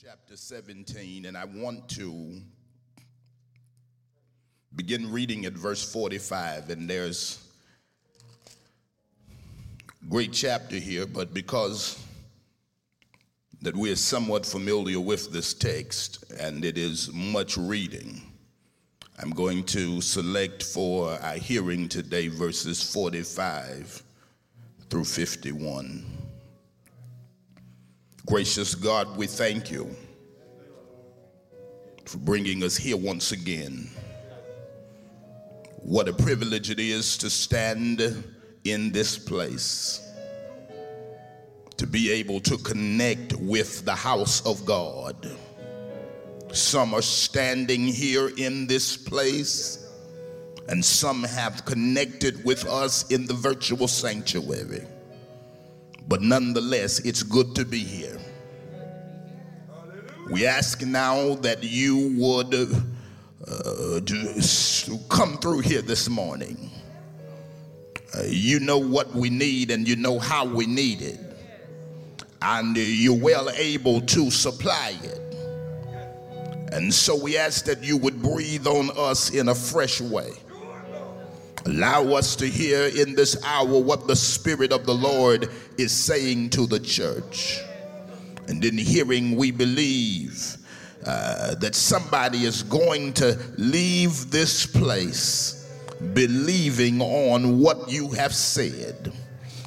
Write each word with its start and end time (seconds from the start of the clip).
chapter 0.00 0.36
17, 0.36 1.26
and 1.26 1.36
I 1.36 1.44
want 1.44 1.88
to 1.88 2.40
begin 4.76 5.10
reading 5.10 5.44
at 5.44 5.54
verse 5.54 5.92
45. 5.92 6.70
And 6.70 6.88
there's 6.88 7.44
great 10.08 10.32
chapter 10.32 10.76
here, 10.76 11.04
but 11.04 11.34
because 11.34 12.00
that 13.60 13.74
we 13.74 13.90
are 13.90 13.96
somewhat 13.96 14.46
familiar 14.46 15.00
with 15.00 15.32
this 15.32 15.52
text 15.52 16.30
and 16.38 16.64
it 16.64 16.78
is 16.78 17.12
much 17.12 17.56
reading, 17.56 18.22
I'm 19.20 19.30
going 19.30 19.64
to 19.64 20.00
select 20.00 20.62
for 20.62 21.10
our 21.14 21.34
hearing 21.34 21.88
today 21.88 22.28
verses 22.28 22.80
45 22.92 24.00
through 24.90 25.06
51. 25.06 26.17
Gracious 28.28 28.74
God, 28.74 29.16
we 29.16 29.26
thank 29.26 29.70
you 29.70 29.88
for 32.04 32.18
bringing 32.18 32.62
us 32.62 32.76
here 32.76 32.98
once 32.98 33.32
again. 33.32 33.88
What 35.76 36.08
a 36.08 36.12
privilege 36.12 36.68
it 36.70 36.78
is 36.78 37.16
to 37.18 37.30
stand 37.30 38.02
in 38.64 38.92
this 38.92 39.16
place, 39.16 40.06
to 41.78 41.86
be 41.86 42.12
able 42.12 42.40
to 42.40 42.58
connect 42.58 43.32
with 43.36 43.86
the 43.86 43.94
house 43.94 44.44
of 44.44 44.62
God. 44.66 45.34
Some 46.52 46.92
are 46.92 47.00
standing 47.00 47.86
here 47.86 48.30
in 48.36 48.66
this 48.66 48.94
place, 48.94 49.90
and 50.68 50.84
some 50.84 51.22
have 51.22 51.64
connected 51.64 52.44
with 52.44 52.66
us 52.66 53.10
in 53.10 53.26
the 53.26 53.32
virtual 53.32 53.88
sanctuary. 53.88 54.86
But 56.08 56.22
nonetheless, 56.22 57.00
it's 57.00 57.22
good 57.22 57.54
to 57.54 57.66
be 57.66 57.78
here. 57.80 58.18
We 60.30 60.46
ask 60.46 60.82
now 60.82 61.34
that 61.36 61.62
you 61.62 62.14
would 62.18 62.54
uh, 62.54 64.00
come 65.08 65.36
through 65.38 65.60
here 65.60 65.82
this 65.82 66.08
morning. 66.08 66.70
Uh, 68.14 68.22
you 68.26 68.58
know 68.60 68.78
what 68.78 69.14
we 69.14 69.28
need 69.28 69.70
and 69.70 69.86
you 69.86 69.96
know 69.96 70.18
how 70.18 70.46
we 70.46 70.66
need 70.66 71.02
it. 71.02 71.20
And 72.40 72.76
you're 72.76 73.18
well 73.18 73.50
able 73.50 74.00
to 74.00 74.30
supply 74.30 74.96
it. 75.02 75.18
And 76.72 76.92
so 76.92 77.16
we 77.16 77.36
ask 77.36 77.64
that 77.66 77.82
you 77.82 77.96
would 77.98 78.22
breathe 78.22 78.66
on 78.66 78.90
us 78.96 79.30
in 79.30 79.48
a 79.48 79.54
fresh 79.54 80.00
way. 80.00 80.32
Allow 81.68 82.14
us 82.14 82.34
to 82.36 82.46
hear 82.46 82.86
in 82.86 83.14
this 83.14 83.44
hour 83.44 83.78
what 83.78 84.06
the 84.06 84.16
Spirit 84.16 84.72
of 84.72 84.86
the 84.86 84.94
Lord 84.94 85.50
is 85.76 85.92
saying 85.92 86.48
to 86.50 86.66
the 86.66 86.80
church. 86.80 87.60
And 88.48 88.64
in 88.64 88.78
hearing, 88.78 89.36
we 89.36 89.50
believe 89.50 90.56
uh, 91.04 91.56
that 91.56 91.74
somebody 91.74 92.44
is 92.44 92.62
going 92.62 93.12
to 93.14 93.38
leave 93.58 94.30
this 94.30 94.64
place 94.64 95.70
believing 96.14 97.02
on 97.02 97.58
what 97.58 97.90
you 97.90 98.12
have 98.12 98.34
said. 98.34 99.12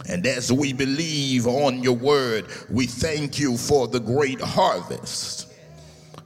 And 0.09 0.25
as 0.25 0.51
we 0.51 0.73
believe 0.73 1.45
on 1.45 1.83
your 1.83 1.95
word, 1.95 2.47
we 2.71 2.87
thank 2.87 3.37
you 3.37 3.57
for 3.57 3.87
the 3.87 3.99
great 3.99 4.41
harvest 4.41 5.53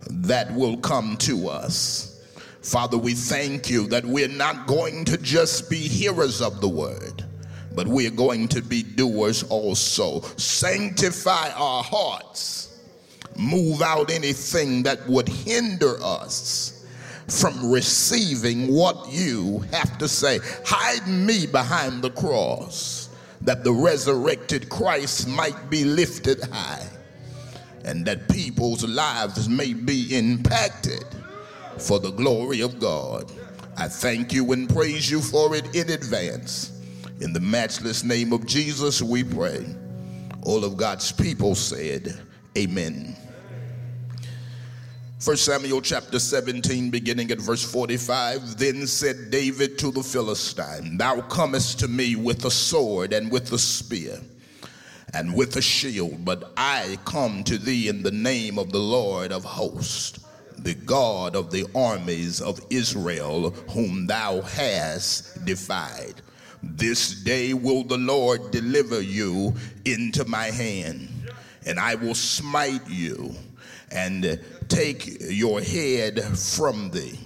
that 0.09 0.55
will 0.55 0.77
come 0.77 1.17
to 1.17 1.49
us. 1.49 2.14
Father, 2.65 2.97
we 2.97 3.13
thank 3.13 3.69
you 3.69 3.85
that 3.89 4.03
we're 4.03 4.27
not 4.27 4.65
going 4.65 5.05
to 5.05 5.17
just 5.17 5.69
be 5.69 5.77
hearers 5.77 6.41
of 6.41 6.61
the 6.61 6.67
word, 6.67 7.23
but 7.75 7.87
we're 7.87 8.09
going 8.09 8.47
to 8.47 8.61
be 8.63 8.81
doers 8.81 9.43
also. 9.43 10.21
Sanctify 10.37 11.51
our 11.51 11.83
hearts, 11.83 12.79
move 13.37 13.83
out 13.83 14.09
anything 14.09 14.81
that 14.81 15.07
would 15.07 15.29
hinder 15.29 15.97
us 16.01 16.87
from 17.27 17.71
receiving 17.71 18.73
what 18.73 19.11
you 19.11 19.59
have 19.71 19.99
to 19.99 20.07
say. 20.07 20.39
Hide 20.65 21.07
me 21.07 21.45
behind 21.45 22.01
the 22.01 22.09
cross 22.09 23.09
that 23.41 23.63
the 23.63 23.73
resurrected 23.73 24.69
Christ 24.69 25.27
might 25.27 25.69
be 25.69 25.83
lifted 25.83 26.43
high 26.51 26.87
and 27.83 28.03
that 28.07 28.27
people's 28.27 28.83
lives 28.83 29.47
may 29.47 29.73
be 29.73 30.17
impacted 30.17 31.05
for 31.77 31.99
the 31.99 32.11
glory 32.11 32.61
of 32.61 32.79
God. 32.79 33.31
I 33.77 33.87
thank 33.87 34.31
you 34.31 34.53
and 34.53 34.69
praise 34.69 35.09
you 35.11 35.21
for 35.21 35.55
it 35.55 35.75
in 35.75 35.89
advance. 35.89 36.71
In 37.21 37.33
the 37.33 37.39
matchless 37.39 38.03
name 38.03 38.33
of 38.33 38.45
Jesus, 38.45 39.01
we 39.01 39.23
pray. 39.23 39.65
All 40.43 40.63
of 40.63 40.77
God's 40.77 41.11
people 41.11 41.55
said, 41.55 42.17
Amen. 42.57 43.15
1 45.23 45.37
Samuel 45.37 45.81
chapter 45.81 46.19
17, 46.19 46.89
beginning 46.89 47.31
at 47.31 47.39
verse 47.39 47.63
45. 47.63 48.57
Then 48.57 48.85
said 48.85 49.31
David 49.31 49.77
to 49.79 49.91
the 49.91 50.03
Philistine, 50.03 50.97
Thou 50.97 51.21
comest 51.21 51.79
to 51.79 51.87
me 51.87 52.15
with 52.15 52.45
a 52.45 52.51
sword 52.51 53.11
and 53.11 53.31
with 53.31 53.51
a 53.51 53.57
spear 53.57 54.19
and 55.13 55.33
with 55.33 55.55
a 55.55 55.61
shield, 55.61 56.25
but 56.25 56.51
I 56.57 56.97
come 57.05 57.43
to 57.45 57.57
thee 57.57 57.87
in 57.87 58.03
the 58.03 58.11
name 58.11 58.59
of 58.59 58.71
the 58.71 58.79
Lord 58.79 59.31
of 59.31 59.43
hosts 59.43 60.24
the 60.65 60.73
God 60.73 61.35
of 61.35 61.51
the 61.51 61.67
armies 61.75 62.41
of 62.41 62.59
Israel, 62.71 63.51
whom 63.69 64.07
thou 64.07 64.41
hast 64.41 65.45
defied. 65.45 66.15
This 66.63 67.11
day 67.23 67.53
will 67.53 67.83
the 67.83 67.99
Lord 67.99 68.49
deliver 68.49 68.99
you 68.99 69.53
into 69.85 70.25
my 70.25 70.45
hand, 70.45 71.07
and 71.67 71.79
I 71.79 71.93
will 71.93 72.15
smite 72.15 72.89
you 72.89 73.35
and 73.91 74.41
take 74.67 75.17
your 75.29 75.61
head 75.61 76.23
from 76.35 76.89
thee, 76.89 77.19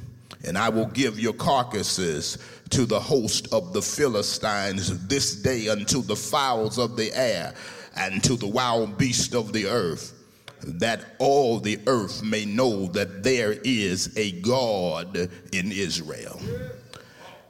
and 0.43 0.57
I 0.57 0.67
will 0.67 0.87
give 0.87 1.17
your 1.17 1.31
carcasses 1.31 2.37
to 2.71 2.85
the 2.85 2.99
host 2.99 3.53
of 3.53 3.71
the 3.71 3.81
Philistines 3.81 5.07
this 5.07 5.35
day 5.35 5.69
unto 5.69 6.01
the 6.01 6.15
fowls 6.17 6.77
of 6.77 6.97
the 6.97 7.13
air 7.13 7.53
and 7.95 8.21
to 8.25 8.35
the 8.35 8.47
wild 8.47 8.97
beasts 8.97 9.33
of 9.33 9.53
the 9.53 9.65
earth 9.67 10.18
that 10.61 11.15
all 11.19 11.59
the 11.59 11.79
earth 11.87 12.23
may 12.23 12.45
know 12.45 12.87
that 12.87 13.23
there 13.23 13.53
is 13.63 14.15
a 14.17 14.31
God 14.41 15.29
in 15.51 15.71
Israel. 15.71 16.39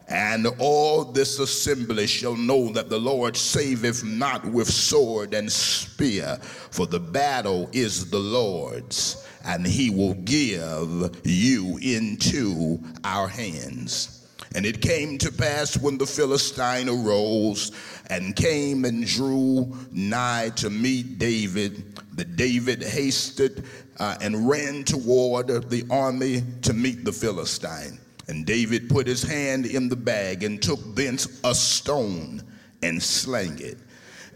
And 0.07 0.47
all 0.57 1.05
this 1.05 1.37
assembly 1.37 2.07
shall 2.07 2.35
know 2.35 2.71
that 2.73 2.89
the 2.89 2.99
Lord 2.99 3.37
saveth 3.37 4.03
not 4.03 4.43
with 4.43 4.67
sword 4.67 5.35
and 5.35 5.51
spear, 5.51 6.37
for 6.71 6.87
the 6.87 6.99
battle 6.99 7.69
is 7.73 8.09
the 8.09 8.19
Lord's, 8.19 9.23
and 9.45 9.67
he 9.67 9.91
will 9.91 10.15
give 10.15 11.19
you 11.23 11.77
into 11.77 12.79
our 13.03 13.27
hands. 13.27 14.18
And 14.55 14.65
it 14.65 14.81
came 14.81 15.17
to 15.19 15.31
pass 15.31 15.77
when 15.77 15.97
the 15.97 16.07
Philistine 16.07 16.89
arose 16.89 17.71
and 18.09 18.35
came 18.35 18.83
and 18.85 19.05
drew 19.05 19.75
nigh 19.91 20.49
to 20.55 20.69
meet 20.69 21.19
David, 21.19 21.99
that 22.15 22.35
David 22.35 22.81
hasted 22.81 23.63
uh, 23.99 24.17
and 24.21 24.49
ran 24.49 24.83
toward 24.83 25.47
the 25.69 25.85
army 25.91 26.43
to 26.63 26.73
meet 26.73 27.05
the 27.05 27.11
Philistine. 27.11 27.99
And 28.27 28.45
David 28.45 28.89
put 28.89 29.05
his 29.05 29.21
hand 29.21 29.65
in 29.65 29.87
the 29.87 29.95
bag 29.95 30.43
and 30.43 30.61
took 30.61 30.79
thence 30.95 31.39
a 31.43 31.53
stone 31.53 32.41
and 32.81 33.01
slang 33.01 33.59
it, 33.59 33.77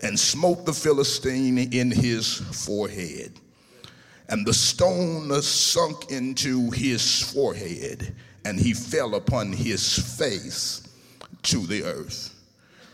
and 0.03 0.19
smote 0.19 0.65
the 0.65 0.73
Philistine 0.73 1.57
in 1.57 1.89
his 1.89 2.37
forehead. 2.65 3.39
And 4.29 4.45
the 4.45 4.53
stone 4.53 5.29
sunk 5.41 6.11
into 6.11 6.69
his 6.71 7.21
forehead 7.33 8.15
and 8.45 8.59
he 8.59 8.73
fell 8.73 9.15
upon 9.15 9.51
his 9.51 10.17
face 10.17 10.87
to 11.43 11.65
the 11.65 11.83
earth. 11.83 12.33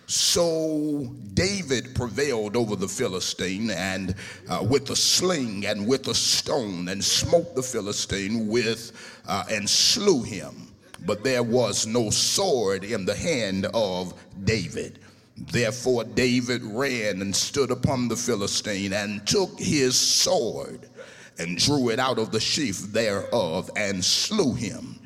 So 0.08 1.14
David 1.36 1.94
prevailed 1.94 2.56
over 2.56 2.76
the 2.76 2.88
Philistine 2.88 3.70
and 3.70 4.16
uh, 4.50 4.66
with 4.68 4.90
a 4.90 4.96
sling 4.96 5.68
and 5.68 5.88
with 5.88 6.08
a 6.08 6.16
stone 6.16 6.90
and 6.90 7.04
smote 7.04 7.54
the 7.54 7.62
Philistine 7.62 8.48
with 8.48 8.92
uh, 9.28 9.44
and 9.52 9.70
slew 9.70 10.24
him. 10.24 10.74
But 11.06 11.24
there 11.24 11.44
was 11.44 11.86
no 11.86 12.10
sword 12.10 12.84
in 12.84 13.06
the 13.06 13.16
hand 13.16 13.68
of 13.74 14.16
David. 14.46 14.98
Therefore 15.38 16.04
David 16.04 16.64
ran 16.64 17.22
and 17.22 17.36
stood 17.36 17.70
upon 17.70 18.08
the 18.08 18.16
Philistine 18.16 18.94
and 18.94 19.26
took 19.28 19.60
his 19.60 19.96
sword 19.96 20.90
and 21.38 21.58
drew 21.58 21.90
it 21.90 22.00
out 22.00 22.18
of 22.18 22.32
the 22.32 22.40
sheath 22.40 22.92
thereof 22.92 23.70
and 23.76 24.04
slew 24.04 24.56
him 24.56 24.99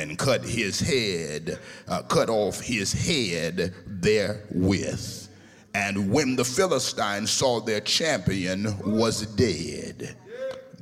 and 0.00 0.18
cut 0.18 0.42
his 0.42 0.80
head, 0.80 1.58
uh, 1.86 2.02
cut 2.02 2.28
off 2.28 2.60
his 2.60 2.92
head 2.92 3.74
therewith. 3.86 5.28
And 5.74 6.10
when 6.10 6.34
the 6.34 6.44
Philistines 6.44 7.30
saw 7.30 7.60
their 7.60 7.80
champion 7.80 8.76
was 8.80 9.26
dead, 9.26 10.16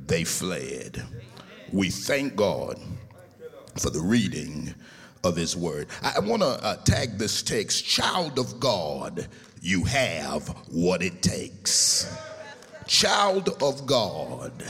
they 0.07 0.23
fled. 0.23 1.03
We 1.71 1.89
thank 1.91 2.35
God 2.35 2.79
for 3.77 3.91
the 3.91 4.01
reading 4.01 4.73
of 5.23 5.35
his 5.35 5.55
word. 5.55 5.87
I 6.01 6.19
want 6.19 6.41
to 6.41 6.47
uh, 6.47 6.77
tag 6.77 7.17
this 7.17 7.43
text 7.43 7.85
Child 7.85 8.39
of 8.39 8.59
God, 8.59 9.27
you 9.61 9.83
have 9.83 10.47
what 10.71 11.03
it 11.03 11.21
takes. 11.21 12.17
Child 12.87 13.49
of 13.61 13.85
God, 13.85 14.63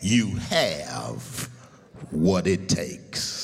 you 0.00 0.34
have 0.36 1.48
what 2.10 2.46
it 2.46 2.68
takes. 2.68 3.35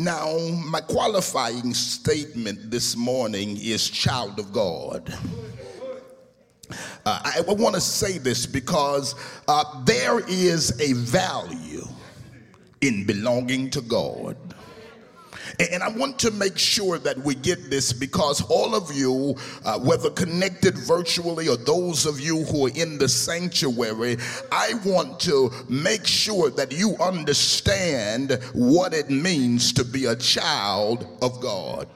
Now, 0.00 0.38
my 0.64 0.80
qualifying 0.80 1.74
statement 1.74 2.70
this 2.70 2.94
morning 2.96 3.58
is 3.60 3.90
child 3.90 4.38
of 4.38 4.52
God. 4.52 5.12
Uh, 7.04 7.20
I 7.24 7.40
want 7.48 7.74
to 7.74 7.80
say 7.80 8.18
this 8.18 8.46
because 8.46 9.16
uh, 9.48 9.64
there 9.84 10.20
is 10.28 10.80
a 10.80 10.92
value 10.92 11.84
in 12.80 13.06
belonging 13.06 13.70
to 13.70 13.80
God. 13.80 14.36
And 15.58 15.82
I 15.82 15.88
want 15.88 16.18
to 16.20 16.30
make 16.30 16.58
sure 16.58 16.98
that 16.98 17.18
we 17.18 17.34
get 17.34 17.70
this 17.70 17.92
because 17.92 18.40
all 18.42 18.74
of 18.74 18.92
you, 18.92 19.36
uh, 19.64 19.78
whether 19.78 20.10
connected 20.10 20.76
virtually 20.78 21.48
or 21.48 21.56
those 21.56 22.06
of 22.06 22.20
you 22.20 22.44
who 22.44 22.66
are 22.66 22.70
in 22.74 22.98
the 22.98 23.08
sanctuary, 23.08 24.16
I 24.52 24.74
want 24.84 25.20
to 25.20 25.50
make 25.68 26.06
sure 26.06 26.50
that 26.50 26.72
you 26.72 26.96
understand 27.00 28.38
what 28.52 28.94
it 28.94 29.10
means 29.10 29.72
to 29.74 29.84
be 29.84 30.06
a 30.06 30.16
child 30.16 31.06
of 31.22 31.40
God. 31.40 31.88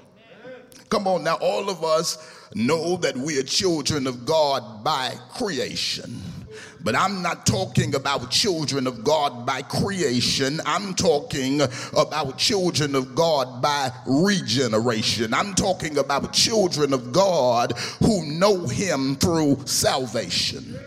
Come 0.89 1.07
on 1.07 1.25
now, 1.25 1.37
all 1.41 1.71
of 1.71 1.83
us 1.83 2.19
know 2.55 2.97
that 2.99 3.17
we 3.17 3.39
are 3.39 3.43
children 3.43 4.07
of 4.07 4.27
God 4.27 4.85
by 4.85 5.15
creation. 5.35 6.21
But 6.84 6.96
I'm 6.96 7.23
not 7.23 7.46
talking 7.46 7.94
about 7.94 8.31
children 8.31 8.87
of 8.87 9.05
God 9.05 9.46
by 9.46 9.62
creation. 9.62 10.61
I'm 10.67 10.94
talking 10.94 11.61
about 11.96 12.38
children 12.38 12.94
of 12.94 13.14
God 13.14 13.62
by 13.62 13.90
regeneration. 14.06 15.32
I'm 15.32 15.55
talking 15.55 15.99
about 15.99 16.32
children 16.32 16.93
of 16.93 17.12
God 17.12 17.73
who 18.00 18.26
know 18.26 18.67
Him 18.67 19.17
through 19.17 19.62
salvation. 19.67 20.79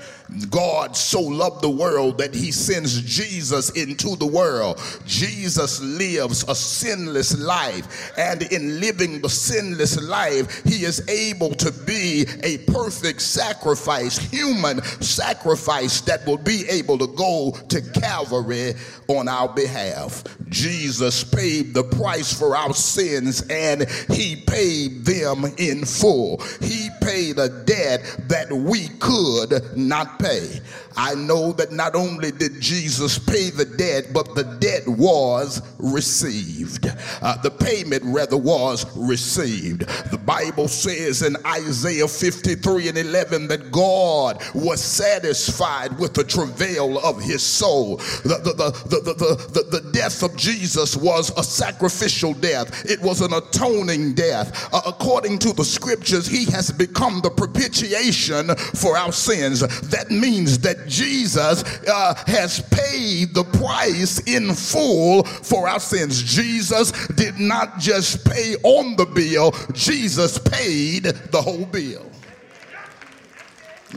God 0.49 0.97
so 0.97 1.21
loved 1.21 1.61
the 1.61 1.69
world 1.69 2.17
that 2.17 2.33
he 2.33 2.51
sends 2.51 3.01
Jesus 3.01 3.69
into 3.71 4.15
the 4.15 4.25
world. 4.25 4.81
Jesus 5.05 5.81
lives 5.81 6.43
a 6.47 6.55
sinless 6.55 7.37
life, 7.39 8.11
and 8.17 8.41
in 8.43 8.79
living 8.79 9.21
the 9.21 9.29
sinless 9.29 10.01
life, 10.01 10.63
he 10.63 10.83
is 10.83 11.07
able 11.07 11.53
to 11.55 11.71
be 11.85 12.25
a 12.43 12.57
perfect 12.71 13.21
sacrifice, 13.21 14.17
human 14.17 14.81
sacrifice 14.83 16.01
that 16.01 16.25
will 16.25 16.37
be 16.37 16.67
able 16.69 16.97
to 16.97 17.07
go 17.07 17.51
to 17.69 17.81
Calvary 17.99 18.73
on 19.07 19.27
our 19.27 19.49
behalf. 19.53 20.23
Jesus 20.49 21.23
paid 21.23 21.73
the 21.73 21.83
price 21.83 22.37
for 22.37 22.55
our 22.55 22.73
sins, 22.73 23.45
and 23.49 23.87
he 24.09 24.37
paid 24.47 25.05
them 25.05 25.45
in 25.57 25.85
full. 25.85 26.41
He 26.61 26.89
paid 27.01 27.37
a 27.37 27.49
debt 27.49 28.01
that 28.27 28.51
we 28.51 28.87
could 28.99 29.77
not 29.77 30.14
pay. 30.19 30.61
I 30.97 31.15
know 31.15 31.51
that 31.53 31.71
not 31.71 31.95
only 31.95 32.31
did 32.31 32.61
Jesus 32.61 33.19
pay 33.19 33.49
the 33.49 33.65
debt, 33.65 34.13
but 34.13 34.35
the 34.35 34.43
debt 34.59 34.87
was 34.87 35.61
received. 35.77 36.87
Uh, 37.21 37.37
the 37.41 37.51
payment, 37.51 38.03
rather, 38.05 38.37
was 38.37 38.85
received. 38.97 39.81
The 40.11 40.17
Bible 40.17 40.67
says 40.67 41.21
in 41.21 41.35
Isaiah 41.45 42.07
53 42.07 42.89
and 42.89 42.97
11 42.97 43.47
that 43.47 43.71
God 43.71 44.41
was 44.53 44.81
satisfied 44.81 45.97
with 45.99 46.13
the 46.13 46.23
travail 46.23 46.97
of 46.99 47.21
his 47.21 47.43
soul. 47.43 47.97
The, 47.97 48.39
the, 48.43 48.53
the, 48.53 48.71
the, 48.89 49.13
the, 49.13 49.63
the, 49.63 49.81
the 49.81 49.91
death 49.91 50.23
of 50.23 50.35
Jesus 50.35 50.95
was 50.95 51.37
a 51.37 51.43
sacrificial 51.43 52.33
death, 52.33 52.85
it 52.89 53.01
was 53.01 53.21
an 53.21 53.33
atoning 53.33 54.13
death. 54.13 54.69
Uh, 54.73 54.81
according 54.85 55.39
to 55.39 55.53
the 55.53 55.63
scriptures, 55.65 56.27
he 56.27 56.45
has 56.45 56.71
become 56.71 57.21
the 57.21 57.29
propitiation 57.29 58.55
for 58.55 58.97
our 58.97 59.11
sins. 59.11 59.61
That 59.89 60.09
means 60.09 60.59
that 60.59 60.84
Jesus 60.87 61.63
uh, 61.87 62.13
has 62.27 62.61
paid 62.69 63.33
the 63.33 63.43
price 63.43 64.19
in 64.27 64.53
full 64.53 65.23
for 65.23 65.67
our 65.67 65.79
sins. 65.79 66.21
Jesus 66.21 66.91
did 67.09 67.39
not 67.39 67.79
just 67.79 68.25
pay 68.25 68.55
on 68.63 68.95
the 68.95 69.05
bill, 69.05 69.51
Jesus 69.73 70.37
paid 70.37 71.03
the 71.03 71.41
whole 71.41 71.65
bill. 71.65 72.05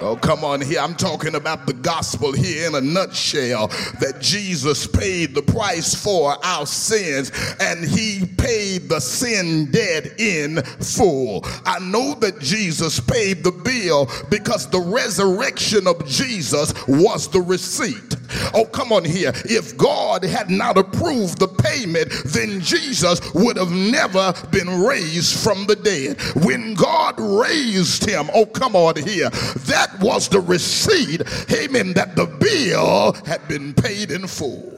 Oh, 0.00 0.17
come 0.17 0.44
on 0.44 0.61
here. 0.61 0.81
I'm 0.81 0.94
talking 0.94 1.35
about 1.35 1.67
the 1.67 1.73
gospel 1.73 2.32
here 2.32 2.69
in 2.69 2.75
a 2.75 2.81
nutshell 2.81 3.69
that 4.00 4.19
Jesus 4.20 4.87
paid 4.87 5.35
the 5.35 5.43
price 5.43 5.94
for 5.94 6.37
our 6.44 6.67
sins 6.67 7.32
and 7.58 7.85
he 7.85 8.25
paid 8.37 8.88
the 8.88 9.00
sin 9.00 9.70
debt 9.70 10.20
in 10.20 10.62
full. 10.62 11.40
I 11.64 11.79
know 11.81 12.14
that 12.20 12.38
Jesus 12.38 13.00
paid 13.00 13.43
the 13.43 13.50
bill 13.50 14.08
because 14.31 14.69
the 14.70 14.81
resurrection 14.81 15.87
of 15.88 16.06
Jesus 16.06 16.73
was 16.87 17.29
the 17.29 17.41
receipt. 17.41 18.18
Oh, 18.54 18.64
come 18.64 18.92
on 18.92 19.04
here. 19.04 19.32
If 19.44 19.76
God 19.76 20.25
had 20.25 20.50
not 20.50 20.76
approved 20.76 21.38
the 21.38 21.48
payment, 21.48 22.10
then 22.26 22.60
Jesus 22.60 23.20
would 23.34 23.56
have 23.56 23.72
never 23.72 24.32
been 24.50 24.82
raised 24.82 25.42
from 25.42 25.66
the 25.66 25.76
dead. 25.76 26.20
When 26.44 26.75
God 26.75 27.19
raised 27.19 28.08
him, 28.08 28.30
oh, 28.34 28.46
come 28.46 28.76
on 28.76 28.96
here, 28.96 29.30
that 29.30 29.96
was 30.00 30.28
the 30.28 30.40
receipt, 30.40 31.22
amen, 31.52 31.94
that 31.94 32.16
the 32.16 32.26
bill 32.26 33.12
had 33.26 33.46
been 33.48 33.75
paid 33.75 34.10
in 34.10 34.26
full. 34.26 34.77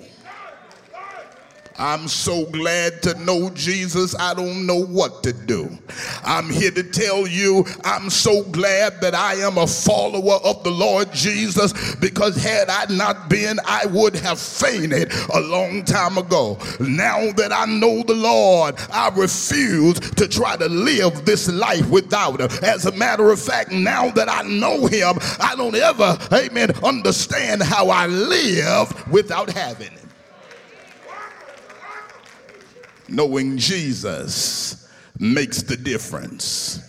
I'm 1.81 2.09
so 2.09 2.45
glad 2.45 3.03
to 3.05 3.15
know 3.25 3.49
Jesus. 3.49 4.15
I 4.15 4.35
don't 4.35 4.67
know 4.67 4.85
what 4.85 5.23
to 5.23 5.33
do. 5.33 5.67
I'm 6.23 6.51
here 6.51 6.71
to 6.73 6.83
tell 6.83 7.27
you 7.27 7.65
I'm 7.85 8.11
so 8.11 8.43
glad 8.45 9.01
that 9.01 9.15
I 9.15 9.37
am 9.37 9.57
a 9.57 9.67
follower 9.67 10.39
of 10.45 10.63
the 10.63 10.71
Lord 10.71 11.11
Jesus 11.15 11.73
because 11.97 12.37
had 12.37 12.69
I 12.69 12.85
not 12.93 13.31
been, 13.31 13.59
I 13.65 13.87
would 13.87 14.15
have 14.17 14.39
fainted 14.39 15.11
a 15.33 15.41
long 15.41 15.83
time 15.87 16.19
ago. 16.19 16.59
Now 16.81 17.33
that 17.33 17.51
I 17.51 17.65
know 17.65 18.03
the 18.03 18.15
Lord, 18.15 18.75
I 18.93 19.09
refuse 19.17 19.99
to 20.01 20.29
try 20.29 20.59
to 20.59 20.69
live 20.69 21.25
this 21.25 21.49
life 21.49 21.89
without 21.89 22.43
Him. 22.43 22.51
As 22.63 22.85
a 22.85 22.93
matter 22.93 23.31
of 23.31 23.41
fact, 23.41 23.73
now 23.73 24.11
that 24.11 24.29
I 24.29 24.43
know 24.43 24.87
Him, 24.87 25.15
I 25.41 25.55
don't 25.57 25.75
ever, 25.75 26.19
amen, 26.31 26.73
understand 26.85 27.63
how 27.63 27.89
I 27.89 28.07
live 28.07 29.11
without 29.11 29.49
having 29.49 29.93
Him. 29.93 30.01
Knowing 33.11 33.59
Jesus 33.59 34.89
makes 35.19 35.63
the 35.63 35.77
difference. 35.77 36.81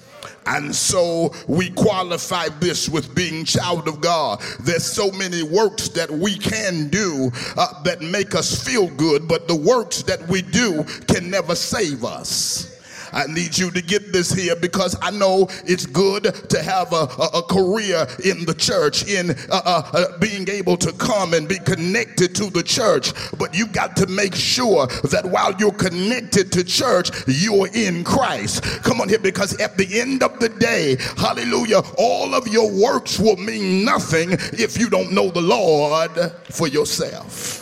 And 0.45 0.75
so 0.75 1.33
we 1.47 1.69
qualify 1.69 2.50
this 2.59 2.89
with 2.89 3.13
being 3.13 3.45
child 3.45 3.88
of 3.88 4.01
God. 4.01 4.41
There's 4.62 4.85
so 4.85 5.12
many 5.12 5.44
works 5.44 5.89
that 5.89 6.09
we 6.09 6.38
can 6.38 6.89
do 6.89 7.31
uh, 7.56 7.83
that 7.83 8.01
make 8.01 8.33
us 8.33 8.63
feel 8.63 8.88
good, 8.95 9.27
but 9.27 9.48
the 9.48 9.55
works 9.55 10.01
that 10.03 10.27
we 10.27 10.41
do 10.41 10.84
can 11.07 11.29
never 11.29 11.53
save 11.53 12.03
us. 12.03 12.70
I 13.13 13.27
need 13.27 13.58
you 13.58 13.72
to 13.72 13.82
get 13.82 14.13
this 14.13 14.32
here 14.32 14.56
because 14.56 14.96
I 15.01 15.12
know 15.12 15.48
it's 15.65 15.86
good 15.86 16.24
to 16.24 16.63
have 16.63 16.94
a, 16.94 17.08
a, 17.20 17.39
a 17.39 17.44
career 17.44 18.08
in 18.24 18.46
the 18.46 18.53
church, 18.53 19.08
in 19.08 19.32
uh, 19.32 19.62
uh, 19.65 19.91
uh, 19.94 20.18
being 20.20 20.50
able 20.50 20.77
to 20.77 20.91
come 20.94 21.34
and 21.34 21.48
be 21.48 21.60
connected 21.60 22.36
to 22.36 22.50
the 22.50 22.63
church. 22.63 23.13
But 23.38 23.56
you 23.56 23.68
got 23.68 23.96
to 23.98 24.08
make 24.08 24.36
sure 24.36 24.88
that 24.88 25.25
while 25.25 25.53
you're 25.60 25.72
connected 25.72 26.51
to 26.53 26.63
church, 26.63 27.12
you're 27.27 27.68
in 27.74 28.03
Christ. 28.03 28.63
Come 28.84 29.01
on 29.01 29.10
here, 29.10 29.20
because 29.20 29.60
at 29.60 29.77
the 29.77 30.00
end 30.00 30.24
of 30.24 30.39
the 30.39 30.50
day, 30.50 30.98
hallelujah, 31.18 31.82
all 31.98 32.34
of 32.34 32.48
your 32.48 32.72
works 32.72 33.20
will 33.20 33.38
mean 33.38 33.86
nothing 33.86 34.32
if 34.32 34.77
you 34.80 34.89
don't 34.89 35.12
know 35.12 35.30
the 35.30 35.41
Lord 35.41 36.12
for 36.50 36.68
yourself. 36.68 37.61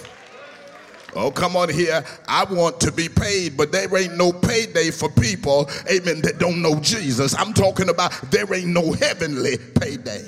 Oh, 1.15 1.31
come 1.31 1.55
on 1.55 1.69
here. 1.69 2.03
I 2.27 2.43
want 2.45 2.79
to 2.81 2.91
be 2.91 3.09
paid, 3.09 3.57
but 3.57 3.71
there 3.71 3.95
ain't 3.97 4.17
no 4.17 4.31
payday 4.31 4.91
for 4.91 5.09
people, 5.09 5.69
amen, 5.91 6.21
that 6.21 6.37
don't 6.39 6.61
know 6.61 6.79
Jesus. 6.79 7.35
I'm 7.35 7.53
talking 7.53 7.89
about 7.89 8.11
there 8.31 8.51
ain't 8.53 8.67
no 8.67 8.93
heavenly 8.93 9.57
payday. 9.57 10.25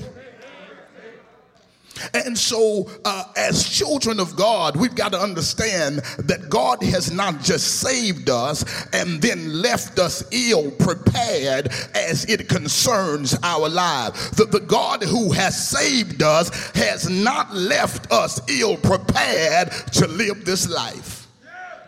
And 2.14 2.38
so, 2.38 2.90
uh, 3.06 3.24
as 3.36 3.68
children 3.68 4.20
of 4.20 4.36
God, 4.36 4.76
we've 4.76 4.96
got 4.96 5.12
to 5.14 5.20
understand 5.20 6.00
that 6.20 6.50
God 6.50 6.84
has 6.84 7.12
not 7.12 7.42
just 7.42 7.80
saved 7.82 8.30
us 8.30 8.88
and 8.94 9.22
then 9.22 9.62
left 9.62 10.00
us 10.00 10.24
ill 10.32 10.72
prepared 10.72 11.68
as 11.96 12.26
it 12.26 12.48
concerns 12.50 13.38
our 13.44 13.70
lives. 13.70 14.32
The, 14.32 14.46
the 14.46 14.60
God 14.60 15.04
who 15.04 15.32
has 15.32 15.70
saved 15.70 16.22
us 16.22 16.72
has 16.76 17.10
not 17.10 17.54
left 17.54 18.12
us 18.12 18.42
ill 18.50 18.78
prepared 18.78 19.72
to 19.94 20.08
live 20.08 20.46
this 20.46 20.70
life. 20.70 21.21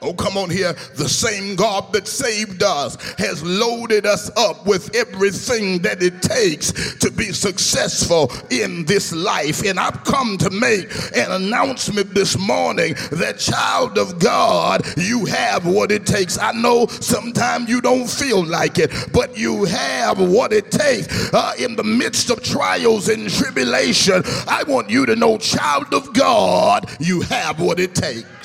Oh, 0.04 0.14
come 0.14 0.38
on 0.38 0.50
here. 0.50 0.74
The 0.96 1.08
same 1.08 1.56
God 1.56 1.94
that 1.94 2.08
saved 2.08 2.62
us 2.62 2.98
has 3.18 3.42
loaded 3.42 4.06
us 4.06 4.30
up 4.36 4.66
with 4.66 4.94
everything 4.94 5.80
that 5.84 6.04
it 6.04 6.22
takes 6.22 6.74
to 7.00 7.10
be 7.10 7.32
successful 7.32 8.32
in 8.50 8.84
this 8.84 9.14
life. 9.14 9.66
And 9.66 9.80
I've 9.80 10.04
come 10.04 10.38
to 10.40 10.50
make 10.50 10.92
an 11.16 11.32
announcement 11.32 12.14
this 12.14 12.38
morning 12.38 12.96
that, 13.12 13.40
child 13.40 13.98
of 13.98 14.20
God, 14.20 14.86
you 14.98 15.26
have 15.26 15.66
what 15.66 15.92
it 15.92 16.06
takes. 16.06 16.38
I 16.38 16.52
know 16.52 16.88
sometimes 16.88 17.70
you 17.70 17.80
don't 17.80 18.10
feel 18.10 18.44
like 18.44 18.80
it, 18.80 18.92
but 19.14 19.38
you 19.38 19.64
have 19.66 20.20
what 20.20 20.52
it 20.52 20.70
takes. 20.70 21.34
Uh, 21.34 21.54
in 21.58 21.78
the 21.78 21.84
midst 21.84 22.30
of 22.30 22.44
trials 22.44 23.08
and 23.08 23.30
tribulation, 23.30 24.22
I 24.48 24.64
want 24.68 24.90
you 24.90 25.06
to 25.06 25.16
know, 25.16 25.38
child 25.38 25.94
of 25.94 26.14
God, 26.14 26.90
you 27.00 27.22
have 27.22 27.62
what 27.62 27.80
it 27.80 27.96
takes. 27.96 28.43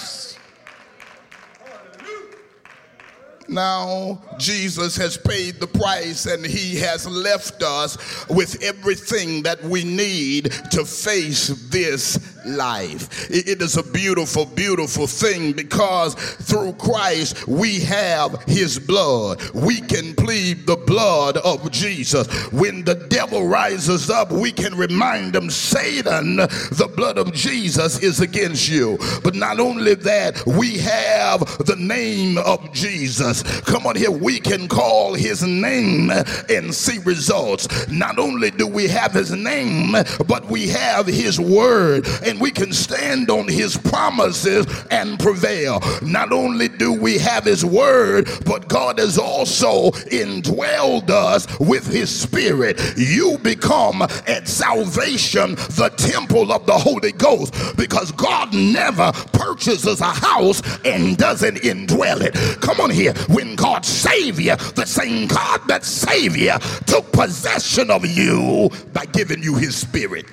Now, 3.48 4.20
Jesus 4.36 4.96
has 4.96 5.16
paid 5.16 5.58
the 5.58 5.66
price 5.66 6.26
and 6.26 6.44
he 6.44 6.76
has 6.80 7.06
left 7.06 7.62
us 7.62 7.96
with 8.28 8.62
everything 8.62 9.42
that 9.44 9.62
we 9.62 9.84
need 9.84 10.52
to 10.70 10.84
face 10.84 11.48
this 11.70 12.37
life. 12.46 13.30
It 13.30 13.60
is 13.60 13.76
a 13.76 13.82
beautiful, 13.82 14.46
beautiful 14.46 15.06
thing 15.06 15.52
because 15.52 16.14
through 16.14 16.74
Christ 16.74 17.46
we 17.46 17.80
have 17.80 18.42
his 18.44 18.78
blood. 18.78 19.42
We 19.50 19.80
can 19.80 20.14
plead 20.14 20.66
the 20.66 20.76
blood 20.76 21.36
of 21.38 21.70
Jesus. 21.70 22.26
When 22.52 22.84
the 22.84 22.94
devil 22.94 23.46
rises 23.46 24.10
up, 24.10 24.30
we 24.30 24.52
can 24.52 24.76
remind 24.76 25.34
him, 25.34 25.50
Satan, 25.50 26.36
the 26.36 26.92
blood 26.96 27.18
of 27.18 27.32
Jesus 27.32 28.02
is 28.02 28.20
against 28.20 28.68
you. 28.68 28.98
But 29.22 29.34
not 29.34 29.60
only 29.60 29.94
that, 29.94 30.44
we 30.46 30.78
have 30.78 31.40
the 31.66 31.76
name 31.76 32.38
of 32.38 32.72
Jesus. 32.72 33.42
Come 33.62 33.86
on 33.86 33.96
here, 33.96 34.10
we 34.10 34.40
can 34.40 34.68
call 34.68 35.14
his 35.14 35.42
name 35.42 36.10
and 36.48 36.74
see 36.74 36.98
results. 36.98 37.88
Not 37.88 38.18
only 38.18 38.50
do 38.50 38.66
we 38.66 38.88
have 38.88 39.12
his 39.12 39.32
name, 39.32 39.92
but 40.26 40.46
we 40.46 40.68
have 40.68 41.06
his 41.06 41.40
word. 41.40 42.06
And 42.28 42.38
we 42.38 42.50
can 42.50 42.74
stand 42.74 43.30
on 43.30 43.48
his 43.48 43.76
promises 43.76 44.66
and 44.90 45.18
prevail. 45.18 45.80
Not 46.02 46.30
only 46.30 46.68
do 46.68 46.92
we 46.92 47.16
have 47.18 47.44
his 47.44 47.64
word, 47.64 48.28
but 48.44 48.68
God 48.68 48.98
has 48.98 49.16
also 49.16 49.90
indwelled 50.12 51.08
us 51.08 51.46
with 51.58 51.90
his 51.90 52.10
spirit. 52.14 52.78
You 52.98 53.38
become 53.38 54.02
at 54.02 54.46
salvation 54.46 55.54
the 55.54 55.90
temple 55.96 56.52
of 56.52 56.66
the 56.66 56.76
Holy 56.76 57.12
Ghost 57.12 57.54
because 57.78 58.12
God 58.12 58.52
never 58.52 59.10
purchases 59.32 60.02
a 60.02 60.12
house 60.12 60.60
and 60.84 61.16
doesn't 61.16 61.56
indwell 61.58 62.20
it. 62.20 62.34
Come 62.60 62.78
on 62.80 62.90
here. 62.90 63.14
When 63.28 63.56
God 63.56 63.86
saved 63.86 64.38
you, 64.38 64.56
the 64.56 64.84
same 64.84 65.28
God 65.28 65.60
that 65.68 65.84
saved 65.84 66.36
you 66.36 66.52
took 66.86 67.10
possession 67.12 67.90
of 67.90 68.04
you 68.04 68.70
by 68.92 69.06
giving 69.06 69.42
you 69.42 69.54
his 69.54 69.76
spirit. 69.76 70.26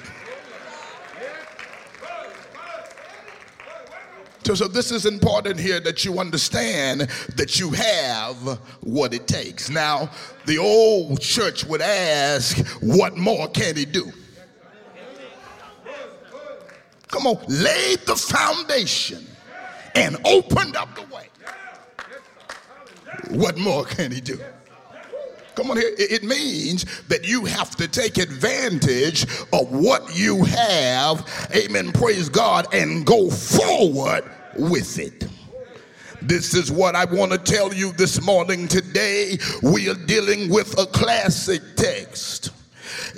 So, 4.46 4.54
so 4.54 4.68
this 4.68 4.92
is 4.92 5.08
important 5.08 5.60
here 5.60 5.80
that 5.80 6.06
you 6.06 6.20
understand 6.20 7.02
that 7.36 7.60
you 7.60 7.72
have 7.72 8.60
what 8.82 9.12
it 9.12 9.28
takes. 9.28 9.72
Now, 9.72 10.12
the 10.46 10.60
old 10.60 11.20
church 11.20 11.66
would 11.66 11.82
ask, 11.82 12.64
what 12.80 13.18
more 13.18 13.48
can 13.48 13.75
he 13.75 13.86
do? 13.86 14.12
Come 17.08 17.25
on, 17.25 17.44
laid 17.48 18.02
the 18.02 18.16
foundation 18.16 19.25
and 19.96 20.16
opened 20.24 20.75
up 20.75 20.94
the 20.96 21.16
way. 21.16 21.28
What 23.32 23.58
more 23.58 23.84
can 23.84 24.12
he 24.12 24.22
do? 24.22 24.40
Come 25.56 25.72
on 25.72 25.78
here. 25.78 25.94
It 25.98 26.24
means 26.24 26.86
that 27.08 27.26
you 27.28 27.46
have 27.46 27.76
to 27.78 27.88
take 27.88 28.18
advantage 28.18 29.24
of 29.54 29.72
what 29.72 30.16
you 30.16 30.44
have. 30.44 31.50
Amen. 31.56 31.92
Praise 31.94 32.30
God. 32.30 32.74
And 32.74 33.06
go 33.06 33.30
forward 33.30 34.30
with 34.58 35.00
it. 35.00 35.28
This 36.22 36.56
is 36.56 36.72
what 36.72 36.96
I 36.96 37.06
want 37.06 37.32
to 37.32 37.38
tell 37.38 37.74
you 37.74 37.92
this 37.94 38.22
morning. 38.22 38.68
Today, 38.68 39.38
we 39.62 39.90
are 39.90 40.06
dealing 40.06 40.50
with 40.50 40.78
a 40.80 40.88
classic 40.88 41.62
text. 41.76 42.52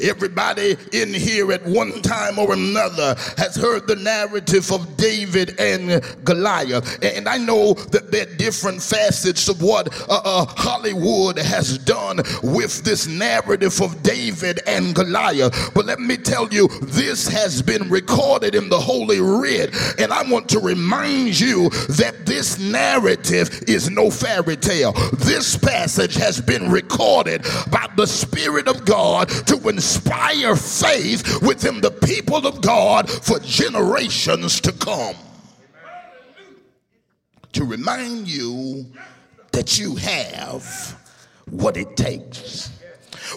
Everybody 0.01 0.75
in 0.93 1.13
here 1.13 1.51
at 1.51 1.65
one 1.65 2.01
time 2.01 2.39
or 2.39 2.53
another 2.53 3.15
has 3.37 3.55
heard 3.55 3.87
the 3.87 3.95
narrative 3.95 4.71
of 4.71 4.97
David 4.97 5.59
and 5.59 6.01
Goliath. 6.23 7.03
And 7.03 7.27
I 7.27 7.37
know 7.37 7.73
that 7.73 8.11
there 8.11 8.27
are 8.27 8.35
different 8.35 8.81
facets 8.81 9.47
of 9.47 9.61
what 9.61 9.87
uh, 10.09 10.21
uh, 10.23 10.45
Hollywood 10.45 11.37
has 11.37 11.77
done 11.77 12.17
with 12.43 12.83
this 12.83 13.07
narrative 13.07 13.81
of 13.81 14.01
David 14.03 14.59
and 14.67 14.93
Goliath. 14.93 15.73
But 15.73 15.85
let 15.85 15.99
me 15.99 16.17
tell 16.17 16.47
you, 16.49 16.67
this 16.81 17.27
has 17.27 17.61
been 17.61 17.89
recorded 17.89 18.55
in 18.55 18.69
the 18.69 18.79
Holy 18.79 19.19
Writ. 19.19 19.75
And 19.99 20.11
I 20.11 20.29
want 20.29 20.49
to 20.49 20.59
remind 20.59 21.39
you 21.39 21.69
that 21.69 22.25
this 22.25 22.59
narrative 22.59 23.63
is 23.67 23.89
no 23.89 24.09
fairy 24.11 24.57
tale. 24.57 24.93
This 25.13 25.57
passage 25.57 26.15
has 26.15 26.41
been 26.41 26.71
recorded 26.71 27.43
by 27.71 27.87
the 27.95 28.05
Spirit 28.05 28.67
of 28.67 28.85
God 28.85 29.29
to 29.47 29.55
inspire 29.69 29.86
faith 30.55 31.41
within 31.41 31.81
the 31.81 31.91
people 31.91 32.45
of 32.45 32.61
God 32.61 33.09
for 33.09 33.39
generations 33.39 34.59
to 34.61 34.71
come. 34.71 35.15
To 37.53 37.63
remind 37.63 38.27
you 38.27 38.85
that 39.51 39.79
you 39.79 39.95
have 39.95 40.97
what 41.49 41.77
it 41.77 41.95
takes. 41.95 42.71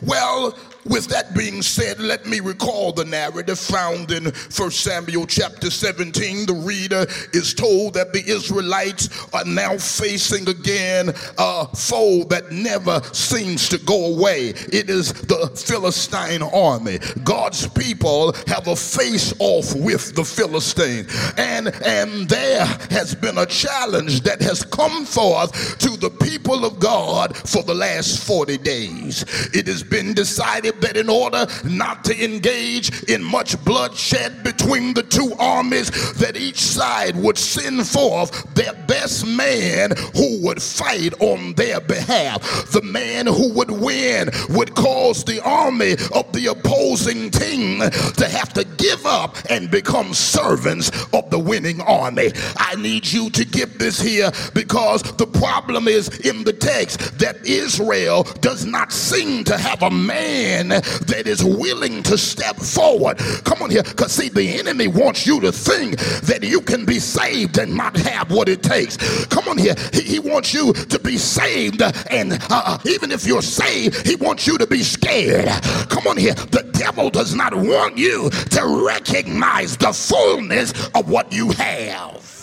Well, 0.03 0.57
with 0.85 1.07
that 1.09 1.35
being 1.35 1.63
said, 1.63 2.01
let 2.01 2.27
me 2.27 2.41
recall 2.41 2.93
the 2.93 3.05
narrative 3.05 3.59
found 3.59 4.11
in 4.11 4.25
1 4.25 4.71
Samuel 4.71 5.27
chapter 5.27 5.71
17. 5.71 6.47
The 6.47 6.55
reader 6.55 7.07
is 7.33 7.55
told 7.55 7.95
that 7.95 8.13
the 8.13 8.27
Israelites 8.27 9.09
are 9.35 9.45
now 9.45 9.77
facing 9.77 10.49
again 10.49 11.11
a 11.39 11.67
foe 11.77 12.25
that 12.25 12.51
never 12.51 13.03
seems 13.13 13.69
to 13.69 13.79
go 13.79 14.15
away. 14.15 14.49
It 14.73 14.89
is 14.89 15.13
the 15.13 15.49
Philistine 15.55 16.43
army. 16.43 16.99
God's 17.25 17.67
people 17.69 18.33
have 18.47 18.67
a 18.69 18.77
face 18.77 19.35
off 19.39 19.75
with 19.75 20.15
the 20.15 20.25
Philistine. 20.25 21.07
And, 21.37 21.69
and 21.85 22.29
there 22.29 22.65
has 22.91 23.15
been 23.15 23.39
a 23.39 23.47
challenge 23.47 24.23
that 24.23 24.41
has 24.41 24.65
come 24.65 25.05
forth 25.05 25.79
to 25.79 25.97
the 25.97 26.11
people 26.11 26.65
of 26.65 26.79
God 26.79 27.37
for 27.37 27.63
the 27.63 27.75
last 27.75 28.25
40 28.25 28.59
days. 28.59 29.25
It 29.53 29.67
has 29.67 29.83
been 29.83 30.15
decided 30.15 30.70
that 30.81 30.97
in 30.97 31.09
order 31.09 31.47
not 31.65 32.05
to 32.05 32.25
engage 32.25 33.03
in 33.05 33.23
much 33.23 33.63
bloodshed 33.65 34.43
between 34.45 34.95
the 34.95 35.03
two 35.03 35.33
armies, 35.39 35.91
that 36.15 36.37
each 36.37 36.61
side 36.61 37.17
would 37.17 37.39
send 37.39 37.87
forth 37.87 38.55
their 38.55 38.73
best 38.87 39.27
man 39.27 39.93
who 40.15 40.45
would 40.45 40.63
fight 40.63 41.15
on 41.21 41.53
their 41.55 41.81
behalf. 41.81 42.43
The 42.73 42.83
man 42.83 43.27
who 43.27 43.53
would 43.55 43.71
win 43.71 44.31
would 44.51 44.75
cause 44.75 45.25
the 45.25 45.43
army 45.43 45.93
of 46.15 46.33
the 46.33 46.47
opposing 46.51 47.31
team 47.31 47.81
to 47.81 48.29
have 48.29 48.53
to 48.55 48.65
give 48.77 49.07
up 49.07 49.37
and 49.49 49.71
become 49.71 50.15
servants 50.15 50.91
of 51.13 51.31
the 51.31 51.39
winning 51.39 51.81
army. 51.81 52.33
I 52.57 52.77
need 52.77 53.11
you 53.11 53.31
to 53.31 53.45
get 53.45 53.79
this 53.79 54.01
here 54.01 54.31
because 54.55 55.03
the 55.17 55.27
problem 55.27 55.89
is 55.89 56.09
in 56.21 56.45
the 56.45 56.53
text 56.53 57.19
that 57.19 57.47
Israel 57.47 58.25
does 58.41 58.65
not 58.65 58.93
seem 58.93 59.45
to 59.45 59.57
have 59.57 59.83
a 59.83 59.91
man 59.91 60.60
man 60.69 60.83
that 61.07 61.25
is 61.27 61.43
willing 61.43 62.03
to 62.05 62.19
step 62.19 62.57
forward. 62.57 63.19
Come 63.45 63.63
on 63.63 63.71
here, 63.71 63.83
because 63.83 64.13
see, 64.13 64.29
the 64.29 64.59
enemy 64.59 64.89
wants 64.89 65.27
you 65.27 65.41
to 65.41 65.53
think 65.53 65.99
that 66.23 66.43
you 66.43 66.61
can 66.61 66.85
be 66.85 66.99
saved 66.99 67.59
and 67.59 67.75
not 67.77 67.97
have 67.99 68.31
what 68.31 68.49
it 68.49 68.63
takes. 68.63 68.97
Come 69.27 69.49
on 69.49 69.59
here, 69.59 69.75
he, 69.93 70.03
he 70.03 70.19
wants 70.19 70.53
you 70.53 70.73
to 70.73 70.99
be 70.99 71.17
saved, 71.17 71.83
and 72.11 72.39
uh, 72.51 72.79
even 72.87 73.11
if 73.11 73.27
you're 73.27 73.43
saved, 73.43 74.07
he 74.07 74.17
wants 74.17 74.47
you 74.47 74.59
to 74.59 74.67
be 74.67 74.83
scared. 74.83 75.49
Come 75.89 76.07
on 76.07 76.17
here, 76.17 76.35
the 76.35 76.69
devil 76.73 77.11
does 77.11 77.35
not 77.35 77.55
want 77.55 77.97
you 77.97 78.31
to 78.31 78.85
recognize 78.87 79.77
the 79.77 79.93
fullness 79.93 80.73
of 80.95 81.09
what 81.09 81.33
you 81.33 81.51
have 81.53 82.40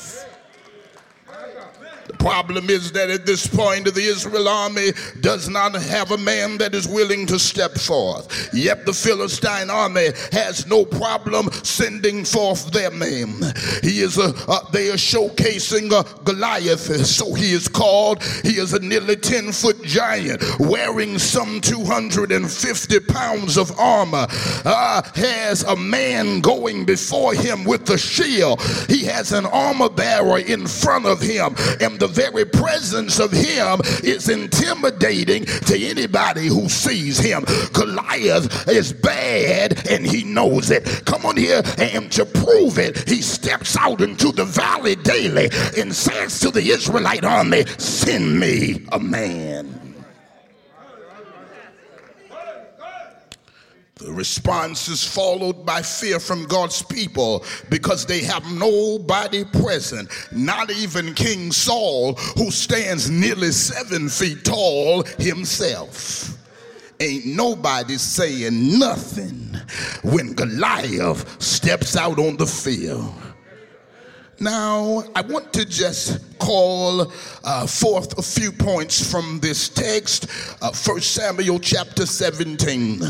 problem 2.20 2.70
is 2.70 2.92
that 2.94 3.10
at 3.10 3.26
this 3.26 3.48
point 3.48 3.86
the 3.94 4.02
Israel 4.02 4.48
army 4.48 4.92
does 5.22 5.50
not 5.50 5.74
have 5.74 6.12
a 6.12 6.18
man 6.18 6.58
that 6.58 6.74
is 6.74 6.88
willing 6.88 7.26
to 7.28 7.40
step 7.40 7.74
forth. 7.74 8.50
Yet 8.54 8.86
the 8.86 8.94
Philistine 8.94 9.70
army 9.70 10.10
has 10.32 10.66
no 10.68 10.86
problem 10.86 11.50
sending 11.64 12.24
forth 12.24 12.72
their 12.72 12.92
man. 12.92 13.34
He 13.82 14.00
is 14.00 14.18
a, 14.18 14.34
uh, 14.48 14.70
they 14.72 14.90
are 14.90 14.94
showcasing 14.94 15.92
a 15.92 16.24
Goliath, 16.24 17.06
so 17.06 17.34
he 17.34 17.52
is 17.54 17.68
called. 17.68 18.24
He 18.44 18.60
is 18.60 18.74
a 18.74 18.80
nearly 18.80 19.16
10 19.16 19.52
foot 19.52 19.82
giant 19.84 20.42
wearing 20.60 21.20
some 21.20 21.62
250 21.62 23.00
pounds 23.02 23.58
of 23.58 23.78
armor. 23.80 24.28
Uh, 24.66 25.02
has 25.16 25.64
a 25.64 25.76
man 25.76 26.42
going 26.42 26.86
before 26.86 27.34
him 27.34 27.64
with 27.64 27.86
the 27.86 27.98
shield. 27.98 28.62
He 28.88 29.04
has 29.06 29.32
an 29.32 29.46
armor 29.46 29.90
bearer 29.90 30.40
in 30.40 30.68
front 30.68 31.06
of 31.06 31.22
him. 31.22 31.56
And 31.82 31.98
and 31.98 32.07
the 32.08 32.22
very 32.22 32.46
presence 32.46 33.20
of 33.20 33.32
him 33.32 33.82
is 34.04 34.30
intimidating 34.30 35.46
to 35.46 35.78
anybody 35.78 36.48
who 36.48 36.70
sees 36.70 37.18
him. 37.18 37.44
Goliath 37.74 38.68
is 38.68 38.94
bad 38.94 39.88
and 39.90 40.06
he 40.06 40.24
knows 40.24 40.72
it. 40.72 40.86
Come 41.06 41.26
on 41.26 41.38
here, 41.38 41.62
and 41.78 42.12
to 42.14 42.26
prove 42.26 42.78
it, 42.78 43.08
he 43.08 43.22
steps 43.22 43.76
out 43.78 44.02
into 44.02 44.32
the 44.32 44.46
valley 44.46 44.96
daily 44.96 45.50
and 45.78 45.94
says 45.94 46.40
to 46.42 46.52
the 46.52 46.70
Israelite 46.70 47.26
army, 47.26 47.66
Send 47.78 48.40
me 48.40 48.86
a 48.92 49.00
man. 49.00 49.77
The 54.00 54.12
response 54.12 54.88
is 54.90 55.04
followed 55.04 55.66
by 55.66 55.82
fear 55.82 56.20
from 56.20 56.46
God's 56.46 56.84
people 56.84 57.44
because 57.70 58.06
they 58.06 58.22
have 58.24 58.46
nobody 58.52 59.44
present, 59.44 60.10
not 60.32 60.70
even 60.70 61.16
King 61.16 61.52
Saul, 61.52 62.14
who 62.38 62.52
stands 62.52 63.10
nearly 63.10 63.52
seven 63.52 64.08
feet 64.08 64.46
tall 64.46 65.04
himself. 65.18 66.38
Ain't 67.00 67.26
nobody 67.26 67.98
saying 67.98 68.78
nothing 68.78 69.56
when 70.04 70.34
Goliath 70.34 71.42
steps 71.42 71.96
out 71.96 72.20
on 72.20 72.38
the 72.38 72.48
field. 72.48 73.14
Now, 74.40 75.04
I 75.16 75.22
want 75.22 75.52
to 75.54 75.66
just 75.66 76.38
call 76.38 77.12
uh, 77.44 77.66
forth 77.66 78.16
a 78.20 78.22
few 78.22 78.52
points 78.52 79.12
from 79.12 79.40
this 79.42 79.68
text, 79.68 80.28
uh, 80.62 80.72
1 80.72 81.02
Samuel 81.02 81.58
chapter 81.60 82.06
17. 82.06 83.02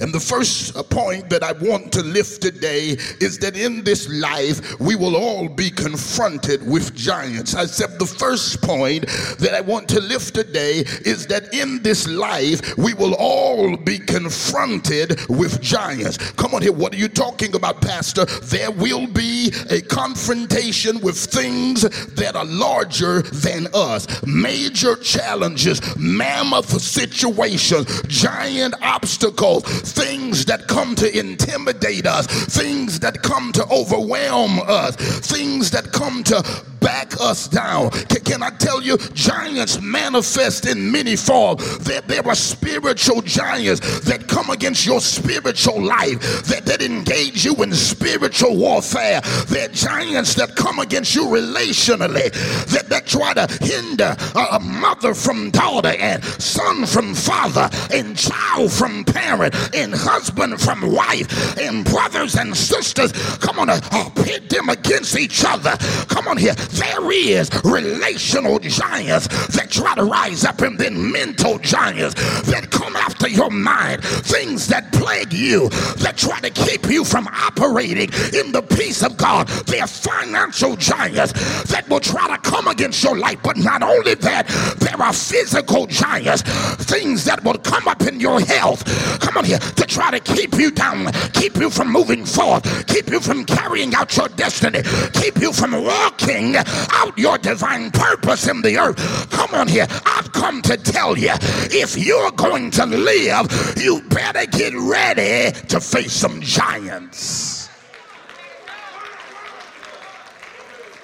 And 0.00 0.14
the 0.14 0.20
first 0.20 0.76
uh, 0.76 0.84
point 0.84 1.28
that 1.30 1.42
I 1.42 1.52
want 1.52 1.92
to 1.94 2.02
lift 2.02 2.40
today 2.40 2.90
is 3.20 3.36
that 3.40 3.56
in 3.56 3.82
this 3.82 4.08
life, 4.08 4.78
we 4.78 4.94
will 4.94 5.16
all 5.16 5.48
be 5.48 5.70
confronted 5.70 6.64
with 6.64 6.94
giants. 6.94 7.56
I 7.56 7.66
said 7.66 7.98
the 7.98 8.06
first 8.06 8.62
point 8.62 9.06
that 9.40 9.54
I 9.54 9.62
want 9.62 9.88
to 9.88 10.00
lift 10.00 10.36
today 10.36 10.84
is 11.04 11.26
that 11.26 11.52
in 11.52 11.82
this 11.82 12.06
life, 12.06 12.78
we 12.78 12.94
will 12.94 13.16
all 13.18 13.76
be 13.76 13.98
confronted 13.98 15.18
with 15.28 15.60
giants. 15.60 16.18
Come 16.32 16.54
on 16.54 16.62
here, 16.62 16.72
what 16.72 16.94
are 16.94 16.98
you 16.98 17.08
talking 17.08 17.56
about, 17.56 17.82
Pastor? 17.82 18.24
There 18.24 18.70
will 18.70 19.08
be 19.08 19.52
a 19.70 19.80
confrontation 19.80 20.75
with 20.84 21.16
things 21.16 21.82
that 22.16 22.36
are 22.36 22.44
larger 22.44 23.22
than 23.22 23.66
us. 23.72 24.06
Major 24.26 24.96
challenges, 24.96 25.80
mammoth 25.96 26.80
situations, 26.80 28.02
giant 28.08 28.74
obstacles, 28.82 29.62
things 29.64 30.44
that 30.44 30.66
come 30.68 30.94
to 30.96 31.18
intimidate 31.18 32.06
us, 32.06 32.26
things 32.26 33.00
that 33.00 33.22
come 33.22 33.52
to 33.52 33.64
overwhelm 33.70 34.60
us, 34.66 34.96
things 34.96 35.70
that 35.70 35.92
come 35.92 36.22
to 36.24 36.42
back 36.80 37.20
us 37.20 37.48
down. 37.48 37.90
Can, 37.90 38.22
can, 38.22 38.42
I 38.42 38.50
tell 38.50 38.82
you, 38.82 38.96
giants 39.14 39.80
manifest 39.80 40.66
in 40.66 40.90
many 40.90 41.16
forms. 41.16 41.78
There, 41.78 42.00
there 42.02 42.26
are 42.26 42.34
spiritual 42.34 43.22
giants 43.22 44.00
that 44.00 44.28
come 44.28 44.50
against 44.50 44.86
your 44.86 45.00
spiritual 45.00 45.82
life, 45.82 46.20
that, 46.46 46.64
that 46.66 46.82
engage 46.82 47.44
you 47.44 47.54
in 47.62 47.72
spiritual 47.72 48.56
warfare. 48.56 49.20
There 49.48 49.68
are 49.68 49.72
giants 49.72 50.34
that 50.34 50.56
come 50.56 50.78
against 50.78 51.14
you 51.14 51.24
relationally 51.24 52.32
that, 52.72 52.88
that 52.88 53.06
try 53.06 53.34
to 53.34 53.46
hinder 53.64 54.16
a, 54.34 54.56
a 54.56 54.60
mother 54.60 55.14
from 55.14 55.50
daughter 55.50 55.94
and 55.98 56.22
son 56.24 56.86
from 56.86 57.14
father 57.14 57.68
and 57.92 58.16
child 58.16 58.72
from 58.72 59.04
parent 59.04 59.54
and 59.74 59.94
husband 59.94 60.60
from 60.60 60.92
wife 60.92 61.58
and 61.58 61.84
brothers 61.84 62.36
and 62.36 62.56
sisters 62.56 63.12
come 63.38 63.58
on 63.58 63.70
uh, 63.70 63.80
uh, 63.92 64.08
pit 64.10 64.48
them 64.48 64.68
against 64.68 65.18
each 65.18 65.44
other 65.46 65.76
come 66.08 66.26
on 66.28 66.36
here 66.36 66.54
there 66.72 67.10
is 67.12 67.50
relational 67.64 68.58
giants 68.58 69.28
that 69.48 69.70
try 69.70 69.94
to 69.94 70.04
rise 70.04 70.44
up 70.44 70.60
and 70.62 70.78
then 70.78 71.12
mental 71.12 71.58
giants 71.58 72.14
that 72.42 72.70
come 72.70 72.96
after 72.96 73.28
your 73.28 73.50
mind 73.50 74.02
things 74.04 74.66
that 74.68 74.92
plague 74.92 75.32
you 75.32 75.68
that 75.98 76.16
try 76.16 76.40
to 76.40 76.50
keep 76.50 76.86
you 76.88 77.04
from 77.04 77.26
operating 77.28 78.10
in 78.34 78.52
the 78.52 78.62
peace 78.76 79.02
of 79.02 79.16
God 79.16 79.48
There 79.66 79.82
are 79.82 79.86
financial 79.86 80.76
giants 80.76 81.32
that 81.64 81.88
will 81.88 82.00
try 82.00 82.28
to 82.28 82.38
come 82.50 82.68
against 82.68 83.02
your 83.04 83.16
life. 83.16 83.38
But 83.42 83.56
not 83.56 83.82
only 83.82 84.14
that, 84.14 84.48
there 84.78 85.00
are 85.00 85.12
physical 85.12 85.86
giants, 85.86 86.42
things 86.84 87.24
that 87.24 87.44
will 87.44 87.58
come 87.58 87.88
up 87.88 88.02
in 88.02 88.20
your 88.20 88.40
health. 88.40 88.84
Come 89.20 89.36
on 89.38 89.44
here 89.44 89.58
to 89.58 89.84
try 89.86 90.10
to 90.10 90.20
keep 90.20 90.54
you 90.54 90.70
down, 90.70 91.12
keep 91.32 91.56
you 91.56 91.70
from 91.70 91.92
moving 91.92 92.24
forward, 92.24 92.64
keep 92.86 93.10
you 93.10 93.20
from 93.20 93.44
carrying 93.44 93.94
out 93.94 94.16
your 94.16 94.28
destiny, 94.28 94.82
keep 95.12 95.38
you 95.38 95.52
from 95.52 95.72
walking 95.72 96.55
out 96.92 97.16
your 97.18 97.38
divine 97.38 97.90
purpose 97.90 98.48
in 98.48 98.62
the 98.62 98.78
earth. 98.78 99.30
Come 99.30 99.54
on 99.54 99.68
here. 99.68 99.86
I've 100.04 100.32
come 100.32 100.62
to 100.62 100.76
tell 100.76 101.16
you 101.18 101.32
if 101.70 101.96
you're 101.96 102.30
going 102.32 102.70
to 102.72 102.86
live, 102.86 103.74
you 103.76 104.02
better 104.08 104.46
get 104.46 104.74
ready 104.74 105.52
to 105.68 105.80
face 105.80 106.12
some 106.12 106.40
giants. 106.40 107.68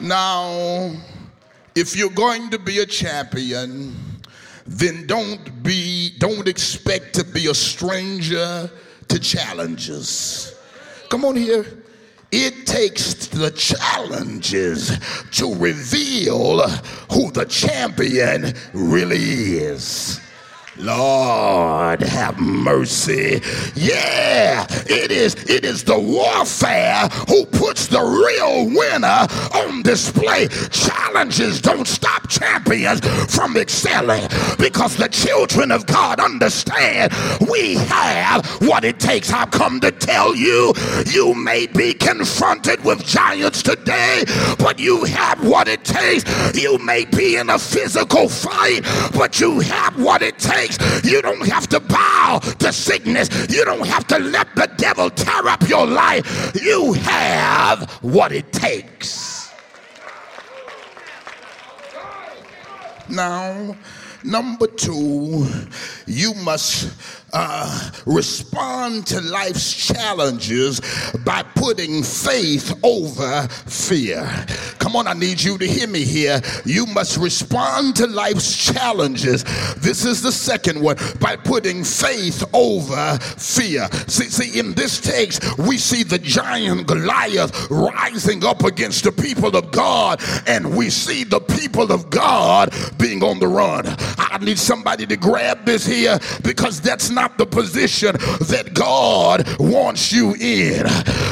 Now, 0.01 0.91
if 1.75 1.97
you're 1.97 2.11
going 2.11 2.51
to 2.51 2.59
be 2.59 2.81
a 2.81 2.87
champion, 2.87 3.95
then 4.67 5.07
don't 5.07 5.63
be, 5.63 6.11
don't 6.19 6.49
expect 6.49 7.15
to 7.15 7.25
be 7.25 7.47
a 7.47 7.55
stranger 7.55 8.71
to 9.09 9.19
challenges. 9.19 10.55
Come 11.09 11.25
on 11.25 11.37
here. 11.37 11.82
It 12.35 12.67
takes 12.67 13.27
the 13.27 13.51
challenges 13.51 14.99
to 15.33 15.55
reveal 15.55 16.67
who 17.13 17.31
the 17.31 17.45
champion 17.45 18.55
really 18.73 19.59
is. 19.59 20.19
Lord 20.83 22.03
have 22.03 22.41
mercy. 22.41 23.41
Yeah, 23.77 24.67
it 24.89 25.13
is 25.13 25.35
it 25.49 25.65
is 25.65 25.85
the 25.85 25.99
warfare 25.99 27.07
who 27.29 27.47
puts 27.47 27.87
the 27.87 28.01
real 28.01 28.67
winner 28.67 29.29
on 29.55 29.83
display. 29.83 30.49
Challenges 30.71 31.61
don't 31.61 31.87
stop 31.87 32.29
champions 32.29 33.01
from 33.33 33.57
excelling 33.57 34.27
because 34.59 34.97
the 34.97 35.09
children 35.09 35.71
of 35.71 35.87
God 35.87 36.19
understand 36.19 37.13
we 37.49 37.75
have 37.75 38.45
what 38.63 38.85
it 38.85 38.99
takes. 38.99 39.33
I've 39.33 39.53
come 39.53 39.79
to 39.81 39.93
tell 39.93 40.35
you, 40.35 40.73
you 41.07 41.35
may 41.35 41.67
be 41.69 41.95
confronted 41.95 42.85
with 42.85 43.07
giants 43.07 43.63
today, 43.63 44.25
but 44.59 44.81
you 44.81 45.05
have 45.05 45.47
what 45.47 45.69
it 45.69 45.85
takes. 45.85 46.25
You 46.57 46.79
may 46.79 47.05
be 47.05 47.37
in 47.37 47.51
a 47.51 47.59
physical 47.59 48.29
fight, 48.29 48.81
but 49.15 49.39
you 49.39 49.61
have 49.61 50.03
what 50.03 50.23
it 50.23 50.41
takes 50.41 50.72
you 51.05 51.23
don't 51.23 51.47
have 51.49 51.67
to 51.69 51.81
bow 51.81 52.41
to 52.59 52.73
sickness. 52.73 53.29
You 53.51 53.65
don't 53.65 53.87
have 53.87 54.07
to 54.09 54.19
let 54.19 54.55
the 54.55 54.71
devil 54.77 55.11
tear 55.11 55.49
up 55.49 55.69
your 55.69 55.87
life. 55.87 56.53
You 56.61 56.93
have 56.95 57.91
what 58.03 58.33
it 58.33 58.53
takes. 58.53 59.51
Now, 63.09 63.77
number 64.25 64.67
two, 64.67 65.47
you 66.07 66.35
must 66.35 67.22
uh, 67.33 67.91
respond 68.07 69.07
to 69.07 69.21
life's 69.21 69.75
challenges 69.75 70.81
by 71.25 71.43
putting 71.55 72.03
faith 72.03 72.79
over 72.83 73.49
fear. 73.49 74.29
Come 74.79 74.97
on, 74.97 75.07
I 75.07 75.15
need 75.15 75.41
you 75.43 75.57
to 75.59 75.67
hear 75.67 75.87
me 75.87 76.05
here. 76.05 76.41
You 76.65 76.87
must 76.87 77.17
respond 77.17 77.97
to 77.97 78.07
life's 78.07 78.57
challenges. 78.73 79.45
This 79.75 80.05
is 80.05 80.21
the 80.21 80.33
second 80.33 80.81
one 80.83 80.97
by 81.21 81.37
putting 81.37 81.85
faith 81.85 82.45
over 82.53 83.19
fear. 83.19 83.89
See, 84.09 84.29
see, 84.29 84.59
in 84.59 84.75
this 84.75 85.01
text, 85.01 85.59
we 85.59 85.79
see 85.79 86.03
the 86.03 86.19
giant 86.19 86.87
Goliath 86.87 87.71
rising 87.71 88.45
up 88.45 88.65
against 88.65 89.05
the 89.05 89.13
people 89.13 89.57
of 89.57 89.71
God, 89.71 90.21
and 90.47 90.77
we 90.77 90.91
see 90.91 91.25
the 91.25 91.41
people 91.41 91.93
of 91.93 92.11
God 92.11 92.75
being 92.99 93.23
on 93.23 93.39
the 93.39 93.49
run. 93.49 93.87
I 94.19 94.39
need 94.41 94.59
somebody 94.59 95.07
to 95.07 95.17
grab 95.17 95.65
this 95.65 95.87
here 95.87 96.19
because 96.43 96.81
that's 96.81 97.11
not 97.11 97.22
not 97.23 97.39
the 97.39 97.47
position 97.47 98.17
that 98.51 98.75
God 98.75 99.47
wants 99.61 100.11
you 100.13 100.35
in. 100.41 100.85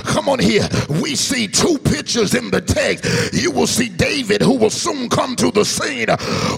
Come 0.05 0.29
on 0.29 0.39
here. 0.39 0.69
We 1.03 1.17
see 1.17 1.49
two 1.49 1.79
pictures 1.79 2.35
in 2.35 2.51
the 2.53 2.61
text. 2.61 3.33
You 3.33 3.51
will 3.51 3.67
see 3.67 3.89
David, 3.89 4.41
who 4.41 4.57
will 4.57 4.71
soon 4.71 5.09
come 5.09 5.35
to 5.37 5.51
the 5.51 5.65
scene, 5.65 6.07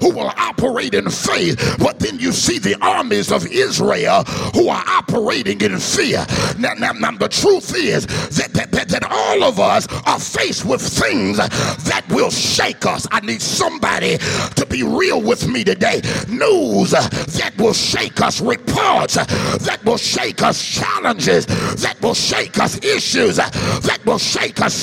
who 0.03 0.11
will 0.11 0.31
operate 0.37 0.93
in 0.93 1.09
faith. 1.09 1.77
But 1.79 1.99
then 1.99 2.19
you 2.19 2.31
see 2.33 2.59
the 2.59 2.77
armies 2.85 3.33
of 3.33 3.47
Israel 3.47 4.25
who 4.53 4.69
are 4.69 4.85
operating 4.87 5.63
in 5.63 5.79
fear. 5.79 6.27
Now, 6.59 6.75
now, 6.75 6.93
now 6.93 7.13
the 7.13 7.29
truth 7.29 7.75
is 7.75 8.07
that, 8.37 8.53
that, 8.53 8.71
that, 8.73 8.89
that 8.91 9.05
all 9.11 9.45
of 9.45 9.59
us 9.59 9.87
are 10.07 10.21
faced 10.21 10.67
with 10.67 10.83
things 10.83 11.39
that 11.39 12.05
will 12.11 12.31
shake 12.31 12.85
us. 12.85 13.07
I 13.11 13.21
need 13.21 13.41
somebody 13.41 14.19
to 14.57 14.67
be 14.69 14.83
real 14.83 15.23
with 15.23 15.49
me 15.49 15.65
today. 15.65 16.03
News 16.29 16.91
that 16.91 17.53
will 17.57 17.73
shake 17.73 18.21
us, 18.21 18.43
reports 18.43 19.17
that 19.27 19.81
will 19.85 19.97
shake 19.97 20.43
us, 20.43 20.63
challenges 20.65 21.47
that 21.83 21.97
will 22.01 22.15
shake 22.15 22.59
us, 22.59 22.77
issues 22.85 23.37
that 23.37 24.01
will 24.05 24.19
shake 24.19 24.61
us, 24.61 24.75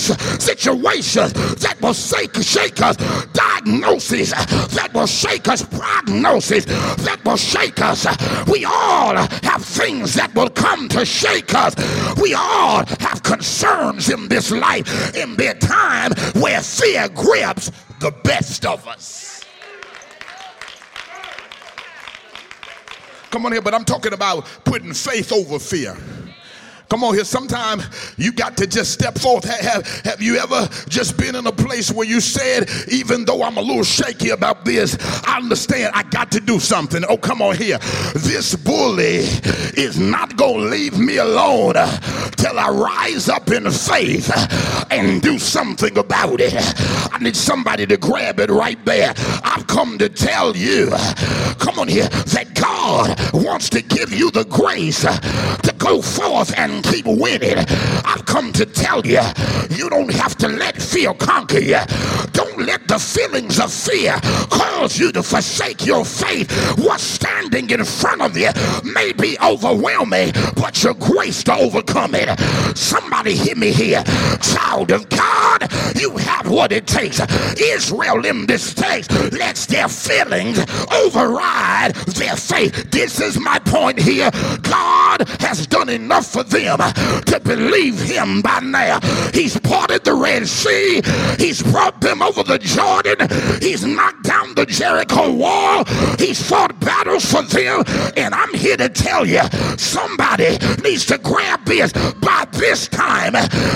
situations 0.43 1.34
that 1.56 1.75
will 1.82 1.93
shake, 1.93 2.36
shake 2.36 2.82
us, 2.82 2.95
diagnoses 3.34 4.32
that 4.32 4.89
will 4.93 5.08
shake 5.08 5.47
us, 5.47 5.63
prognosis 5.63 6.65
that 6.65 7.19
will 7.25 7.38
shake 7.38 7.82
us. 7.82 8.06
We 8.47 8.65
all 8.65 9.15
have 9.15 9.63
things 9.63 10.13
that 10.15 10.34
will 10.36 10.49
come 10.49 10.89
to 10.89 11.06
shake 11.06 11.54
us. 11.54 11.75
We 12.21 12.34
all 12.34 12.86
have 12.99 13.23
concerns 13.23 14.10
in 14.10 14.28
this 14.28 14.52
life 14.52 15.15
in 15.15 15.36
their 15.36 15.56
time 15.56 16.12
where 16.41 16.62
fear 16.62 17.10
grips 17.10 17.71
the 17.99 18.12
best 18.23 18.65
of 18.65 18.88
us. 18.88 19.29
Come 23.32 23.46
on 23.46 23.52
here, 23.52 23.62
but 23.62 23.74
I'm 23.74 23.86
talking 23.86 24.13
about 24.13 24.46
putting 24.63 24.94
faith 24.94 25.32
over 25.32 25.60
fear. 25.60 25.96
Come 26.89 27.04
on 27.04 27.13
here. 27.13 27.23
Sometimes 27.23 27.88
you 28.17 28.32
got 28.32 28.58
to 28.58 28.65
just 28.65 28.91
step 28.91 29.17
forth. 29.19 29.43
Have, 29.43 29.86
have 30.04 30.21
you 30.23 30.38
ever 30.38 30.67
just 30.89 31.17
been 31.17 31.36
in 31.36 31.45
a 31.45 31.52
place 31.52 31.91
where 31.91 32.08
you 32.08 32.19
said, 32.19 32.67
even 32.91 33.25
though 33.25 33.43
I'm 33.43 33.58
a 33.58 33.62
little 33.62 33.84
shaky 33.84 34.30
about 34.30 34.65
this, 34.65 34.97
I 35.25 35.38
understand 35.38 35.91
I 35.93 36.02
got 36.04 36.32
to 36.32 36.39
do 36.39 36.60
something. 36.60 37.04
Oh, 37.08 37.17
come 37.17 37.43
on 37.43 37.56
here. 37.56 37.78
This 38.15 38.56
bully 38.56 39.17
is 39.78 39.99
not 39.99 40.36
going 40.36 40.63
to 40.63 40.69
leave 40.69 40.97
me 40.97 41.17
alone 41.17 41.75
till 42.38 42.58
I 42.58 42.69
rise 42.69 43.30
up 43.30 43.52
in 43.52 43.69
faith 43.69 44.32
and 44.89 45.21
do 45.21 45.38
something 45.38 45.95
about 45.95 46.41
it. 46.41 46.54
I 47.13 47.19
need 47.19 47.36
somebody 47.36 47.86
to 47.86 47.97
grab 47.97 48.39
it 48.39 48.49
right 48.49 48.84
there. 48.86 49.13
I've 49.43 49.67
come 49.67 49.99
to 49.99 50.10
tell 50.10 50.58
you, 50.58 50.89
come 51.60 51.78
on 51.78 51.88
here, 51.88 52.10
that 52.10 52.49
God 52.56 53.15
wants 53.34 53.69
to 53.69 53.84
give 53.84 54.12
you 54.12 54.32
the 54.32 54.45
grace 54.45 55.02
to 55.02 55.75
go 55.78 56.02
forth 56.02 56.58
and 56.58 56.79
keep 56.84 57.06
winning. 57.06 57.58
I've 58.06 58.26
come 58.26 58.52
to 58.54 58.65
tell 58.65 59.06
you, 59.06 59.22
you 59.70 59.89
don't 59.89 60.12
have 60.13 60.36
to 60.38 60.48
let 60.48 60.82
fear 60.82 61.13
conquer 61.13 61.60
you. 61.60 61.80
Don't 62.32 62.60
let 62.62 62.88
the 62.88 63.00
feelings 63.00 63.60
of 63.60 63.72
fear 63.72 64.20
cause 64.50 65.00
you 65.00 65.12
to 65.12 65.24
forsake 65.24 65.86
your 65.86 66.06
faith. 66.06 66.52
What's 66.80 67.04
standing 67.04 67.70
in 67.70 67.84
front 67.84 68.22
of 68.22 68.38
you 68.38 68.50
may 68.84 69.13
be 69.13 69.38
overwhelming, 69.42 70.32
but 70.56 70.84
your 70.84 70.94
grace 70.96 71.44
to 71.46 71.56
overcome 71.56 72.15
it. 72.15 72.30
Somebody 72.78 73.36
hear 73.36 73.56
me 73.56 73.72
here. 73.72 74.04
Child 74.42 74.92
of 74.92 75.10
God, 75.10 75.72
you 76.00 76.15
have 76.18 76.50
what 76.50 76.72
it 76.72 76.88
takes. 76.88 77.20
Israel 77.60 78.26
in 78.26 78.46
this 78.46 78.74
text 78.74 79.12
lets 79.34 79.65
their 79.65 79.88
feelings 79.88 80.60
override 80.92 81.96
their 82.15 82.36
faith. 82.36 82.92
This 82.92 83.20
is 83.20 83.39
my 83.39 83.60
point 83.60 84.00
here. 84.00 84.30
God 84.62 85.28
has 85.39 85.68
done 85.68 85.89
enough 85.89 86.28
for 86.28 86.44
them 86.44 86.68
to 86.77 87.39
believe 87.43 87.99
him 87.99 88.41
by 88.41 88.60
now. 88.60 88.99
He's 89.34 89.60
parted 89.60 90.03
the 90.03 90.13
Red 90.13 90.47
Sea, 90.47 91.01
he's 91.38 91.62
brought 91.62 92.01
them 92.01 92.21
over 92.21 92.43
the 92.43 92.60
Jordan, 92.60 93.27
he's 93.62 93.86
knocked 93.86 94.23
down 94.23 94.55
the 94.55 94.65
Jericho 94.65 95.34
wall, 95.34 95.86
he's 96.17 96.41
fought 96.41 96.79
battles 96.79 97.25
for 97.25 97.43
them. 97.43 97.84
And 98.17 98.34
I'm 98.34 98.53
here 98.53 98.77
to 98.77 98.89
tell 98.89 99.25
you 99.25 99.41
somebody 99.77 100.58
needs 100.84 101.05
to 101.08 101.17
grab 101.17 101.63
this. 101.65 101.91
By 101.93 102.47
this 102.51 102.88
time, 102.88 103.34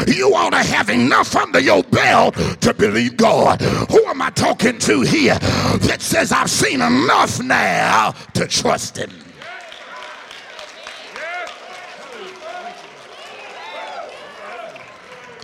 you 0.08 0.34
ought 0.36 0.52
to 0.52 0.64
have 0.64 0.90
enough 0.90 1.36
under 1.36 1.60
your 1.60 1.84
belt 1.84 2.36
to 2.62 2.74
believe 2.74 3.18
God. 3.18 3.62
Who 3.62 4.06
am 4.06 4.22
I 4.22 4.30
talking 4.32 4.78
to 4.80 5.02
here 5.02 5.38
that 5.40 5.98
says 6.00 6.32
I've 6.32 6.50
seen 6.50 6.82
enough 6.82 7.42
now 7.42 8.12
to 8.34 8.48
trust 8.48 8.98
Him? 8.98 9.23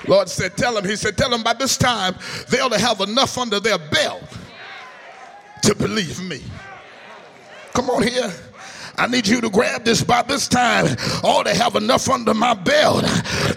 Lord 0.10 0.28
said, 0.28 0.58
Tell 0.58 0.74
them, 0.74 0.86
He 0.86 0.96
said, 0.96 1.18
Tell 1.18 1.30
them 1.30 1.44
by 1.44 1.54
this 1.54 1.78
time 1.78 2.16
they 2.50 2.60
ought 2.60 2.72
to 2.72 2.80
have 2.80 3.00
enough 3.02 3.38
under 3.38 3.60
their 3.60 3.78
belt 3.78 4.24
to 5.64 5.76
believe 5.76 6.20
me. 6.22 6.42
Come 7.74 7.92
on 7.92 8.02
here. 8.04 8.34
I 9.00 9.08
need 9.08 9.28
you 9.28 9.40
to 9.40 9.50
grab 9.50 9.86
this 9.86 10.04
by 10.04 10.24
this 10.24 10.48
time. 10.50 10.86
Ought 11.24 11.44
to 11.44 11.56
have 11.56 11.76
enough 11.76 12.10
under 12.10 12.34
my 12.34 12.54
belt 12.54 13.06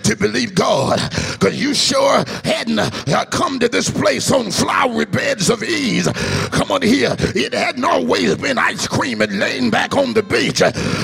to 0.04 0.16
believe 0.16 0.54
God. 0.54 1.00
Because 1.32 1.60
you 1.60 1.74
sure 1.74 2.24
hadn't 2.44 2.78
uh, 2.78 3.24
come 3.24 3.58
to 3.58 3.68
this 3.68 3.90
place 3.90 4.30
on 4.30 4.52
flowery 4.52 5.04
beds 5.04 5.50
of 5.50 5.64
ease. 5.64 6.08
Come 6.52 6.70
on 6.70 6.82
here. 6.82 7.16
It 7.18 7.52
hadn't 7.54 7.84
always 7.84 8.36
been 8.36 8.56
ice 8.56 8.86
cream 8.86 9.20
and 9.20 9.40
laying 9.40 9.68
back 9.68 9.96
on 9.96 10.14
the 10.14 10.22
beach. 10.22 10.62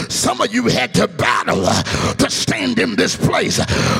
Some 0.08 0.40
of 0.40 0.54
you 0.54 0.68
had 0.68 0.94
to 0.94 1.08
battle 1.08 1.64
to 1.64 2.30
stand 2.30 2.78
in 2.78 2.94
this 2.94 3.16
place. 3.16 3.56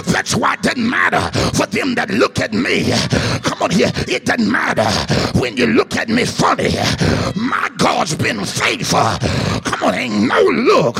That's 0.07 0.37
why 0.37 0.55
it 0.55 0.63
doesn't 0.63 0.89
matter 0.89 1.21
for 1.57 1.67
them 1.67 1.97
that 1.97 2.11
look 2.11 2.39
at 2.39 2.53
me. 2.53 2.93
Come 3.43 3.61
on 3.63 3.71
here. 3.71 3.91
It 4.07 4.25
doesn't 4.25 4.51
matter 4.51 4.87
when 5.41 5.57
you 5.57 5.67
look 5.67 5.97
at 5.97 6.09
me 6.09 6.25
funny. 6.25 6.75
My 7.35 7.71
God's 7.77 8.15
been 8.15 8.45
faithful. 8.45 9.19
Come 9.65 9.83
on, 9.83 9.95
ain't 9.95 10.28
no 10.29 10.43
look 10.43 10.97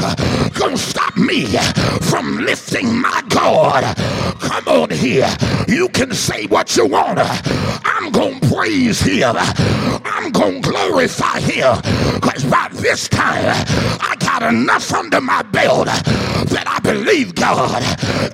gonna 0.59 0.77
stop 0.77 1.17
me 1.17 1.45
from 2.01 2.39
lifting 2.39 3.01
my 3.01 3.23
God. 3.29 3.85
Come 4.41 4.69
on 4.69 4.91
here. 4.91 5.29
You 5.69 5.89
can 5.91 6.13
say 6.13 6.47
what 6.47 6.77
you 6.77 6.87
want. 6.87 7.19
I'm 7.85 8.11
gonna 8.11 8.38
praise 8.59 9.01
him. 9.01 9.37
I'm 10.05 10.33
gonna 10.33 10.61
glorify 10.61 11.39
him. 11.39 11.77
Because 12.21 12.45
by 12.45 12.69
this 12.73 13.09
time 13.09 13.55
I 14.01 14.17
got 14.19 14.43
enough 14.43 14.93
under 14.93 15.21
my 15.21 15.43
belt 15.43 15.87
that 15.87 16.65
I 16.67 16.81
believe 16.81 17.37
God 17.37 17.83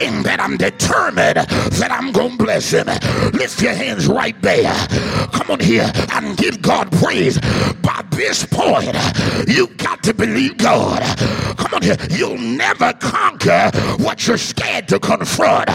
and 0.01 0.25
that 0.25 0.41
I'm 0.41 0.57
determined 0.57 1.37
that 1.37 1.93
I'm 1.93 2.11
gonna 2.11 2.39
bless 2.39 2.71
him. 2.71 2.87
Lift 3.35 3.61
your 3.61 3.75
hands 3.75 4.07
right 4.07 4.41
there. 4.41 4.73
Come 5.33 5.51
on 5.51 5.61
here 5.61 5.93
and 6.13 6.37
give 6.39 6.63
God 6.63 6.91
praise. 6.93 7.39
By 7.83 8.03
this 8.13 8.47
point, 8.47 8.97
you 9.47 9.67
got 9.77 10.03
to 10.05 10.15
believe 10.15 10.57
God. 10.57 11.03
Come 11.59 11.75
on 11.75 11.83
here. 11.83 11.97
You'll 12.11 12.39
never 12.39 12.95
conquer 12.95 13.71
what 13.99 14.27
you're 14.27 14.39
scared 14.39 14.89
to 14.89 14.99
confront. 14.99 15.69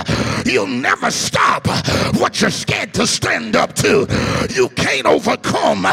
You'll 0.46 0.68
never 0.68 1.12
stop 1.12 1.68
what 2.16 2.42
you're 2.42 2.50
scared 2.50 2.94
to 2.96 3.06
stand 3.06 3.56
up 3.56 3.74
to. 3.76 4.08
You 4.50 4.70
can't 4.70 5.06
overcome 5.06 5.84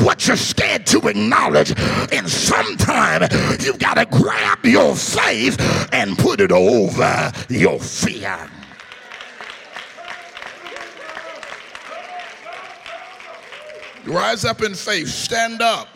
what 0.00 0.26
you're 0.26 0.36
scared 0.36 0.86
to 0.86 1.08
acknowledge. 1.08 1.72
And 2.12 2.28
sometimes 2.28 3.64
you've 3.64 3.78
got 3.78 3.94
to 3.94 4.06
grab 4.06 4.64
your 4.64 4.94
faith 4.94 5.56
and 5.92 6.18
put 6.18 6.40
it 6.40 6.52
over 6.52 7.32
your 7.48 7.78
fear. 7.80 8.38
Rise 14.06 14.44
up 14.44 14.62
in 14.62 14.74
faith, 14.74 15.08
stand 15.08 15.60
up 15.60 15.88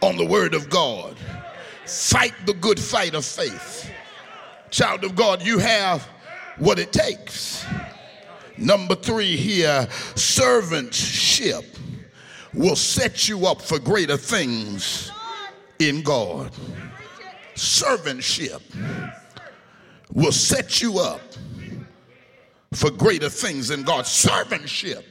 on 0.00 0.16
the 0.16 0.24
word 0.24 0.54
of 0.54 0.70
God. 0.70 1.16
Fight 1.84 2.34
the 2.46 2.54
good 2.54 2.80
fight 2.80 3.14
of 3.14 3.24
faith. 3.24 3.90
Child 4.70 5.04
of 5.04 5.14
God, 5.14 5.42
you 5.42 5.58
have 5.58 6.02
what 6.58 6.78
it 6.78 6.92
takes. 6.92 7.64
Number 8.58 8.94
three 8.94 9.36
here, 9.36 9.86
servantship 10.14 11.64
will 12.54 12.76
set 12.76 13.28
you 13.28 13.46
up 13.46 13.60
for 13.60 13.78
greater 13.78 14.16
things 14.16 15.10
in 15.78 16.02
God. 16.02 16.50
Servantship 17.54 18.62
will 20.12 20.32
set 20.32 20.80
you 20.80 20.98
up 20.98 21.20
for 22.72 22.90
greater 22.90 23.28
things 23.28 23.70
in 23.70 23.82
God. 23.82 24.04
Servantship 24.04 25.04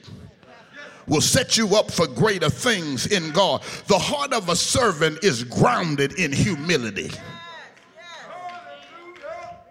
will 1.08 1.22
set 1.22 1.56
you 1.58 1.76
up 1.76 1.92
for 1.92 2.08
greater 2.08 2.50
things 2.50 3.08
in 3.08 3.32
God. 3.32 3.62
The 3.88 4.00
heart 4.00 4.34
of 4.34 4.50
a 4.50 4.56
servant 4.56 5.24
is 5.24 5.44
grounded 5.44 6.20
in 6.20 6.32
humility. 6.32 7.12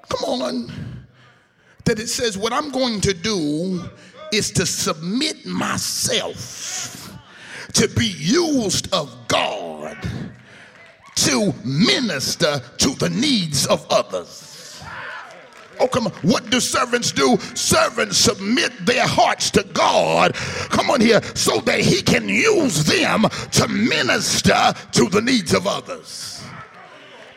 Come 0.09 0.25
on. 0.25 0.94
That 1.85 1.99
it 1.99 2.09
says, 2.09 2.39
What 2.39 2.53
I'm 2.53 2.71
going 2.71 3.01
to 3.03 3.15
do 3.15 3.83
is 4.33 4.51
to 4.53 4.67
submit 4.67 5.47
myself 5.47 7.17
to 7.75 7.89
be 7.89 8.07
used 8.07 8.93
of 8.93 9.17
God 9.29 9.97
to 11.17 11.55
minister 11.65 12.61
to 12.79 12.95
the 12.97 13.11
needs 13.11 13.67
of 13.67 13.87
others. 13.91 14.83
Oh, 15.81 15.89
come 15.89 16.07
on. 16.07 16.13
What 16.23 16.51
do 16.51 16.61
servants 16.61 17.11
do? 17.13 17.37
Servants 17.55 18.17
submit 18.17 18.73
their 18.87 19.07
hearts 19.07 19.51
to 19.53 19.65
God. 19.65 20.35
Come 20.35 20.91
on 20.91 21.01
here, 21.01 21.21
so 21.35 21.61
that 21.61 21.81
He 21.81 22.01
can 22.03 22.29
use 22.29 22.85
them 22.85 23.27
to 23.53 23.69
minister 23.69 24.73
to 24.93 25.09
the 25.09 25.21
needs 25.21 25.53
of 25.53 25.67
others. 25.67 26.34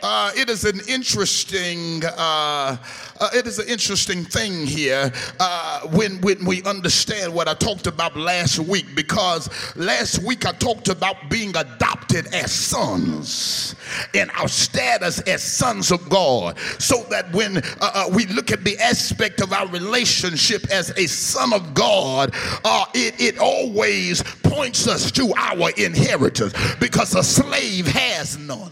Uh, 0.01 0.31
it 0.35 0.49
is 0.49 0.63
an 0.63 0.79
interesting 0.87 2.03
uh, 2.05 2.77
uh, 3.19 3.29
it 3.33 3.47
is 3.47 3.59
an 3.59 3.67
interesting 3.67 4.23
thing 4.23 4.65
here 4.65 5.11
uh, 5.39 5.81
when 5.87 6.21
when 6.21 6.45
we 6.45 6.63
understand 6.63 7.33
what 7.33 7.47
I 7.47 7.53
talked 7.53 7.87
about 7.87 8.15
last 8.15 8.59
week 8.59 8.85
because 8.95 9.49
last 9.75 10.23
week 10.23 10.45
I 10.45 10.51
talked 10.53 10.87
about 10.87 11.15
being 11.29 11.55
adopted 11.55 12.27
as 12.33 12.51
sons 12.51 13.75
and 14.13 14.29
our 14.31 14.47
status 14.47 15.19
as 15.21 15.41
sons 15.41 15.91
of 15.91 16.07
God 16.09 16.59
so 16.79 17.03
that 17.09 17.31
when 17.33 17.57
uh, 17.57 17.61
uh, 17.81 18.05
we 18.13 18.25
look 18.27 18.51
at 18.51 18.63
the 18.63 18.77
aspect 18.77 19.41
of 19.41 19.51
our 19.51 19.67
relationship 19.67 20.69
as 20.69 20.91
a 20.97 21.07
son 21.07 21.53
of 21.53 21.73
God 21.73 22.33
it, 22.93 23.19
it 23.19 23.39
always 23.39 24.21
points 24.43 24.87
us 24.87 25.11
to 25.11 25.33
our 25.35 25.71
inheritance 25.77 26.53
because 26.79 27.15
a 27.15 27.23
slave 27.23 27.87
has 27.87 28.37
none 28.37 28.71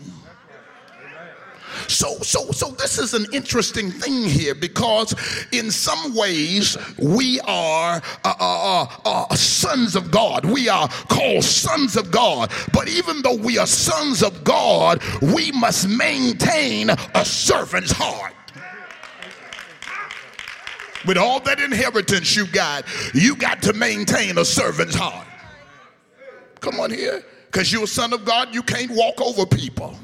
so, 1.88 2.18
so, 2.20 2.52
so 2.52 2.72
this 2.72 2.98
is 2.98 3.14
an 3.14 3.26
interesting 3.34 3.92
thing 3.92 4.24
here 4.24 4.56
because 4.56 5.14
in 5.52 5.72
some 5.72 6.16
ways 6.16 6.78
we 6.98 7.40
are 7.42 8.02
uh, 8.24 8.34
uh, 8.40 8.84
uh, 8.84 9.28
uh, 9.30 9.36
sons 9.36 9.96
of 9.96 10.12
God. 10.12 10.46
We 10.46 10.70
are 10.70 10.88
called 10.88 11.44
sons 11.44 11.96
of 11.96 12.12
God. 12.12 12.52
But 12.74 12.88
even 12.88 13.22
though 13.22 13.36
we 13.36 13.58
are 13.58 13.68
sons 13.68 14.24
of 14.24 14.44
God, 14.44 15.02
we 15.22 15.52
must 15.52 15.88
maintain 15.88 16.90
a 16.90 17.26
servant's 17.26 17.92
heart 17.92 18.34
with 21.06 21.18
all 21.18 21.40
that 21.42 21.60
inheritance 21.60 22.36
you 22.36 22.48
got, 22.48 22.84
you 23.14 23.36
got 23.36 23.62
to 23.64 23.74
maintain 23.74 24.38
a 24.38 24.46
servant's 24.46 24.96
heart. 24.96 25.28
Come 26.62 26.80
on 26.80 26.92
here. 26.92 27.24
Because 27.46 27.72
you're 27.72 27.84
a 27.84 27.88
son 27.88 28.12
of 28.12 28.26
God, 28.26 28.54
you 28.54 28.64
can't 28.64 28.92
walk 28.92 29.22
over 29.22 29.46
people. 29.46 29.98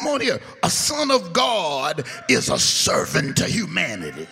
Come 0.00 0.14
on 0.14 0.20
here. 0.22 0.40
A 0.62 0.70
son 0.70 1.10
of 1.10 1.34
God 1.34 2.06
is 2.30 2.48
a 2.48 2.58
servant 2.58 3.36
to 3.36 3.44
humanity. 3.44 4.26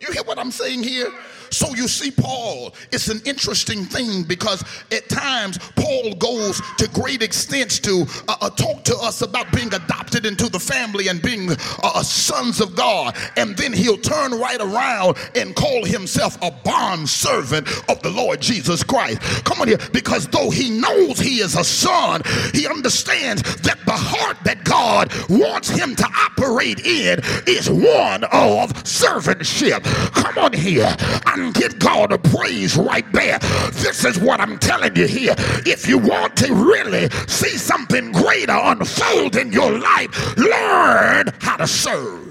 You 0.00 0.10
hear 0.10 0.24
what 0.24 0.40
I'm 0.40 0.50
saying 0.50 0.82
here? 0.82 1.06
So 1.52 1.74
you 1.74 1.86
see, 1.86 2.10
Paul, 2.10 2.74
it's 2.92 3.08
an 3.08 3.20
interesting 3.26 3.84
thing 3.84 4.22
because 4.22 4.64
at 4.90 5.08
times 5.10 5.58
Paul 5.76 6.14
goes 6.14 6.60
to 6.78 6.88
great 6.88 7.22
extents 7.22 7.78
to 7.80 8.06
uh, 8.26 8.36
uh, 8.40 8.50
talk 8.50 8.84
to 8.84 8.96
us 8.96 9.20
about 9.20 9.52
being 9.52 9.72
adopted 9.72 10.24
into 10.24 10.48
the 10.48 10.58
family 10.58 11.08
and 11.08 11.20
being 11.20 11.50
uh, 11.50 11.56
uh, 11.82 12.02
sons 12.02 12.60
of 12.60 12.74
God. 12.74 13.16
And 13.36 13.54
then 13.56 13.72
he'll 13.72 13.98
turn 13.98 14.32
right 14.32 14.60
around 14.60 15.18
and 15.34 15.54
call 15.54 15.84
himself 15.84 16.38
a 16.42 16.50
bond 16.50 17.08
servant 17.08 17.68
of 17.88 18.00
the 18.02 18.10
Lord 18.10 18.40
Jesus 18.40 18.82
Christ. 18.82 19.20
Come 19.44 19.60
on 19.60 19.68
here, 19.68 19.78
because 19.92 20.26
though 20.28 20.50
he 20.50 20.70
knows 20.70 21.18
he 21.18 21.40
is 21.40 21.54
a 21.54 21.64
son, 21.64 22.22
he 22.54 22.66
understands 22.66 23.42
that 23.62 23.78
the 23.84 23.92
heart 23.92 24.38
that 24.44 24.64
God 24.64 25.12
wants 25.28 25.68
him 25.68 25.94
to 25.96 26.04
operate 26.04 26.80
in 26.86 27.20
is 27.46 27.68
one 27.68 28.24
of 28.24 28.72
servantship. 28.84 29.84
Come 30.14 30.38
on 30.38 30.52
here. 30.54 30.96
I 31.26 31.41
give 31.50 31.78
God 31.78 32.12
a 32.12 32.18
praise 32.18 32.76
right 32.76 33.10
there. 33.12 33.38
This 33.72 34.04
is 34.04 34.18
what 34.18 34.40
I'm 34.40 34.58
telling 34.58 34.94
you 34.94 35.06
here. 35.06 35.34
If 35.66 35.88
you 35.88 35.98
want 35.98 36.36
to 36.38 36.54
really 36.54 37.08
see 37.26 37.56
something 37.56 38.12
greater 38.12 38.56
unfold 38.56 39.36
in 39.36 39.52
your 39.52 39.78
life, 39.78 40.36
learn 40.36 41.32
how 41.40 41.56
to 41.56 41.66
serve. 41.66 42.28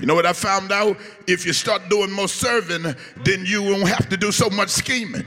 You 0.00 0.06
know 0.06 0.14
what 0.14 0.24
I 0.24 0.32
found 0.32 0.72
out? 0.72 0.96
If 1.26 1.44
you 1.44 1.52
start 1.52 1.88
doing 1.90 2.10
more 2.10 2.28
serving, 2.28 2.94
then 3.24 3.44
you 3.44 3.62
won't 3.62 3.88
have 3.88 4.08
to 4.08 4.16
do 4.16 4.32
so 4.32 4.48
much 4.48 4.70
scheming. 4.70 5.26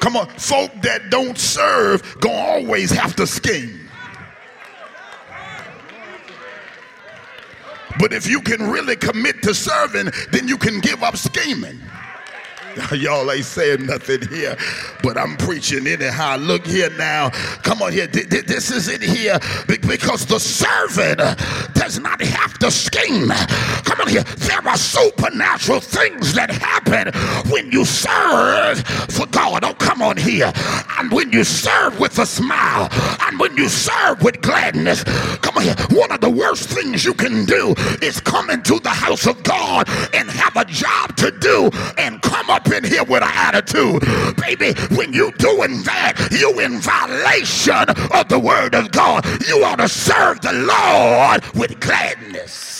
Come 0.00 0.16
on, 0.16 0.28
folk 0.38 0.70
that 0.82 1.10
don't 1.10 1.36
serve 1.36 2.20
gonna 2.20 2.36
always 2.36 2.90
have 2.92 3.16
to 3.16 3.26
scheme. 3.26 3.85
But 7.98 8.12
if 8.12 8.28
you 8.28 8.40
can 8.40 8.70
really 8.70 8.96
commit 8.96 9.42
to 9.42 9.54
serving, 9.54 10.10
then 10.30 10.48
you 10.48 10.58
can 10.58 10.80
give 10.80 11.02
up 11.02 11.16
scheming. 11.16 11.80
Y'all 12.92 13.30
ain't 13.30 13.44
saying 13.44 13.86
nothing 13.86 14.26
here, 14.28 14.56
but 15.02 15.16
I'm 15.16 15.36
preaching 15.36 15.86
anyhow. 15.86 16.36
Look 16.36 16.66
here 16.66 16.90
now. 16.90 17.30
Come 17.62 17.80
on 17.82 17.92
here. 17.92 18.06
This 18.06 18.70
is 18.70 18.88
it 18.88 19.02
here 19.02 19.38
because 19.66 20.26
the 20.26 20.38
servant 20.38 21.18
does 21.74 21.98
not 21.98 22.20
have 22.20 22.58
to 22.58 22.70
scheme. 22.70 23.28
Come 23.84 24.00
on 24.00 24.08
here. 24.08 24.22
There 24.22 24.66
are 24.66 24.76
supernatural 24.76 25.80
things 25.80 26.34
that 26.34 26.50
happen 26.50 27.12
when 27.50 27.70
you 27.70 27.84
serve 27.84 28.80
for 29.10 29.26
God. 29.26 29.64
Oh, 29.64 29.74
come 29.74 29.95
here. 30.26 30.52
And 30.98 31.10
when 31.12 31.32
you 31.32 31.44
serve 31.44 31.98
with 32.00 32.18
a 32.18 32.26
smile 32.26 32.88
and 33.22 33.38
when 33.38 33.56
you 33.56 33.68
serve 33.68 34.22
with 34.22 34.40
gladness, 34.42 35.04
come 35.40 35.56
on 35.56 35.62
here. 35.62 35.76
One 35.90 36.12
of 36.12 36.20
the 36.20 36.30
worst 36.30 36.68
things 36.68 37.04
you 37.04 37.14
can 37.14 37.44
do 37.44 37.74
is 38.02 38.20
come 38.20 38.50
into 38.50 38.78
the 38.80 38.90
house 38.90 39.26
of 39.26 39.42
God 39.42 39.88
and 40.12 40.28
have 40.28 40.56
a 40.56 40.64
job 40.64 41.16
to 41.16 41.30
do 41.30 41.70
and 41.96 42.20
come 42.22 42.50
up 42.50 42.70
in 42.70 42.84
here 42.84 43.04
with 43.04 43.22
an 43.22 43.30
attitude. 43.32 44.02
Baby, 44.36 44.74
when 44.96 45.12
you 45.12 45.32
doing 45.38 45.82
that, 45.84 46.28
you 46.30 46.58
in 46.60 46.80
violation 46.80 47.88
of 48.12 48.28
the 48.28 48.38
word 48.38 48.74
of 48.74 48.90
God. 48.90 49.24
You 49.46 49.64
ought 49.64 49.76
to 49.76 49.88
serve 49.88 50.40
the 50.40 50.52
Lord 50.52 51.44
with 51.54 51.78
gladness. 51.80 52.75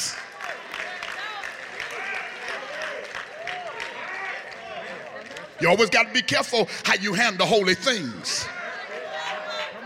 You 5.61 5.69
always 5.69 5.90
got 5.90 6.09
to 6.09 6.12
be 6.12 6.23
careful 6.23 6.69
how 6.85 6.95
you 6.95 7.14
handle 7.14 7.47
holy 7.47 7.75
things. 7.75 8.47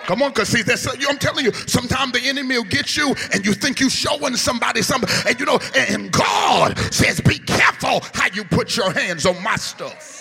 Come 0.05 0.23
on, 0.23 0.31
because 0.31 0.49
see, 0.49 0.63
that's, 0.63 0.87
I'm 1.09 1.19
telling 1.19 1.45
you, 1.45 1.53
sometimes 1.53 2.13
the 2.13 2.21
enemy 2.25 2.57
will 2.57 2.65
get 2.65 2.97
you 2.97 3.15
and 3.33 3.47
you 3.47 3.53
think 3.53 3.79
you're 3.79 3.91
showing 3.91 4.35
somebody 4.35 4.83
something. 4.83 5.09
And 5.27 5.39
you 5.39 5.47
know, 5.47 5.61
and 5.77 6.11
God 6.11 6.77
says, 6.93 7.21
be 7.21 7.39
careful 7.39 8.01
how 8.15 8.29
you 8.33 8.43
put 8.45 8.77
your 8.77 8.93
hands 8.93 9.25
on 9.25 9.41
my 9.43 9.57
stuff. 9.57 10.20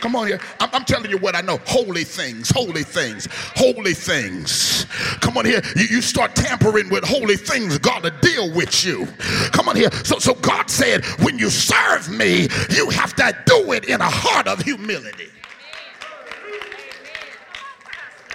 Come 0.00 0.16
on 0.16 0.26
here. 0.26 0.40
I'm, 0.58 0.70
I'm, 0.72 0.84
telling 0.84 1.10
you 1.10 1.18
what 1.18 1.36
I 1.36 1.42
know. 1.42 1.58
Holy 1.66 2.04
things, 2.04 2.50
holy 2.50 2.82
things, 2.82 3.28
holy 3.54 3.94
things. 3.94 4.86
Come 5.20 5.36
on 5.36 5.44
here. 5.44 5.60
You, 5.76 5.84
you 5.84 6.02
start 6.02 6.34
tampering 6.34 6.88
with 6.88 7.04
holy 7.04 7.36
things, 7.36 7.78
God 7.78 8.02
will 8.02 8.10
deal 8.20 8.52
with 8.54 8.84
you. 8.84 9.06
Come 9.52 9.68
on 9.68 9.76
here. 9.76 9.90
So, 10.04 10.18
so 10.18 10.34
God 10.34 10.70
said, 10.70 11.04
when 11.22 11.38
you 11.38 11.50
serve 11.50 12.10
me, 12.10 12.48
you 12.70 12.88
have 12.90 13.14
to 13.16 13.36
do 13.46 13.72
it 13.72 13.84
in 13.88 14.00
a 14.00 14.10
heart 14.10 14.48
of 14.48 14.62
humility. 14.62 15.28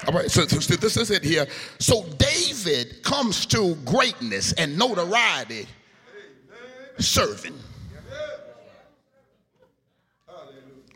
All 0.07 0.13
right, 0.13 0.29
so, 0.29 0.45
so 0.45 0.75
this 0.75 0.97
is 0.97 1.09
it 1.09 1.23
here. 1.23 1.47
So 1.79 2.05
David 2.17 3.01
comes 3.01 3.45
to 3.47 3.73
greatness 3.85 4.53
and 4.53 4.77
notoriety 4.77 5.67
serving. 6.99 7.55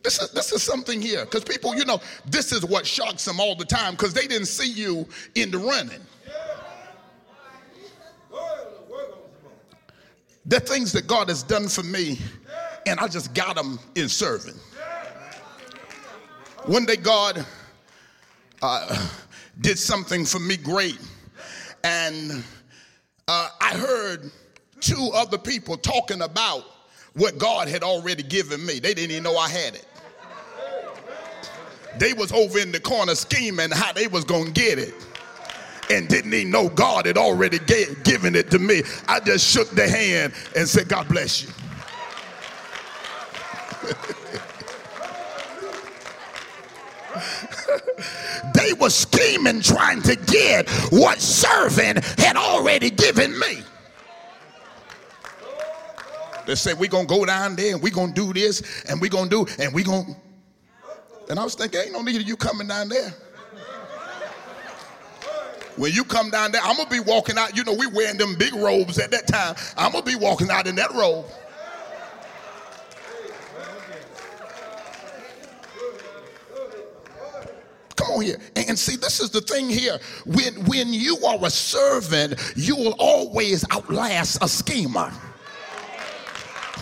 This 0.03 0.21
is, 0.21 0.31
this 0.31 0.51
is 0.51 0.63
something 0.63 1.01
here 1.01 1.25
because 1.25 1.43
people, 1.43 1.75
you 1.75 1.85
know, 1.85 1.99
this 2.25 2.51
is 2.51 2.65
what 2.65 2.85
shocks 2.85 3.25
them 3.25 3.39
all 3.39 3.55
the 3.55 3.65
time 3.65 3.93
because 3.93 4.13
they 4.13 4.27
didn't 4.27 4.47
see 4.47 4.71
you 4.71 5.07
in 5.35 5.51
the 5.51 5.57
running. 5.57 6.01
The 10.45 10.59
things 10.59 10.91
that 10.93 11.05
God 11.05 11.29
has 11.29 11.43
done 11.43 11.67
for 11.67 11.83
me, 11.83 12.19
and 12.87 12.99
I 12.99 13.07
just 13.07 13.33
got 13.35 13.55
them 13.55 13.77
in 13.95 14.09
serving. 14.09 14.55
One 16.65 16.85
day, 16.85 16.95
God 16.95 17.45
uh, 18.61 19.09
did 19.61 19.77
something 19.77 20.25
for 20.25 20.39
me 20.39 20.57
great, 20.57 20.99
and 21.83 22.43
uh, 23.27 23.49
I 23.61 23.77
heard 23.77 24.31
two 24.79 25.11
other 25.13 25.37
people 25.37 25.77
talking 25.77 26.21
about 26.21 26.63
what 27.13 27.37
God 27.37 27.67
had 27.67 27.83
already 27.83 28.23
given 28.23 28.65
me. 28.65 28.79
They 28.79 28.93
didn't 28.93 29.11
even 29.11 29.23
know 29.23 29.37
I 29.37 29.49
had 29.49 29.75
it. 29.75 29.85
They 31.99 32.13
was 32.13 32.31
over 32.31 32.59
in 32.59 32.71
the 32.71 32.79
corner 32.79 33.13
scheming 33.13 33.71
how 33.71 33.91
they 33.91 34.07
was 34.07 34.23
going 34.23 34.45
to 34.45 34.51
get 34.51 34.79
it 34.79 34.93
and 35.89 36.07
didn't 36.07 36.33
even 36.33 36.51
know 36.51 36.69
God 36.69 37.05
had 37.05 37.17
already 37.17 37.59
gave, 37.59 38.03
given 38.03 38.35
it 38.35 38.49
to 38.51 38.59
me. 38.59 38.83
I 39.07 39.19
just 39.19 39.45
shook 39.45 39.69
the 39.71 39.87
hand 39.87 40.33
and 40.55 40.67
said, 40.67 40.87
God 40.87 41.07
bless 41.09 41.43
you. 41.43 41.49
they 48.53 48.73
were 48.73 48.89
scheming 48.89 49.61
trying 49.61 50.01
to 50.03 50.15
get 50.15 50.69
what 50.91 51.19
servant 51.19 52.03
had 52.19 52.37
already 52.37 52.89
given 52.89 53.37
me. 53.39 53.63
They 56.45 56.55
said, 56.55 56.79
we're 56.79 56.89
going 56.89 57.07
to 57.07 57.13
go 57.13 57.25
down 57.25 57.55
there 57.55 57.73
and 57.73 57.83
we're 57.83 57.93
going 57.93 58.13
to 58.13 58.27
do 58.27 58.33
this 58.33 58.85
and 58.85 59.01
we're 59.01 59.09
going 59.09 59.29
to 59.29 59.45
do, 59.45 59.51
and 59.61 59.73
we're 59.73 59.85
going 59.85 60.05
to. 60.05 60.28
And 61.29 61.39
I 61.39 61.43
was 61.43 61.53
thinking, 61.53 61.79
ain't 61.81 61.93
no 61.93 62.01
need 62.01 62.19
of 62.19 62.27
you 62.27 62.35
coming 62.35 62.67
down 62.67 62.89
there. 62.89 63.13
When 65.75 65.93
you 65.93 66.03
come 66.03 66.29
down 66.29 66.51
there, 66.51 66.61
I'm 66.63 66.75
gonna 66.75 66.89
be 66.89 66.99
walking 66.99 67.37
out. 67.37 67.55
You 67.55 67.63
know, 67.63 67.73
we 67.73 67.87
wearing 67.87 68.17
them 68.17 68.35
big 68.37 68.53
robes 68.55 68.97
at 68.97 69.11
that 69.11 69.27
time. 69.27 69.55
I'm 69.77 69.91
gonna 69.91 70.03
be 70.03 70.15
walking 70.15 70.49
out 70.49 70.67
in 70.67 70.75
that 70.75 70.91
robe. 70.93 71.25
Come 77.95 78.11
on 78.11 78.21
here. 78.23 78.37
And, 78.55 78.77
see, 78.77 78.95
this 78.95 79.19
is 79.19 79.29
the 79.29 79.41
thing 79.41 79.69
here. 79.69 79.99
When 80.25 80.65
when 80.65 80.91
you 80.91 81.17
are 81.25 81.37
a 81.45 81.49
servant, 81.49 82.53
you 82.55 82.75
will 82.75 82.95
always 82.97 83.63
outlast 83.71 84.43
a 84.43 84.47
schemer. 84.47 85.13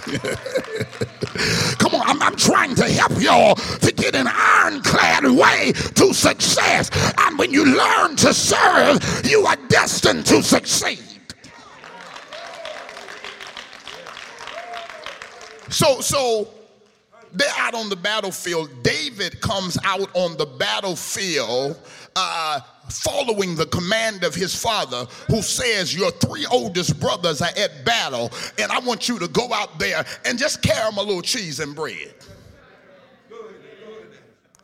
Come 1.80 1.96
on, 1.96 2.08
I'm, 2.08 2.22
I'm, 2.22 2.36
trying 2.38 2.76
to 2.76 2.86
help 2.86 3.22
y'all 3.22 3.56
to 3.56 3.92
get 3.92 4.16
an 4.16 4.28
ironclad 4.28 5.26
way 5.26 5.74
to 5.96 6.14
success. 6.14 6.90
And 7.18 7.38
when 7.38 7.52
you 7.52 7.66
learn 7.66 8.16
to 8.18 8.34
serve, 8.34 9.02
you 9.26 9.46
are 9.46 9.58
destined 9.68 10.26
to 10.28 10.42
succeed. 10.42 11.00
So, 15.70 16.00
so 16.00 16.48
they're 17.34 17.48
out 17.58 17.74
on 17.74 17.90
the 17.90 17.96
battlefield. 17.96 18.70
David 18.84 19.42
comes 19.42 19.78
out 19.84 20.10
on 20.14 20.38
the 20.38 20.46
battlefield 20.46 21.80
uh, 22.16 22.60
following 22.90 23.56
the 23.56 23.66
command 23.68 24.24
of 24.24 24.34
his 24.34 24.56
father, 24.56 25.06
who 25.28 25.42
says, 25.42 25.96
Your 25.96 26.12
three 26.12 26.46
oldest 26.52 27.00
brothers 27.00 27.42
are 27.42 27.52
at 27.58 27.86
battle, 27.86 28.32
and 28.58 28.72
I 28.72 28.80
want 28.80 29.08
you 29.08 29.20
to 29.20 29.28
go 29.28 29.54
out 29.54 29.78
there 29.80 30.06
and 30.26 30.40
just 30.40 30.62
carry 30.62 30.90
them 30.90 30.98
a 30.98 31.04
little 31.04 31.22
cheese 31.22 31.60
and 31.60 31.76
bread. 31.76 32.14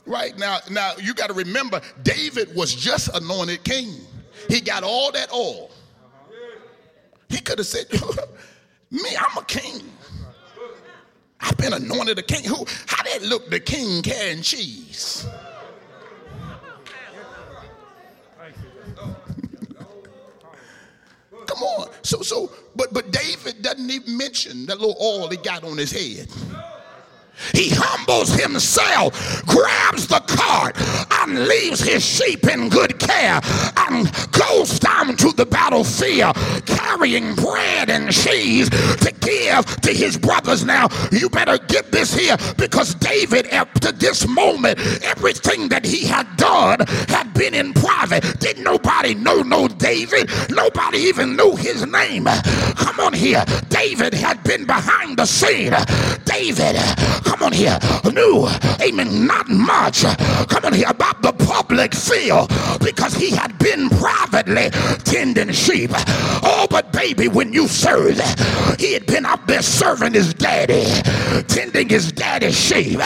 Right 0.06 0.38
now, 0.38 0.60
now 0.69 0.93
you 1.02 1.13
got 1.13 1.28
to 1.28 1.34
remember, 1.34 1.80
David 2.04 2.54
was 2.56 2.76
just 2.76 3.15
anointed 3.15 3.63
king. 3.63 3.95
He 4.49 4.60
got 4.60 4.84
all 4.84 5.12
that 5.13 5.32
oil. 5.32 5.71
He 7.30 7.39
could 7.39 7.58
have 7.58 7.67
said, 7.67 7.86
Me, 8.91 9.10
I'm 9.17 9.38
a 9.38 9.45
king. 9.45 9.82
I've 11.43 11.58
been 11.58 11.73
anointed 11.73 12.17
a 12.17 12.23
king. 12.23 12.45
Who? 12.45 12.65
How 12.88 13.03
did 13.03 13.23
look 13.23 13.49
the 13.49 13.60
king 13.60 14.01
carrying 14.01 14.41
cheese? 14.41 15.27
Come 21.45 21.63
on. 21.63 21.89
So 22.03 22.21
so 22.21 22.49
but 22.75 22.93
but 22.93 23.12
David 23.12 23.62
doesn't 23.62 23.89
even 23.91 24.17
mention 24.17 24.65
that 24.67 24.79
little 24.79 24.95
oil 25.01 25.27
he 25.29 25.38
got 25.38 25.63
on 25.65 25.77
his 25.77 25.91
head. 25.91 26.29
He 27.54 27.69
humbles 27.69 28.34
himself, 28.34 29.13
grabs 29.46 30.08
the 30.08 30.22
cart, 30.28 30.76
and 31.22 31.48
leaves 31.48 31.82
his 31.82 32.06
sheep 32.06 32.46
in 32.48 32.69
good 32.69 33.00
care, 33.00 33.41
and 33.78 34.12
goes 34.32 34.80
down 34.80 35.15
to 35.17 35.32
the 35.34 35.46
battlefield 35.46 36.36
carrying 36.65 37.36
bread 37.36 37.89
and 37.89 38.12
cheese 38.12 38.69
to 38.69 39.13
give 39.19 39.65
to 39.82 39.91
his 39.91 40.17
brothers. 40.17 40.63
Now, 40.63 40.88
you 41.12 41.30
better 41.30 41.58
get 41.58 41.91
this 41.91 42.13
here 42.13 42.38
because 42.58 42.96
David, 42.96 43.52
up 43.54 43.74
to 43.82 43.91
this 43.91 44.28
moment, 44.28 44.80
everything 45.04 45.69
that 45.69 45.86
he 45.86 46.06
had 46.06 46.28
done 46.38 46.80
had 47.08 47.34
been 47.34 47.54
in 47.54 47.74
private. 47.74 48.39
Didn't 48.39 48.63
nobody 48.63 49.15
know 49.15 49.41
no 49.41 49.67
David? 49.67 50.30
Nobody 50.50 51.00
even 51.00 51.36
knew 51.36 51.56
his 51.56 51.86
name. 51.86 52.26
Come 52.76 53.00
on 53.00 53.13
here. 53.13 53.43
David 53.69 54.13
had 54.13 54.43
been 54.43 54.65
behind 54.65 55.17
the 55.17 55.26
scene. 55.26 55.74
David, 56.26 56.76
come 57.43 57.51
on 57.51 57.58
here, 57.58 57.77
knew, 58.13 58.47
amen, 58.82 59.27
not 59.27 59.49
much, 59.49 60.03
come 60.47 60.63
on 60.63 60.71
here, 60.71 60.88
about 60.88 61.21
the 61.21 61.34
public 61.45 61.93
feel 61.93 62.47
because 62.79 63.13
he 63.15 63.32
had 63.32 63.58
been 63.60 63.89
privately 63.89 64.69
tending 65.03 65.51
sheep. 65.51 65.91
Oh, 65.93 66.67
but 66.69 66.93
baby, 66.93 67.27
when 67.27 67.51
you 67.51 67.67
serve, 67.67 68.17
he 68.79 68.93
had 68.93 69.06
been 69.08 69.25
out 69.25 69.45
there 69.45 69.62
serving 69.62 70.13
his 70.13 70.34
daddy, 70.34 70.86
tending 71.47 71.89
his 71.89 72.13
daddy's 72.13 72.58
sheep. 72.58 72.99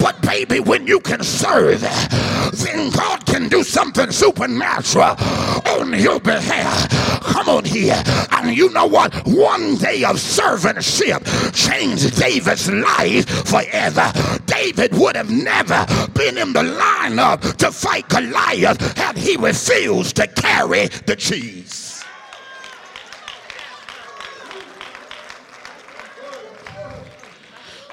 But 0.00 0.20
baby, 0.22 0.58
when 0.58 0.86
you 0.86 0.98
can 0.98 1.22
serve, 1.22 1.80
then 1.80 2.90
God 2.90 3.26
can 3.26 3.48
do 3.48 3.62
something 3.62 4.10
supernatural 4.10 5.14
on 5.78 5.92
your 5.98 6.18
behalf. 6.18 6.88
Come 7.22 7.48
on 7.48 7.64
here. 7.64 8.02
And 8.32 8.56
you 8.56 8.70
know 8.72 8.86
what? 8.86 9.14
One 9.26 9.76
day 9.76 10.04
of 10.04 10.16
servantship 10.16 11.22
changed 11.54 12.18
David's 12.18 12.70
life 12.70 13.26
forever. 13.68 14.12
Uh, 14.14 14.38
David 14.46 14.96
would 14.96 15.16
have 15.16 15.30
never 15.30 15.86
been 16.14 16.38
in 16.38 16.52
the 16.52 16.62
lineup 16.62 17.56
to 17.56 17.70
fight 17.70 18.08
Goliath 18.08 18.96
had 18.96 19.16
he 19.16 19.36
refused 19.36 20.16
to 20.16 20.26
carry 20.26 20.88
the 21.06 21.16
cheese. 21.16 22.04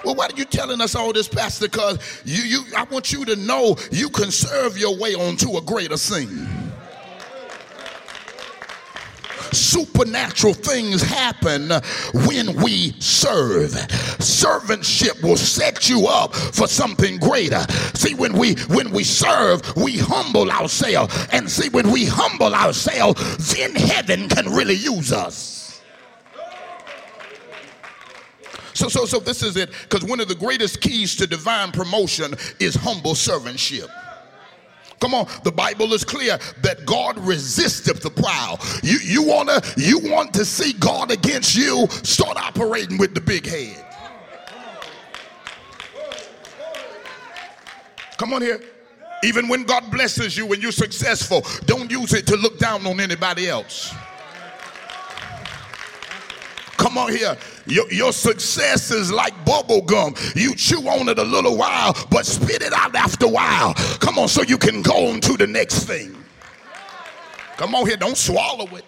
Well, 0.03 0.13
why 0.13 0.27
are 0.27 0.35
you 0.35 0.45
telling 0.45 0.81
us 0.81 0.93
all 0.93 1.11
this, 1.13 1.27
Pastor? 1.27 1.67
Because 1.67 2.21
you, 2.25 2.43
you, 2.43 2.63
I 2.77 2.83
want 2.83 3.11
you 3.11 3.25
to 3.25 3.35
know 3.35 3.75
you 3.91 4.09
can 4.09 4.29
serve 4.29 4.77
your 4.77 4.95
way 4.97 5.15
onto 5.15 5.57
a 5.57 5.61
greater 5.61 5.97
scene 5.97 6.64
supernatural 9.51 10.53
things 10.53 11.01
happen 11.01 11.69
when 12.27 12.55
we 12.62 12.93
serve. 12.99 13.71
Servantship 14.19 15.21
will 15.23 15.38
set 15.38 15.89
you 15.89 16.08
up 16.08 16.34
for 16.36 16.67
something 16.67 17.17
greater. 17.17 17.62
See, 17.93 18.15
when 18.15 18.34
we 18.34 18.55
when 18.69 18.91
we 18.91 19.03
serve, 19.03 19.62
we 19.75 19.97
humble 19.97 20.51
ourselves. 20.51 21.27
And 21.31 21.49
see, 21.49 21.69
when 21.69 21.91
we 21.91 22.05
humble 22.05 22.53
ourselves, 22.53 23.53
then 23.53 23.75
heaven 23.75 24.29
can 24.29 24.51
really 24.51 24.75
use 24.75 25.12
us. 25.12 25.81
So, 28.73 28.89
so, 28.89 29.05
so 29.05 29.19
this 29.19 29.41
is 29.41 29.55
it. 29.55 29.71
Because 29.84 30.03
one 30.03 30.19
of 30.19 30.27
the 30.27 30.36
greatest 30.36 30.81
keys 30.81 31.15
to 31.15 31.25
divine 31.25 31.71
promotion 31.71 32.36
is 32.60 32.75
humble 32.75 33.13
servantship. 33.13 33.89
Come 34.99 35.13
on, 35.13 35.27
the 35.43 35.51
Bible 35.51 35.93
is 35.93 36.03
clear 36.03 36.38
that 36.62 36.86
God 36.86 37.17
resisteth 37.19 38.01
the 38.01 38.10
proud. 38.10 38.60
You 38.81 38.97
you 38.99 39.23
wanna 39.23 39.62
you 39.77 39.99
want 39.99 40.34
to 40.36 40.45
see 40.45 40.73
God 40.73 41.12
against 41.12 41.55
you, 41.55 41.88
start 42.03 42.38
operating 42.38 42.97
with 42.97 43.13
the 43.13 43.21
big 43.21 43.45
head. 43.45 43.86
Come 48.17 48.34
on 48.34 48.41
here. 48.41 48.62
Even 49.23 49.47
when 49.47 49.63
God 49.63 49.91
blesses 49.91 50.38
you 50.38 50.45
when 50.45 50.62
you're 50.62 50.71
successful, 50.71 51.43
don't 51.65 51.89
use 51.89 52.13
it 52.13 52.27
to 52.27 52.36
look 52.36 52.60
down 52.60 52.86
on 52.86 52.99
anybody 52.99 53.47
else. 53.47 53.93
Come 56.77 56.97
on 56.97 57.11
here. 57.11 57.38
Your, 57.65 57.91
your 57.91 58.13
success 58.13 58.91
is 58.91 59.11
like 59.11 59.33
bubble 59.45 59.81
gum. 59.81 60.13
You 60.35 60.55
chew 60.55 60.88
on 60.88 61.09
it 61.09 61.19
a 61.19 61.23
little 61.23 61.57
while, 61.57 61.95
but 62.09 62.25
spit 62.25 62.61
it 62.61 62.73
out 62.73 62.95
after 62.95 63.25
a 63.25 63.29
while. 63.29 63.73
Come 63.99 64.19
on, 64.19 64.27
so 64.27 64.41
you 64.43 64.57
can 64.57 64.81
go 64.81 65.09
on 65.09 65.19
to 65.21 65.38
the 65.38 65.47
next 65.47 65.85
thing. 65.85 66.15
Come 67.57 67.73
on 67.73 67.88
here, 67.88 67.97
don't 67.97 68.17
swallow 68.17 68.67
it. 68.75 68.85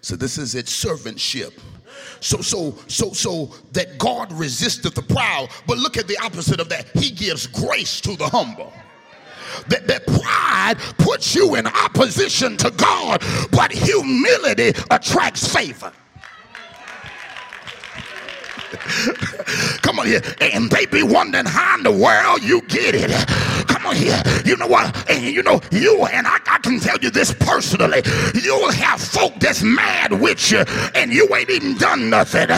So 0.00 0.16
this 0.16 0.38
is 0.38 0.54
its 0.54 0.72
servantship. 0.84 1.52
So 2.20 2.40
so 2.40 2.74
so 2.86 3.12
so 3.12 3.54
that 3.72 3.98
God 3.98 4.32
resisteth 4.32 4.94
the 4.94 5.02
proud, 5.02 5.50
but 5.66 5.78
look 5.78 5.96
at 5.96 6.08
the 6.08 6.16
opposite 6.24 6.60
of 6.60 6.68
that. 6.70 6.86
He 6.94 7.10
gives 7.10 7.46
grace 7.46 8.00
to 8.00 8.16
the 8.16 8.26
humble 8.28 8.72
that, 9.68 9.86
that 9.86 10.06
pride 10.06 10.78
puts 10.98 11.34
you 11.34 11.56
in 11.56 11.66
opposition 11.66 12.56
to 12.58 12.70
God, 12.70 13.22
but 13.50 13.72
humility 13.72 14.72
attracts 14.90 15.52
favor. 15.52 15.92
Come 19.82 19.98
on 19.98 20.06
here. 20.06 20.20
And 20.40 20.70
they 20.70 20.86
be 20.86 21.02
wondering 21.02 21.46
how 21.46 21.76
in 21.76 21.84
the 21.84 21.92
world 21.92 22.42
you 22.42 22.60
get 22.62 22.94
it. 22.94 23.10
Come 23.68 23.86
on 23.86 23.96
here. 23.96 24.22
You 24.44 24.56
know 24.56 24.66
what? 24.66 25.10
And 25.10 25.24
you 25.24 25.42
know, 25.42 25.60
you 25.70 26.04
and 26.06 26.26
I, 26.26 26.38
I 26.46 26.58
can 26.58 26.78
tell 26.80 26.98
you 26.98 27.10
this 27.10 27.32
personally. 27.32 28.02
You'll 28.34 28.70
have 28.72 29.00
folk 29.00 29.34
that's 29.40 29.62
mad 29.62 30.12
with 30.20 30.50
you 30.50 30.64
and 30.94 31.12
you 31.12 31.34
ain't 31.34 31.50
even 31.50 31.76
done 31.78 32.10
nothing. 32.10 32.48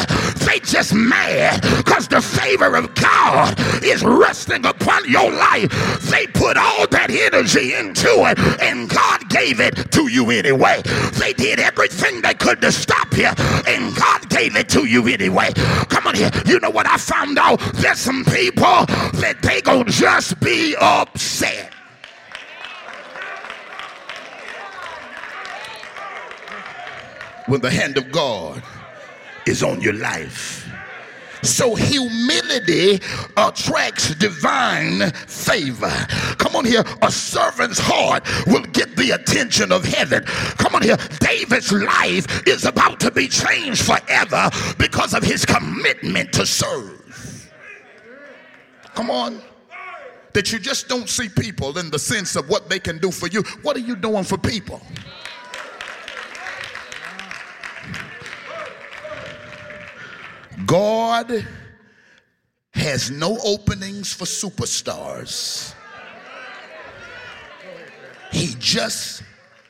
They 0.46 0.60
just 0.60 0.94
mad 0.94 1.62
because 1.78 2.08
the 2.08 2.20
favor 2.20 2.74
of 2.76 2.94
God 2.94 3.54
is 3.84 4.02
resting 4.02 4.66
upon 4.66 5.08
your 5.08 5.30
life. 5.30 5.70
They 6.10 6.26
put 6.26 6.56
all 6.56 6.86
that 6.88 7.10
energy 7.10 7.74
into 7.74 8.08
it 8.26 8.38
and 8.60 8.88
God 8.88 9.28
gave 9.28 9.60
it 9.60 9.92
to 9.92 10.08
you 10.08 10.30
anyway. 10.30 10.82
They 11.20 11.32
did 11.34 11.60
everything 11.60 12.20
they 12.22 12.34
could 12.34 12.60
to 12.62 12.72
stop 12.72 13.16
you 13.16 13.30
and 13.66 13.94
God 13.94 14.28
gave 14.28 14.56
it 14.56 14.68
to 14.70 14.86
you 14.86 15.06
anyway. 15.06 15.50
Come 16.00 16.08
on 16.08 16.14
here. 16.14 16.30
You 16.46 16.58
know 16.60 16.70
what 16.70 16.86
I 16.86 16.96
found 16.96 17.38
out? 17.38 17.60
There's 17.74 17.98
some 17.98 18.24
people 18.24 18.86
that 19.20 19.36
they 19.42 19.60
gonna 19.60 19.84
just 19.84 20.40
be 20.40 20.74
upset. 20.80 21.74
When 27.48 27.60
the 27.60 27.70
hand 27.70 27.98
of 27.98 28.10
God 28.10 28.62
is 29.44 29.62
on 29.62 29.82
your 29.82 29.92
life. 29.92 30.69
So 31.42 31.74
humility 31.74 33.00
attracts 33.36 34.14
divine 34.14 35.10
favor. 35.26 35.90
Come 36.38 36.56
on 36.56 36.64
here. 36.64 36.84
A 37.02 37.10
servant's 37.10 37.78
heart 37.78 38.26
will 38.46 38.62
get 38.72 38.96
the 38.96 39.12
attention 39.12 39.72
of 39.72 39.84
heaven. 39.84 40.24
Come 40.24 40.74
on 40.74 40.82
here. 40.82 40.98
David's 41.20 41.72
life 41.72 42.46
is 42.46 42.64
about 42.64 43.00
to 43.00 43.10
be 43.10 43.28
changed 43.28 43.84
forever 43.84 44.50
because 44.78 45.14
of 45.14 45.22
his 45.22 45.44
commitment 45.44 46.32
to 46.34 46.46
serve. 46.46 47.52
Come 48.94 49.10
on. 49.10 49.40
That 50.32 50.52
you 50.52 50.60
just 50.60 50.88
don't 50.88 51.08
see 51.08 51.28
people 51.28 51.76
in 51.78 51.90
the 51.90 51.98
sense 51.98 52.36
of 52.36 52.48
what 52.48 52.68
they 52.68 52.78
can 52.78 52.98
do 52.98 53.10
for 53.10 53.26
you. 53.26 53.42
What 53.62 53.76
are 53.76 53.80
you 53.80 53.96
doing 53.96 54.22
for 54.22 54.38
people? 54.38 54.80
God 60.66 61.46
has 62.72 63.10
no 63.10 63.38
openings 63.44 64.12
for 64.12 64.24
superstars. 64.24 65.74
He 68.32 68.54
just 68.58 69.22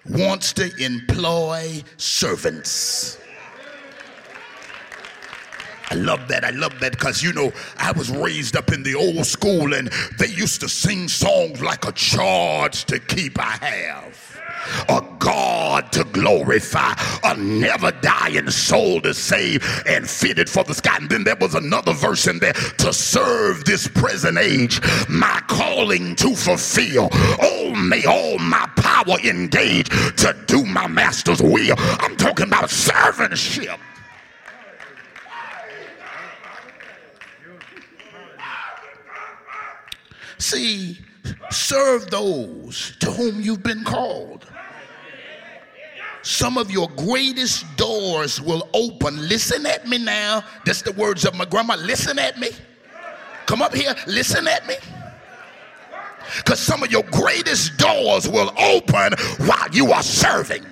wants 0.09 0.53
to 0.55 0.71
employ 0.83 1.83
servants. 1.97 3.19
I 5.91 5.95
love 5.95 6.29
that. 6.29 6.45
I 6.45 6.51
love 6.51 6.79
that 6.81 6.93
because, 6.93 7.23
you 7.23 7.33
know, 7.33 7.53
I 7.77 7.91
was 7.93 8.11
raised 8.11 8.55
up 8.57 8.73
in 8.73 8.85
the 8.85 8.95
old 8.95 9.27
school 9.27 9.75
and 9.75 9.91
they 10.19 10.29
used 10.29 10.61
to 10.61 10.69
sing 10.69 11.09
songs 11.09 11.61
like 11.61 11.85
a 11.85 11.93
charge 11.93 12.85
to 12.85 13.01
keep 13.01 13.39
I 13.41 13.57
have 13.57 14.30
a 14.89 15.03
God 15.19 15.93
to 15.93 16.05
glorify, 16.05 16.95
a 17.25 17.37
never 17.37 17.93
dying 17.93 18.51
soul 18.51 19.01
to 19.03 19.15
save 19.15 19.65
and 19.87 20.09
fitted 20.09 20.49
for 20.49 20.65
the 20.65 20.75
sky. 20.75 20.97
And 20.97 21.09
then 21.09 21.25
there 21.25 21.37
was 21.37 21.55
another 21.55 21.93
verse 21.93 22.27
in 22.27 22.39
there 22.39 22.53
to 22.53 22.93
serve 22.93 23.65
this 23.65 23.89
present 23.89 24.39
age, 24.39 24.81
my 25.09 25.41
calling 25.49 26.17
to 26.17 26.35
fulfill. 26.35 27.09
Oh, 27.13 27.75
may 27.75 28.05
all 28.05 28.39
my 28.39 28.69
power 28.77 29.19
engage 29.25 29.89
to 29.89 30.37
do 30.47 30.65
my 30.65 30.87
master's 30.87 31.43
will. 31.43 31.75
I'm 31.79 32.17
talking 32.17 32.47
about 32.47 32.71
servantship. 32.71 33.79
See, 40.39 40.99
serve 41.51 42.11
those 42.11 42.97
to 43.01 43.11
whom 43.11 43.41
you've 43.41 43.63
been 43.63 43.85
called. 43.85 44.50
Some 46.23 46.59
of 46.59 46.71
your 46.71 46.89
greatest 46.97 47.65
doors 47.77 48.41
will 48.41 48.69
open. 48.75 49.17
Listen 49.29 49.65
at 49.67 49.87
me 49.89 49.99
now. 49.99 50.45
That's 50.67 50.83
the 50.83 50.93
words 50.93 51.25
of 51.25 51.35
my 51.35 51.45
grandma. 51.45 51.77
Listen 51.77 52.19
at 52.19 52.39
me. 52.39 52.51
Come 53.47 53.63
up 53.63 53.75
here. 53.75 53.95
Listen 54.07 54.47
at 54.47 54.67
me. 54.67 54.75
Because 56.37 56.61
some 56.61 56.83
of 56.83 56.93
your 56.93 57.03
greatest 57.05 57.77
doors 57.79 58.29
will 58.29 58.53
open 58.59 59.15
while 59.47 59.69
you 59.73 59.93
are 59.93 60.03
serving. 60.03 60.65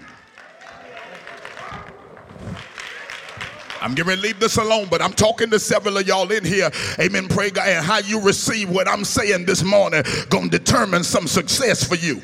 I'm 3.80 3.94
getting 3.94 4.16
to 4.16 4.20
leave 4.20 4.40
this 4.40 4.56
alone, 4.56 4.88
but 4.90 5.00
I'm 5.00 5.12
talking 5.12 5.50
to 5.50 5.58
several 5.58 5.98
of 5.98 6.06
y'all 6.06 6.30
in 6.32 6.44
here. 6.44 6.70
Amen. 6.98 7.28
Pray 7.28 7.50
God. 7.50 7.68
And 7.68 7.84
how 7.84 7.98
you 7.98 8.20
receive 8.20 8.68
what 8.68 8.88
I'm 8.88 9.04
saying 9.04 9.46
this 9.46 9.62
morning 9.62 10.02
gonna 10.28 10.48
determine 10.48 11.04
some 11.04 11.26
success 11.26 11.84
for 11.84 11.94
you. 11.94 12.20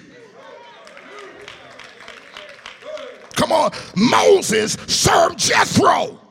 Come 3.37 3.53
on. 3.53 3.71
Moses 3.97 4.77
served 4.87 5.39
Jethro. 5.39 6.24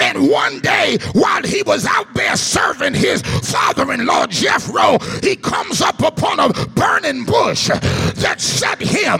And 0.00 0.28
one 0.28 0.60
day, 0.60 0.98
while 1.12 1.42
he 1.42 1.62
was 1.62 1.86
out 1.86 2.12
there 2.14 2.36
serving 2.36 2.94
his 2.94 3.22
father 3.22 3.92
in 3.92 4.06
law 4.06 4.26
Jethro, 4.26 4.98
he 5.22 5.36
comes 5.36 5.80
up 5.80 6.00
upon 6.00 6.40
a 6.40 6.52
burning 6.68 7.24
bush 7.24 7.68
that 7.68 8.36
set 8.40 8.80
him 8.80 9.18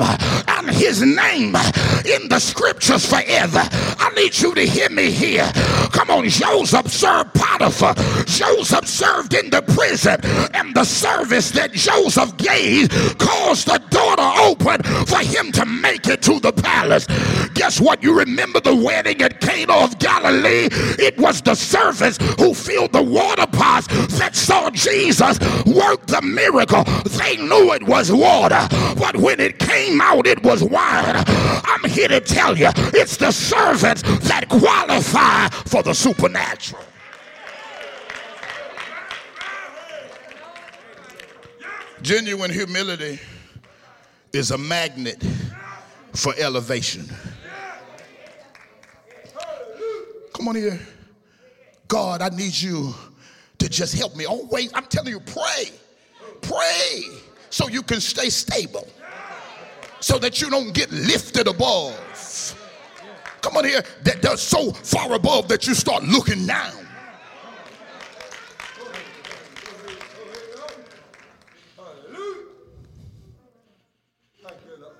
and 0.48 0.70
his 0.70 1.02
name 1.02 1.56
in 2.04 2.28
the 2.28 2.38
scriptures 2.38 3.06
forever. 3.06 3.62
I 3.62 4.10
need 4.16 4.38
you 4.38 4.54
to 4.54 4.62
hear 4.62 4.90
me 4.90 5.10
here. 5.10 5.50
Come 5.92 6.10
on, 6.10 6.28
Joseph 6.28 6.88
served 6.88 7.34
Potiphar. 7.34 7.94
Joseph 8.26 8.86
served 8.86 9.34
in 9.34 9.50
the 9.50 9.62
prison, 9.62 10.18
and 10.54 10.74
the 10.74 10.84
service 10.84 11.50
that 11.52 11.72
Joseph 11.72 12.36
gave 12.36 12.90
caused 13.18 13.66
the 13.66 13.78
door 13.90 14.16
to 14.16 14.32
open 14.40 14.82
for 15.06 15.18
him 15.18 15.52
to 15.52 15.64
make 15.66 16.06
it 16.08 16.22
to 16.22 16.40
the 16.40 16.52
palace. 16.52 17.06
Guess 17.54 17.80
what? 17.80 18.02
You 18.02 18.18
remember 18.18 18.60
the 18.60 18.74
wedding 18.74 19.20
at 19.22 19.40
Cana 19.40 19.72
of 19.72 19.98
Galilee? 19.98 20.49
It 20.50 21.18
was 21.18 21.40
the 21.42 21.54
servants 21.54 22.18
who 22.38 22.54
filled 22.54 22.92
the 22.92 23.02
water 23.02 23.46
pots 23.46 23.86
that 24.18 24.34
saw 24.34 24.70
Jesus 24.70 25.38
work 25.66 26.06
the 26.06 26.20
miracle. 26.22 26.84
They 27.18 27.36
knew 27.36 27.72
it 27.72 27.82
was 27.82 28.12
water, 28.12 28.66
but 28.98 29.16
when 29.16 29.40
it 29.40 29.58
came 29.58 30.00
out, 30.00 30.26
it 30.26 30.42
was 30.42 30.62
wine. 30.62 31.24
I'm 31.26 31.88
here 31.88 32.08
to 32.08 32.20
tell 32.20 32.56
you 32.56 32.68
it's 32.94 33.16
the 33.16 33.32
servants 33.32 34.02
that 34.28 34.48
qualify 34.48 35.48
for 35.66 35.82
the 35.82 35.94
supernatural. 35.94 36.82
Genuine 42.02 42.50
humility 42.50 43.20
is 44.32 44.50
a 44.52 44.58
magnet 44.58 45.22
for 46.14 46.34
elevation. 46.38 47.04
Come 50.40 50.48
on 50.48 50.54
here. 50.54 50.80
God, 51.86 52.22
I 52.22 52.30
need 52.30 52.58
you 52.58 52.94
to 53.58 53.68
just 53.68 53.94
help 53.94 54.16
me. 54.16 54.24
Oh, 54.26 54.38
Always, 54.38 54.72
I'm 54.72 54.86
telling 54.86 55.12
you, 55.12 55.20
pray. 55.20 55.64
Pray 56.40 57.02
so 57.50 57.68
you 57.68 57.82
can 57.82 58.00
stay 58.00 58.30
stable. 58.30 58.88
So 60.00 60.18
that 60.18 60.40
you 60.40 60.48
don't 60.48 60.72
get 60.72 60.90
lifted 60.90 61.46
above. 61.46 61.94
Come 63.42 63.58
on 63.58 63.66
here. 63.66 63.82
That 64.04 64.22
does 64.22 64.40
so 64.40 64.72
far 64.72 65.12
above 65.12 65.46
that 65.48 65.66
you 65.66 65.74
start 65.74 66.04
looking 66.04 66.46
down. 66.46 66.86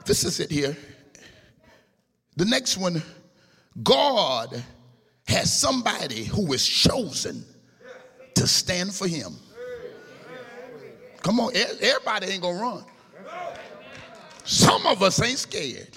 This 0.05 0.23
is 0.23 0.39
it 0.39 0.51
here. 0.51 0.77
The 2.37 2.45
next 2.45 2.77
one, 2.77 3.03
God 3.83 4.63
has 5.31 5.53
somebody 5.53 6.25
who 6.25 6.53
is 6.53 6.67
chosen 6.67 7.45
to 8.35 8.47
stand 8.47 8.93
for 8.93 9.07
him. 9.07 9.35
Come 11.23 11.41
on, 11.41 11.53
everybody 11.55 12.27
ain't 12.27 12.43
gonna 12.43 12.61
run. 12.61 12.85
Some 14.45 14.87
of 14.87 15.03
us 15.03 15.23
ain't 15.23 15.39
scared. 15.39 15.89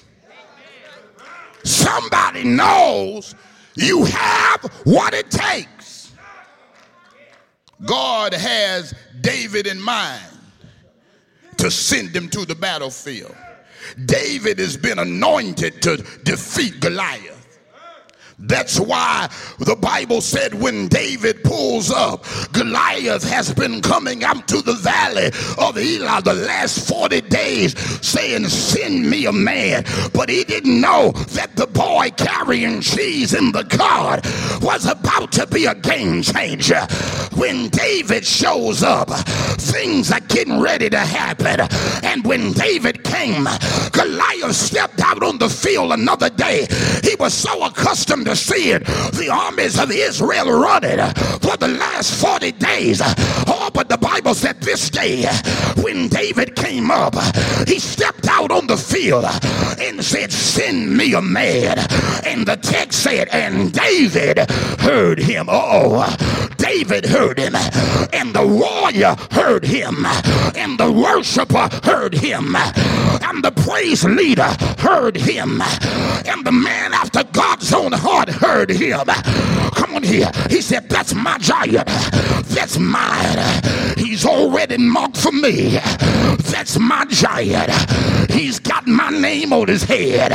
Somebody 1.63 2.43
knows 2.43 3.33
you 3.75 4.03
have 4.05 4.63
what 4.83 5.13
it 5.13 5.31
takes. 5.31 6.11
God 7.85 8.33
has 8.33 8.93
David 9.21 9.67
in 9.67 9.81
mind 9.81 10.21
to 11.57 11.71
send 11.71 12.15
him 12.15 12.29
to 12.29 12.45
the 12.45 12.55
battlefield. 12.55 13.35
David 14.05 14.59
has 14.59 14.77
been 14.77 14.99
anointed 14.99 15.81
to 15.81 15.97
defeat 16.23 16.79
Goliath. 16.79 17.32
That's 18.45 18.77
why 18.77 19.29
the 19.59 19.75
Bible 19.75 20.19
said 20.19 20.53
when 20.53 20.89
David 20.89 21.43
pulls 21.45 21.89
up, 21.89 22.25
Goliath 22.51 23.23
has 23.23 23.53
been 23.53 23.81
coming 23.81 24.25
out 24.25 24.49
to 24.49 24.61
the 24.61 24.73
valley 24.73 25.27
of 25.57 25.77
Elah 25.77 26.21
the 26.21 26.33
last 26.33 26.87
40 26.89 27.21
days 27.21 27.79
saying, 28.05 28.49
Send 28.49 29.09
me 29.09 29.27
a 29.27 29.31
man. 29.31 29.85
But 30.13 30.27
he 30.27 30.43
didn't 30.43 30.81
know 30.81 31.11
that 31.31 31.55
the 31.55 31.67
boy 31.67 32.11
carrying 32.17 32.81
cheese 32.81 33.33
in 33.33 33.53
the 33.53 33.63
cart 33.63 34.25
was 34.61 34.85
about 34.87 35.31
to 35.33 35.47
be 35.47 35.65
a 35.65 35.75
game 35.75 36.21
changer. 36.21 36.85
When 37.35 37.69
David 37.69 38.25
shows 38.25 38.83
up, 38.83 39.09
things 39.57 40.11
are 40.11 40.19
getting 40.19 40.59
ready 40.59 40.89
to 40.89 40.99
happen. 40.99 41.61
And 42.03 42.25
when 42.25 42.51
David 42.51 43.05
came, 43.05 43.47
Goliath 43.91 44.55
stepped 44.55 45.01
out 45.01 45.23
on 45.23 45.37
the 45.37 45.49
field 45.49 45.93
another 45.93 46.29
day. 46.29 46.67
He 47.03 47.15
was 47.15 47.33
so 47.33 47.63
accustomed 47.65 48.25
to 48.25 48.32
seeing 48.35 48.79
the 48.79 49.29
armies 49.31 49.79
of 49.79 49.91
Israel 49.91 50.51
running 50.51 50.99
for 51.41 51.57
the 51.57 51.67
last 51.67 52.21
40 52.21 52.51
days. 52.53 53.01
Oh, 53.47 53.69
but 53.73 53.89
the 53.89 53.97
Bible 53.97 54.33
said 54.33 54.61
this 54.61 54.89
day 54.89 55.25
when 55.81 56.07
David 56.07 56.55
came 56.55 56.91
up, 56.91 57.15
he 57.67 57.79
stepped 57.79 58.27
out 58.27 58.51
on 58.51 58.67
the 58.67 58.77
field 58.77 59.25
and 59.79 60.03
said, 60.03 60.31
Send 60.31 60.95
me 60.95 61.13
a 61.13 61.21
man. 61.21 61.77
And 62.25 62.45
the 62.45 62.57
text 62.57 63.03
said, 63.03 63.27
And 63.29 63.71
David 63.71 64.39
heard 64.79 65.19
him. 65.19 65.47
Oh, 65.49 66.05
David 66.63 67.05
heard 67.05 67.37
him, 67.37 67.55
and 68.13 68.33
the 68.33 68.47
warrior 68.47 69.15
heard 69.31 69.65
him, 69.65 70.05
and 70.55 70.79
the 70.79 70.91
worshiper 70.91 71.69
heard 71.83 72.13
him, 72.13 72.55
and 72.55 73.43
the 73.43 73.51
praise 73.51 74.05
leader 74.05 74.47
heard 74.79 75.17
him, 75.17 75.61
and 75.61 76.45
the 76.45 76.51
man 76.51 76.93
after 76.93 77.23
God's 77.25 77.73
own 77.73 77.91
heart 77.91 78.22
heard 78.29 78.69
him. 78.69 79.05
Come 79.75 79.95
on 79.95 80.03
here. 80.03 80.31
He 80.49 80.61
said, 80.61 80.89
That's 80.89 81.13
my 81.13 81.37
giant. 81.37 81.87
That's 82.47 82.77
mine. 82.77 83.61
He's 83.97 84.25
already 84.25 84.77
marked 84.77 85.17
for 85.17 85.31
me. 85.31 85.79
That's 86.51 86.77
my 86.79 87.05
giant. 87.09 87.71
He's 88.31 88.59
got 88.59 88.87
my 88.87 89.09
name 89.09 89.53
on 89.53 89.67
his 89.67 89.83
head. 89.83 90.31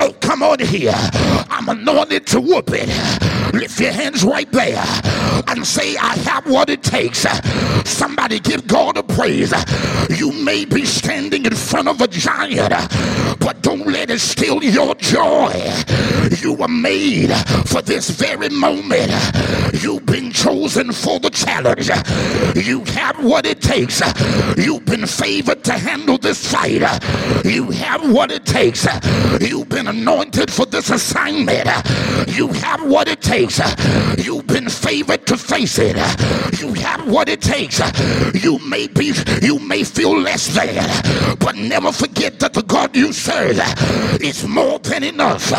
Oh, 0.00 0.14
come 0.20 0.42
on 0.42 0.60
here. 0.60 0.94
I'm 1.50 1.68
anointed 1.68 2.26
to 2.28 2.40
whoop 2.40 2.70
it. 2.72 2.88
Lift 3.54 3.80
your 3.80 3.92
hands 3.92 4.24
right 4.24 4.50
there 4.52 4.84
and 5.48 5.66
say, 5.66 5.96
I 5.96 6.16
have 6.18 6.46
what 6.46 6.68
it 6.68 6.82
takes. 6.82 7.26
Somebody 7.88 8.40
give 8.40 8.66
God 8.66 8.96
a 8.96 9.02
praise. 9.02 9.52
You 10.10 10.32
may 10.32 10.64
be 10.64 10.84
standing 10.84 11.44
in 11.46 11.54
front 11.54 11.88
of 11.88 12.00
a 12.00 12.08
giant, 12.08 12.70
but 13.40 13.62
don't 13.62 13.86
let 13.86 14.10
it 14.10 14.20
steal 14.20 14.62
your 14.62 14.94
joy. 14.96 15.52
You 16.40 16.52
were 16.54 16.68
made 16.68 17.07
for 17.08 17.80
this 17.80 18.10
very 18.10 18.50
moment. 18.50 19.10
You've 19.82 20.04
been 20.04 20.30
chosen 20.30 20.92
for 20.92 21.18
the 21.18 21.30
challenge. 21.30 21.88
You 22.54 22.84
have 22.84 23.24
what 23.24 23.46
it 23.46 23.62
takes. 23.62 24.02
You've 24.58 24.84
been 24.84 25.06
favored 25.06 25.64
to 25.64 25.72
handle 25.72 26.18
this 26.18 26.52
fight. 26.52 26.82
You 27.46 27.70
have 27.70 28.12
what 28.12 28.30
it 28.30 28.44
takes. 28.44 28.86
You've 29.40 29.70
been 29.70 29.88
anointed 29.88 30.50
for 30.50 30.66
this 30.66 30.90
assignment. 30.90 31.66
You 32.28 32.48
have 32.48 32.84
what 32.84 33.08
it 33.08 33.22
takes. 33.22 33.58
You've 34.18 34.46
been 34.46 34.68
favored 34.68 35.26
to 35.28 35.38
face 35.38 35.78
it. 35.78 35.96
You 36.60 36.74
have 36.74 37.08
what 37.08 37.30
it 37.30 37.40
takes. 37.40 37.80
You 38.34 38.58
may 38.68 38.86
be, 38.86 39.14
you 39.40 39.58
may 39.60 39.82
feel 39.82 40.18
less 40.18 40.48
than, 40.54 40.76
but 41.38 41.56
never 41.56 41.90
forget 41.90 42.38
that 42.40 42.52
the 42.52 42.62
God 42.62 42.94
you 42.94 43.14
serve 43.14 43.58
is 44.20 44.46
more 44.46 44.78
than 44.80 45.04
enough. 45.04 45.50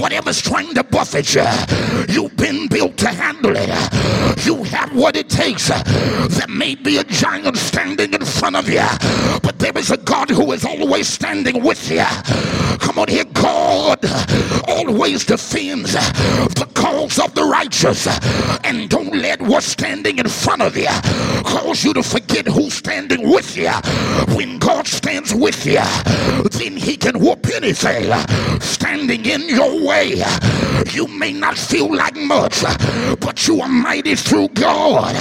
Whatever's 0.00 0.40
trying 0.40 0.71
to 0.74 0.84
buffet 0.84 1.34
you, 1.34 1.44
you've 2.08 2.36
been 2.36 2.68
built 2.68 2.96
to 2.98 3.08
handle 3.08 3.54
it. 3.56 4.46
You 4.46 4.62
have 4.64 4.94
what 4.94 5.16
it 5.16 5.28
takes. 5.28 5.68
There 5.68 6.48
may 6.48 6.74
be 6.74 6.98
a 6.98 7.04
giant 7.04 7.56
standing 7.56 8.14
in 8.14 8.24
front 8.24 8.56
of 8.56 8.68
you, 8.68 8.86
but 9.42 9.58
there 9.58 9.76
is 9.76 9.90
a 9.90 9.96
God 9.96 10.30
who 10.30 10.52
is 10.52 10.64
always 10.64 11.08
standing 11.08 11.62
with 11.62 11.90
you. 11.90 12.04
Come 12.78 12.98
on 12.98 13.08
here, 13.08 13.24
God 13.24 14.00
always 14.68 15.24
defends 15.24 15.92
the 15.92 16.68
cause 16.74 17.18
of 17.18 17.34
the 17.34 17.44
righteous. 17.44 18.06
And 18.64 18.88
don't 18.88 19.14
let 19.14 19.40
what's 19.42 19.66
standing 19.66 20.18
in 20.18 20.28
front 20.28 20.62
of 20.62 20.76
you 20.76 20.88
cause 21.44 21.84
you 21.84 21.94
to 21.94 22.02
forget 22.02 22.46
who's 22.46 22.74
standing 22.74 23.30
with 23.30 23.56
you. 23.56 23.70
When 24.34 24.58
God 24.58 24.86
stands 24.86 25.34
with 25.34 25.64
you, 25.66 25.82
then 26.50 26.76
he 26.76 26.96
can 26.96 27.18
whoop 27.18 27.46
anything 27.46 28.12
standing 28.60 29.24
in 29.26 29.48
your 29.48 29.86
way. 29.86 30.22
You 30.92 31.06
may 31.06 31.32
not 31.32 31.56
feel 31.56 31.94
like 31.94 32.16
much, 32.16 32.62
but 33.20 33.46
you 33.46 33.60
are 33.60 33.68
mighty 33.68 34.14
through 34.14 34.48
God. 34.48 35.14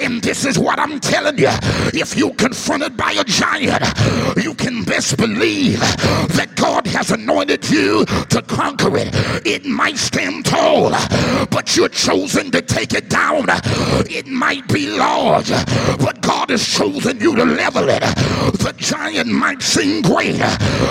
And 0.00 0.22
this 0.22 0.44
is 0.44 0.58
what 0.58 0.78
I'm 0.78 1.00
telling 1.00 1.38
you. 1.38 1.50
If 1.92 2.16
you're 2.16 2.34
confronted 2.34 2.96
by 2.96 3.12
a 3.12 3.24
giant, 3.24 3.82
you 4.36 4.54
can 4.54 4.84
best 4.84 5.16
believe 5.16 5.80
that 5.80 6.52
God 6.54 6.86
has 6.86 7.10
anointed 7.10 7.68
you 7.68 8.04
to 8.04 8.42
conquer 8.42 8.96
it. 8.96 9.08
It 9.44 9.66
might 9.66 9.98
stand 9.98 10.44
tall, 10.46 10.90
but 11.50 11.76
you're 11.76 11.88
chosen 11.88 12.50
to 12.52 12.62
take 12.62 12.94
it 12.94 13.08
down. 13.08 13.46
It 14.08 14.26
might 14.26 14.68
be 14.68 14.88
large, 14.88 15.50
but 15.98 16.20
God 16.20 16.50
has 16.50 16.66
chosen 16.66 17.20
you 17.20 17.34
to 17.34 17.44
level 17.44 17.88
it. 17.88 18.00
The 18.00 18.74
giant 18.76 19.28
might 19.30 19.62
seem 19.62 20.02
great, 20.02 20.38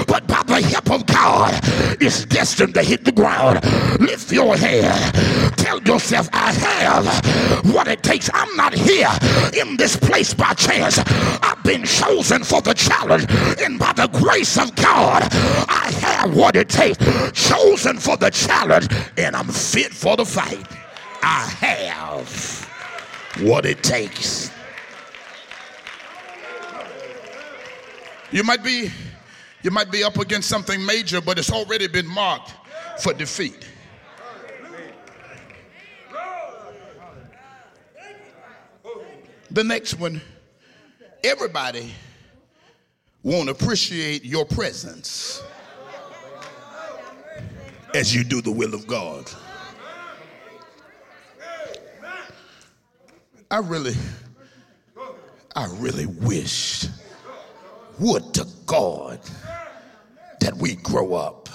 but 0.07 0.27
by 0.27 0.43
the 0.45 0.61
help 0.61 0.91
of 0.91 1.05
God, 1.05 1.53
it's 2.01 2.25
destined 2.25 2.73
to 2.73 2.83
hit 2.83 3.05
the 3.05 3.11
ground. 3.11 3.59
Lift 3.99 4.31
your 4.31 4.55
head. 4.55 5.13
Tell 5.57 5.81
yourself, 5.81 6.29
I 6.33 6.51
have 6.51 7.65
what 7.73 7.87
it 7.87 8.03
takes. 8.03 8.29
I'm 8.33 8.55
not 8.55 8.73
here 8.73 9.09
in 9.53 9.77
this 9.77 9.95
place 9.95 10.33
by 10.33 10.53
chance. 10.53 10.99
I've 11.41 11.61
been 11.63 11.83
chosen 11.83 12.43
for 12.43 12.61
the 12.61 12.73
challenge, 12.73 13.25
and 13.61 13.79
by 13.79 13.93
the 13.93 14.07
grace 14.07 14.57
of 14.57 14.75
God, 14.75 15.23
I 15.31 15.91
have 16.01 16.35
what 16.35 16.55
it 16.55 16.69
takes. 16.69 16.97
Chosen 17.33 17.97
for 17.97 18.17
the 18.17 18.29
challenge, 18.29 18.87
and 19.17 19.35
I'm 19.35 19.47
fit 19.47 19.91
for 19.93 20.15
the 20.15 20.25
fight. 20.25 20.65
I 21.21 21.45
have 21.59 22.67
what 23.41 23.65
it 23.65 23.83
takes. 23.83 24.51
You 28.31 28.43
might 28.43 28.63
be 28.63 28.91
you 29.63 29.71
might 29.71 29.91
be 29.91 30.03
up 30.03 30.17
against 30.17 30.49
something 30.49 30.85
major, 30.85 31.19
but 31.19 31.37
it's 31.39 31.51
already 31.51 31.87
been 31.87 32.07
marked 32.07 32.53
for 33.01 33.13
defeat. 33.13 33.67
The 39.57 39.63
next 39.63 39.95
one, 39.95 40.21
everybody 41.23 41.91
won't 43.23 43.49
appreciate 43.49 44.23
your 44.23 44.45
presence 44.45 45.41
as 47.95 48.13
you 48.13 48.23
do 48.23 48.39
the 48.39 48.51
will 48.51 48.75
of 48.75 48.85
God. 48.85 49.31
I 53.49 53.57
really, 53.57 53.95
I 55.55 55.65
really 55.77 56.05
wish, 56.05 56.85
would 57.97 58.35
to 58.35 58.45
God, 58.67 59.19
that 60.39 60.55
we 60.55 60.75
grow 60.75 61.15
up. 61.15 61.49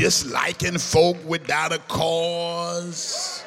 Disliking 0.00 0.78
folk 0.78 1.18
without 1.26 1.74
a 1.74 1.78
cause. 1.80 3.44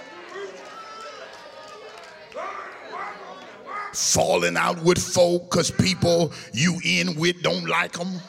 Falling 3.91 4.55
out 4.55 4.79
with 4.83 4.99
folk 4.99 5.49
because 5.49 5.71
people 5.71 6.31
you 6.53 6.79
in 6.85 7.15
with 7.15 7.41
don't 7.41 7.65
like 7.65 7.93
them. 7.93 8.21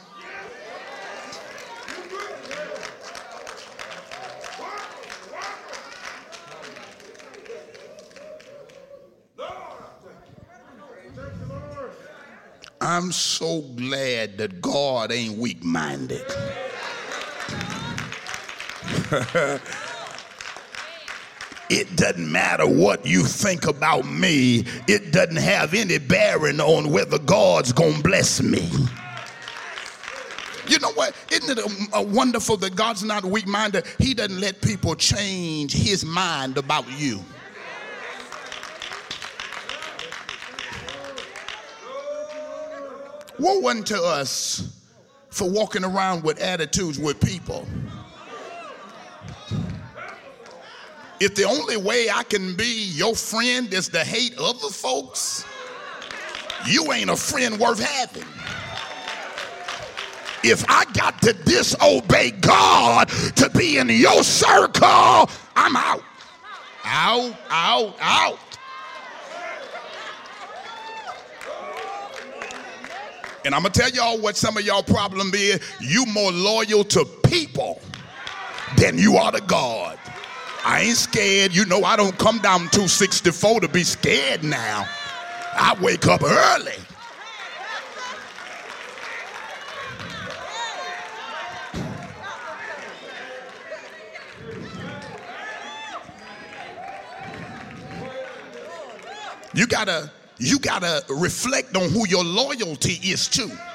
I'm 12.80 13.12
so 13.12 13.60
glad 13.60 14.38
that 14.38 14.62
God 14.62 15.12
ain't 15.12 15.36
weak 15.36 15.62
minded. 15.62 16.24
it 21.70 21.96
doesn't 21.96 22.30
matter 22.30 22.66
what 22.66 23.06
you 23.06 23.22
think 23.22 23.66
about 23.66 24.06
me, 24.06 24.64
it 24.88 25.12
doesn't 25.12 25.36
have 25.36 25.74
any 25.74 25.98
bearing 25.98 26.60
on 26.60 26.90
whether 26.90 27.18
God's 27.18 27.72
gonna 27.72 28.02
bless 28.02 28.42
me. 28.42 28.68
You 30.66 30.78
know 30.78 30.92
what? 30.92 31.14
Isn't 31.30 31.58
it 31.58 32.08
wonderful 32.08 32.56
that 32.58 32.74
God's 32.74 33.04
not 33.04 33.24
weak 33.24 33.46
minded? 33.46 33.84
He 33.98 34.14
doesn't 34.14 34.40
let 34.40 34.62
people 34.62 34.94
change 34.94 35.72
his 35.72 36.04
mind 36.04 36.56
about 36.56 36.90
you. 36.98 37.22
Woe 43.38 43.68
unto 43.68 43.96
us 43.96 44.80
for 45.28 45.50
walking 45.50 45.84
around 45.84 46.22
with 46.22 46.40
attitudes 46.40 46.98
with 46.98 47.20
people. 47.20 47.66
If 51.24 51.34
the 51.36 51.44
only 51.44 51.78
way 51.78 52.10
I 52.10 52.22
can 52.22 52.54
be 52.54 52.92
your 52.92 53.14
friend 53.14 53.72
is 53.72 53.88
to 53.88 54.04
hate 54.04 54.36
other 54.36 54.68
folks, 54.68 55.46
you 56.66 56.92
ain't 56.92 57.08
a 57.08 57.16
friend 57.16 57.58
worth 57.58 57.80
having. 57.80 58.26
If 60.42 60.66
I 60.68 60.84
got 60.92 61.22
to 61.22 61.32
disobey 61.32 62.32
God 62.32 63.08
to 63.36 63.48
be 63.56 63.78
in 63.78 63.88
your 63.88 64.22
circle, 64.22 65.30
I'm 65.56 65.74
out. 65.74 66.02
Out, 66.84 67.34
out, 67.48 67.96
out. 68.00 68.38
And 73.46 73.54
I'm 73.54 73.62
gonna 73.62 73.70
tell 73.70 73.88
y'all 73.88 74.20
what 74.20 74.36
some 74.36 74.58
of 74.58 74.66
y'all 74.66 74.82
problem 74.82 75.30
is. 75.32 75.58
You 75.80 76.04
more 76.04 76.32
loyal 76.32 76.84
to 76.84 77.06
people 77.24 77.80
than 78.76 78.98
you 78.98 79.16
are 79.16 79.32
to 79.32 79.40
God. 79.40 79.98
I 80.64 80.82
ain't 80.82 80.96
scared. 80.96 81.54
You 81.54 81.66
know, 81.66 81.84
I 81.84 81.96
don't 81.96 82.18
come 82.18 82.38
down 82.38 82.60
264 82.70 83.60
to 83.60 83.68
be 83.68 83.84
scared 83.84 84.42
now. 84.42 84.88
I 85.56 85.76
wake 85.80 86.06
up 86.06 86.22
early. 86.22 86.72
You 99.54 99.68
gotta, 99.68 100.10
you 100.38 100.58
gotta 100.58 101.04
reflect 101.08 101.76
on 101.76 101.88
who 101.90 102.08
your 102.08 102.24
loyalty 102.24 102.94
is 103.04 103.28
to. 103.28 103.73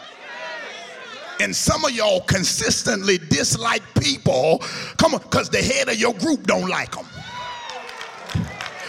And 1.40 1.56
some 1.56 1.86
of 1.86 1.92
y'all 1.92 2.22
consistently 2.22 3.18
dislike 3.18 3.82
people, 4.02 4.62
come 4.98 5.14
on, 5.14 5.22
because 5.22 5.50
the 5.50 5.62
head 5.62 5.88
of 5.88 5.96
your 5.96 6.14
group 6.16 6.46
don't 6.46 6.68
like 6.68 6.96
them. 6.96 7.06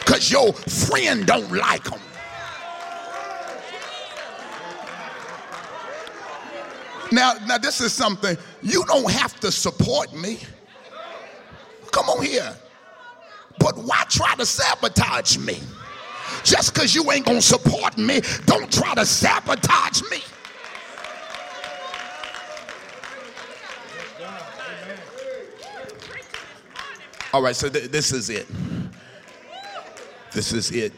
Because 0.01 0.31
your 0.33 0.53
friend 0.53 1.27
don't 1.27 1.53
like 1.53 1.85
them. 1.85 2.01
Now, 7.13 7.35
now 7.47 7.59
this 7.59 7.81
is 7.81 7.93
something 7.93 8.37
you 8.63 8.85
don't 8.87 9.11
have 9.11 9.39
to 9.41 9.53
support 9.53 10.13
me. 10.15 10.39
Come 11.93 12.09
on 12.09 12.25
here. 12.25 12.55
But 13.59 13.77
why 13.79 14.05
try 14.09 14.35
to 14.37 14.47
sabotage 14.47 15.39
me? 15.39 15.59
Just 16.43 16.73
because 16.73 16.95
you 16.95 17.11
ain't 17.13 17.27
gonna 17.27 17.43
support 17.43 17.99
me, 17.99 18.21
don't 18.47 18.73
try 18.73 18.95
to 18.95 19.05
sabotage 19.05 20.03
me. 20.11 20.19
All 27.33 27.43
right, 27.43 27.55
so 27.55 27.69
th- 27.69 27.91
this 27.91 28.13
is 28.13 28.31
it. 28.31 28.47
This 30.33 30.53
is 30.53 30.71
it. 30.71 30.93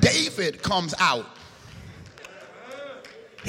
David 0.00 0.62
comes 0.62 0.94
out 0.98 1.38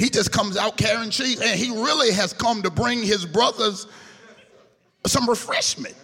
he 0.00 0.08
just 0.08 0.32
comes 0.32 0.56
out 0.56 0.78
carrying 0.78 1.10
cheese, 1.10 1.40
and 1.40 1.58
he 1.58 1.70
really 1.70 2.10
has 2.12 2.32
come 2.32 2.62
to 2.62 2.70
bring 2.70 3.02
his 3.02 3.26
brothers 3.26 3.86
some 5.06 5.28
refreshment. 5.28 5.94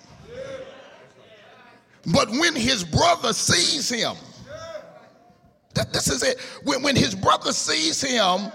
But 2.12 2.28
when 2.30 2.54
his 2.54 2.84
brother 2.84 3.32
sees 3.32 3.88
him, 3.88 4.14
that, 5.74 5.92
this 5.92 6.08
is 6.08 6.22
it. 6.22 6.40
When, 6.62 6.82
when 6.82 6.94
his 6.94 7.14
brother 7.14 7.52
sees 7.52 8.02
him, 8.02 8.52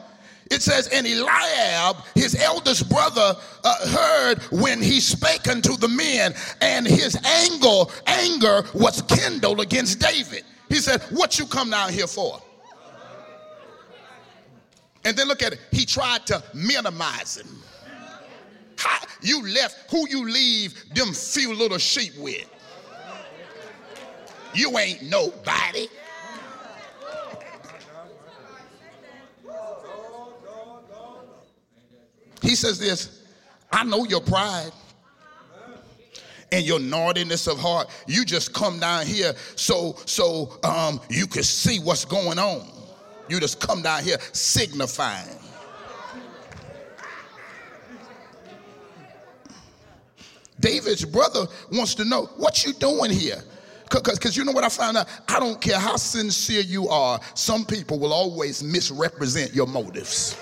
it 0.51 0.61
says, 0.61 0.87
and 0.89 1.07
Eliab, 1.07 1.95
his 2.13 2.35
eldest 2.35 2.89
brother, 2.89 3.35
uh, 3.63 3.87
heard 3.87 4.39
when 4.51 4.81
he 4.81 4.99
spake 4.99 5.47
unto 5.47 5.77
the 5.77 5.87
men, 5.87 6.35
and 6.59 6.85
his 6.85 7.15
anger, 7.23 7.89
anger 8.05 8.63
was 8.73 9.01
kindled 9.03 9.61
against 9.61 9.99
David. 9.99 10.43
He 10.67 10.75
said, 10.75 11.01
What 11.11 11.39
you 11.39 11.45
come 11.45 11.69
down 11.69 11.93
here 11.93 12.05
for? 12.05 12.41
And 15.05 15.15
then 15.15 15.29
look 15.29 15.41
at 15.41 15.53
it. 15.53 15.59
He 15.71 15.85
tried 15.85 16.27
to 16.27 16.43
minimize 16.53 17.37
him. 17.37 17.47
How 18.77 18.99
you 19.21 19.47
left 19.47 19.89
who 19.89 20.07
you 20.09 20.29
leave 20.29 20.93
them 20.93 21.13
few 21.13 21.55
little 21.55 21.77
sheep 21.77 22.11
with. 22.17 22.49
You 24.53 24.77
ain't 24.77 25.03
nobody. 25.03 25.87
He 32.41 32.55
says 32.55 32.79
this, 32.79 33.21
I 33.71 33.83
know 33.83 34.05
your 34.05 34.21
pride 34.21 34.71
and 36.51 36.65
your 36.65 36.79
naughtiness 36.79 37.47
of 37.47 37.59
heart. 37.59 37.89
You 38.07 38.25
just 38.25 38.53
come 38.53 38.79
down 38.79 39.05
here 39.05 39.33
so 39.55 39.95
so 40.05 40.59
um, 40.63 40.99
you 41.09 41.27
can 41.27 41.43
see 41.43 41.79
what's 41.79 42.05
going 42.05 42.39
on. 42.39 42.67
You 43.29 43.39
just 43.39 43.59
come 43.59 43.81
down 43.81 44.03
here 44.03 44.17
signifying. 44.33 45.37
David's 50.59 51.05
brother 51.05 51.47
wants 51.71 51.95
to 51.95 52.05
know 52.05 52.25
what 52.37 52.65
you 52.65 52.73
doing 52.73 53.11
here. 53.11 53.41
Because 53.89 54.37
you 54.37 54.45
know 54.45 54.51
what 54.51 54.63
I 54.63 54.69
found 54.69 54.95
out? 54.95 55.07
I 55.27 55.39
don't 55.39 55.59
care 55.59 55.79
how 55.79 55.97
sincere 55.97 56.61
you 56.61 56.87
are, 56.87 57.19
some 57.33 57.65
people 57.65 57.99
will 57.99 58.13
always 58.13 58.63
misrepresent 58.63 59.53
your 59.53 59.67
motives. 59.67 60.37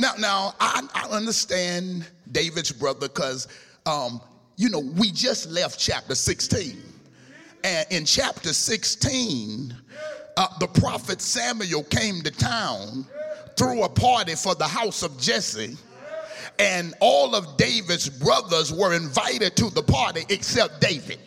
Now, 0.00 0.14
now 0.18 0.54
I, 0.58 0.82
I 0.94 1.08
understand 1.10 2.08
David's 2.32 2.72
brother 2.72 3.06
because, 3.06 3.48
um, 3.84 4.22
you 4.56 4.70
know, 4.70 4.78
we 4.78 5.10
just 5.10 5.50
left 5.50 5.78
chapter 5.78 6.14
16. 6.14 6.82
And 7.64 7.86
in 7.90 8.06
chapter 8.06 8.54
16, 8.54 9.76
uh, 10.38 10.46
the 10.58 10.68
prophet 10.68 11.20
Samuel 11.20 11.82
came 11.84 12.22
to 12.22 12.30
town, 12.30 13.04
threw 13.58 13.82
a 13.82 13.90
party 13.90 14.36
for 14.36 14.54
the 14.54 14.66
house 14.66 15.02
of 15.02 15.20
Jesse, 15.20 15.76
and 16.58 16.94
all 17.00 17.34
of 17.34 17.58
David's 17.58 18.08
brothers 18.08 18.72
were 18.72 18.94
invited 18.94 19.54
to 19.56 19.68
the 19.68 19.82
party 19.82 20.24
except 20.30 20.80
David. 20.80 21.18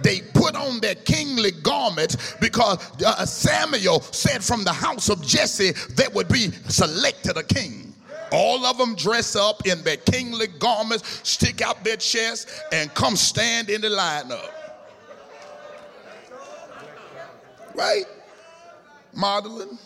They 0.00 0.20
put 0.20 0.56
on 0.56 0.80
their 0.80 0.94
kingly 0.94 1.50
garments 1.50 2.34
because 2.40 2.78
uh, 3.02 3.26
Samuel 3.26 4.00
said 4.00 4.42
from 4.42 4.64
the 4.64 4.72
house 4.72 5.08
of 5.08 5.24
Jesse 5.24 5.72
there 5.94 6.10
would 6.10 6.28
be 6.28 6.50
selected 6.68 7.36
a 7.36 7.42
king. 7.42 7.94
All 8.32 8.64
of 8.64 8.78
them 8.78 8.94
dress 8.94 9.36
up 9.36 9.66
in 9.66 9.82
their 9.84 9.98
kingly 9.98 10.46
garments, 10.46 11.20
stick 11.28 11.60
out 11.60 11.84
their 11.84 11.98
chests, 11.98 12.62
and 12.72 12.92
come 12.94 13.14
stand 13.14 13.68
in 13.68 13.82
the 13.82 13.88
lineup. 13.88 14.50
right? 17.74 18.04
Modeling. 19.14 19.78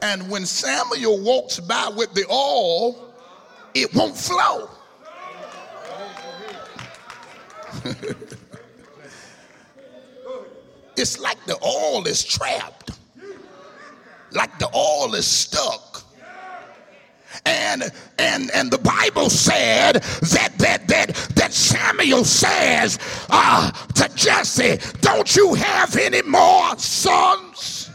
And 0.00 0.30
when 0.30 0.46
Samuel 0.46 1.20
walks 1.20 1.58
by 1.60 1.90
with 1.94 2.14
the 2.14 2.24
oil, 2.30 3.12
it 3.74 3.92
won't 3.94 4.16
flow. 4.16 4.70
it's 10.96 11.18
like 11.18 11.42
the 11.46 11.56
oil 11.64 12.06
is 12.06 12.24
trapped, 12.24 12.90
like 14.32 14.58
the 14.58 14.68
oil 14.74 15.14
is 15.14 15.26
stuck. 15.26 16.02
And 17.44 17.84
and 18.18 18.50
and 18.52 18.70
the 18.70 18.78
Bible 18.78 19.30
said 19.30 19.94
that 19.94 20.52
that 20.58 20.88
that 20.88 21.14
that 21.34 21.52
Samuel 21.52 22.24
says 22.24 22.98
uh, 23.30 23.70
to 23.70 24.08
Jesse, 24.14 24.78
"Don't 25.00 25.36
you 25.36 25.54
have 25.54 25.96
any 25.96 26.22
more 26.22 26.76
sons?" 26.78 27.90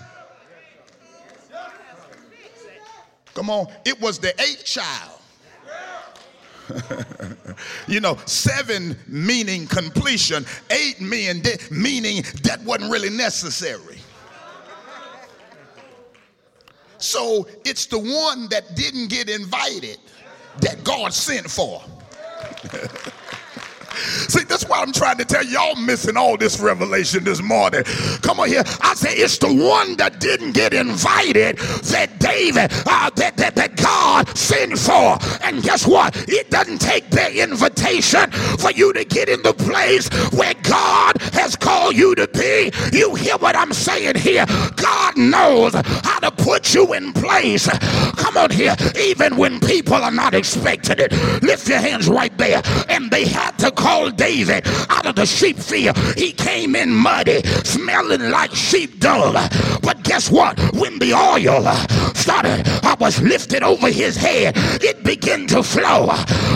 Come 3.34 3.50
on, 3.50 3.68
it 3.86 4.00
was 4.00 4.20
the 4.20 4.30
eighth 4.40 4.64
child. 4.66 5.13
you 7.88 8.00
know, 8.00 8.18
seven 8.26 8.98
meaning 9.08 9.68
completion, 9.68 10.46
eight 10.70 11.02
meaning, 11.02 11.44
meaning 11.72 12.24
that 12.44 12.62
wasn't 12.64 12.92
really 12.92 13.10
necessary. 13.10 13.98
So 16.98 17.48
it's 17.66 17.86
the 17.86 18.00
one 18.00 18.48
that 18.50 18.76
didn't 18.76 19.10
get 19.10 19.30
invited 19.30 19.98
that 20.62 20.84
God 20.84 21.14
sent 21.14 21.50
for. 21.50 21.82
See, 23.94 24.44
that's 24.44 24.66
why 24.68 24.82
I'm 24.82 24.92
trying 24.92 25.18
to 25.18 25.26
tell 25.26 25.46
y'all 25.46 25.76
missing 25.76 26.18
all 26.18 26.38
this 26.38 26.60
revelation 26.60 27.24
this 27.24 27.42
morning. 27.42 27.84
Come 28.22 28.40
on 28.40 28.48
here. 28.48 28.64
I 28.82 28.94
say 28.96 29.14
it's 29.14 29.38
the 29.38 29.48
one 29.48 29.96
that 29.98 30.20
didn't 30.20 30.54
get 30.54 30.74
invited 30.74 31.58
that 31.58 32.20
David, 32.20 32.72
uh, 32.88 33.10
that, 33.12 33.38
that, 33.38 33.56
that 33.56 33.76
God 33.76 34.28
sent 34.38 34.78
for. 34.78 35.18
And 35.44 35.62
guess 35.64 35.86
what? 35.86 36.16
It 36.30 36.50
doesn't 36.50 36.80
take 36.80 37.10
their 37.10 37.32
invitation 37.32 38.32
for 38.32 38.72
you 38.72 38.94
to 38.94 39.04
get 39.06 39.30
in 39.30 39.42
the 39.44 39.54
place 39.54 40.10
where 40.32 40.54
God 40.64 41.22
has 41.34 41.56
called 41.56 41.96
you 41.96 42.16
to 42.16 42.28
be. 42.28 42.72
You 42.96 43.16
hear 43.16 43.38
what 43.38 43.56
I'm 43.56 43.74
saying 43.74 44.16
here? 44.16 44.46
God 44.76 45.18
knows 45.18 45.74
how 45.74 46.20
to 46.20 46.32
put 46.32 46.74
you 46.74 46.94
in 46.94 47.14
place. 47.14 47.68
Come 48.18 48.38
on 48.38 48.52
here. 48.52 48.76
Even 48.98 49.38
when 49.38 49.60
people 49.60 49.96
are 49.96 50.12
not 50.12 50.34
expecting 50.34 51.00
it. 51.00 51.12
Lift 51.44 51.68
your 51.68 51.80
hands 51.80 52.08
right 52.08 52.36
there. 52.38 52.62
And 52.90 53.12
they 53.12 53.26
had 53.26 53.58
to 53.60 53.72
called 53.84 54.16
David 54.16 54.66
out 54.90 55.06
of 55.06 55.16
the 55.16 55.26
sheep 55.26 55.58
field. 55.58 55.98
He 56.16 56.32
came 56.32 56.74
in 56.76 56.90
muddy, 56.90 57.44
smelling 57.64 58.32
like 58.32 58.56
sheep 58.56 59.00
dung. 59.00 59.34
But 59.82 60.04
guess 60.04 60.32
what? 60.32 60.58
When 60.74 61.00
the 61.00 61.14
oil 61.14 61.64
started, 62.16 62.64
I 62.84 62.96
was 63.00 63.22
lifted 63.22 63.62
over 63.62 63.90
his 63.92 64.16
head. 64.16 64.54
It 64.82 65.04
began 65.04 65.48
to 65.48 65.62
flow. 65.62 66.08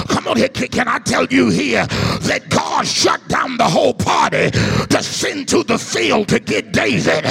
Come 0.08 0.28
on 0.28 0.38
here, 0.38 0.48
can 0.48 0.88
I 0.88 1.00
tell 1.00 1.26
you 1.26 1.50
here 1.50 1.86
that 2.30 2.44
God 2.50 2.88
shut 2.88 3.28
down 3.28 3.58
the 3.58 3.66
whole 3.66 3.94
party 3.94 4.52
to 4.52 5.04
send 5.04 5.50
to 5.50 5.64
the 5.64 5.78
field 5.78 6.30
to 6.30 6.40
get 6.40 6.72
David. 6.72 7.26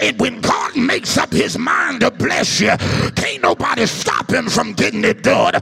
And 0.00 0.18
when 0.18 0.40
God 0.40 0.74
makes 0.76 1.18
up 1.18 1.32
his 1.32 1.58
mind 1.58 2.00
to 2.00 2.10
bless 2.10 2.60
you, 2.60 2.74
can't 3.14 3.42
nobody 3.42 3.84
stop 3.86 4.30
him 4.30 4.48
from 4.48 4.72
getting 4.72 5.04
it 5.04 5.22
done. 5.22 5.52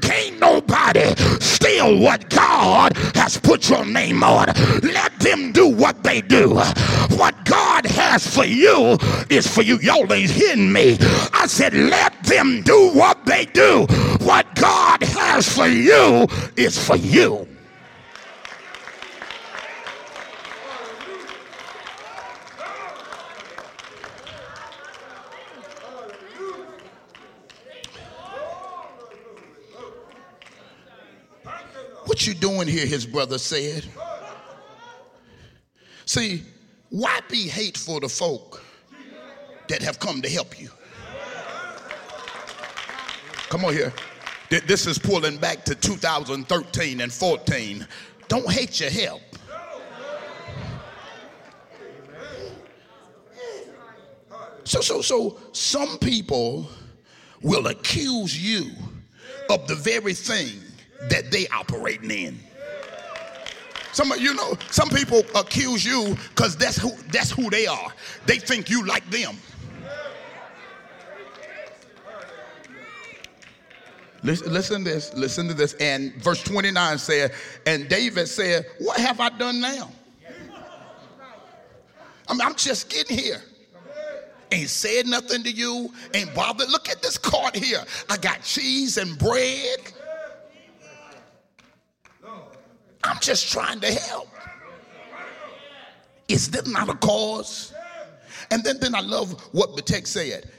Can't 0.00 0.31
nobody 0.42 1.14
steal 1.40 1.98
what 2.00 2.28
God 2.28 2.96
has 3.14 3.38
put 3.38 3.70
your 3.70 3.84
name 3.84 4.22
on. 4.24 4.46
Let 4.82 5.16
them 5.20 5.52
do 5.52 5.68
what 5.68 6.02
they 6.02 6.20
do. 6.20 6.54
What 7.20 7.34
God 7.44 7.86
has 7.86 8.26
for 8.26 8.44
you 8.44 8.98
is 9.30 9.46
for 9.46 9.62
you. 9.62 9.78
Y'all 9.78 10.12
ain't 10.12 10.30
hearing 10.30 10.72
me. 10.72 10.98
I 11.32 11.46
said, 11.46 11.72
let 11.74 12.12
them 12.24 12.62
do 12.62 12.90
what 12.92 13.24
they 13.24 13.44
do. 13.46 13.86
What 14.20 14.46
God 14.56 15.02
has 15.02 15.48
for 15.48 15.68
you 15.68 16.26
is 16.56 16.76
for 16.86 16.96
you. 16.96 17.51
What 32.12 32.26
you 32.26 32.34
doing 32.34 32.68
here, 32.68 32.84
his 32.84 33.06
brother 33.06 33.38
said. 33.38 33.86
See, 36.04 36.42
why 36.90 37.20
be 37.30 37.48
hateful 37.48 38.00
to 38.00 38.08
folk 38.10 38.62
that 39.68 39.80
have 39.80 39.98
come 39.98 40.20
to 40.20 40.28
help 40.28 40.60
you? 40.60 40.68
Come 43.48 43.64
on 43.64 43.72
here. 43.72 43.94
This 44.50 44.86
is 44.86 44.98
pulling 44.98 45.38
back 45.38 45.64
to 45.64 45.74
2013 45.74 47.00
and 47.00 47.10
14. 47.10 47.86
Don't 48.28 48.52
hate 48.52 48.78
your 48.80 48.90
help. 48.90 49.22
So, 54.64 54.82
so, 54.82 55.00
so 55.00 55.38
some 55.52 55.96
people 55.96 56.68
will 57.40 57.68
accuse 57.68 58.38
you 58.38 58.70
of 59.48 59.66
the 59.66 59.76
very 59.76 60.12
thing 60.12 60.61
that 61.08 61.30
they 61.30 61.46
operating 61.48 62.10
in. 62.10 62.38
Some 63.92 64.10
you 64.18 64.34
know, 64.34 64.56
some 64.70 64.88
people 64.88 65.22
accuse 65.34 65.84
you 65.84 66.16
because 66.30 66.56
that's 66.56 66.78
who 66.78 66.92
that's 67.10 67.30
who 67.30 67.50
they 67.50 67.66
are. 67.66 67.92
They 68.26 68.38
think 68.38 68.70
you 68.70 68.86
like 68.86 69.08
them. 69.10 69.36
Listen, 74.24 74.52
listen 74.52 74.84
to 74.84 74.90
this, 74.90 75.12
listen 75.14 75.48
to 75.48 75.54
this. 75.54 75.74
And 75.74 76.14
verse 76.22 76.42
29 76.44 76.98
said, 76.98 77.32
and 77.66 77.88
David 77.88 78.28
said, 78.28 78.66
What 78.78 78.98
have 79.00 79.20
I 79.20 79.30
done 79.30 79.60
now? 79.60 79.90
I'm, 82.28 82.40
I'm 82.40 82.54
just 82.54 82.88
getting 82.88 83.18
here. 83.18 83.42
Ain't 84.52 84.68
said 84.68 85.06
nothing 85.06 85.42
to 85.42 85.50
you, 85.50 85.92
ain't 86.14 86.32
bothered. 86.34 86.68
Look 86.68 86.88
at 86.88 87.02
this 87.02 87.18
cart 87.18 87.56
here. 87.56 87.82
I 88.08 88.16
got 88.16 88.42
cheese 88.42 88.96
and 88.96 89.18
bread. 89.18 89.78
I'm 93.04 93.18
just 93.20 93.52
trying 93.52 93.80
to 93.80 93.92
help. 93.92 94.28
Is 96.28 96.50
this 96.50 96.66
not 96.66 96.88
a 96.88 96.94
cause? 96.94 97.74
And 98.50 98.62
then, 98.64 98.78
then 98.80 98.94
I 98.94 99.00
love 99.00 99.40
what 99.52 99.76
the 99.76 99.82
text 99.82 100.12
said. 100.12 100.50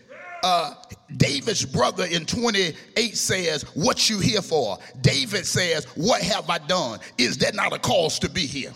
Uh, 0.44 0.74
David's 1.16 1.66
brother 1.66 2.06
in 2.06 2.26
28 2.26 3.18
says, 3.18 3.64
What 3.76 4.10
you 4.10 4.20
here 4.20 4.42
for? 4.42 4.78
David 5.02 5.46
says, 5.46 5.86
What 5.96 6.22
have 6.22 6.50
I 6.50 6.58
done? 6.58 7.00
Is 7.18 7.38
that 7.38 7.56
not 7.56 7.72
a 7.72 7.80
cause 7.80 8.20
to 8.20 8.30
be 8.30 8.46
here? 8.46 8.74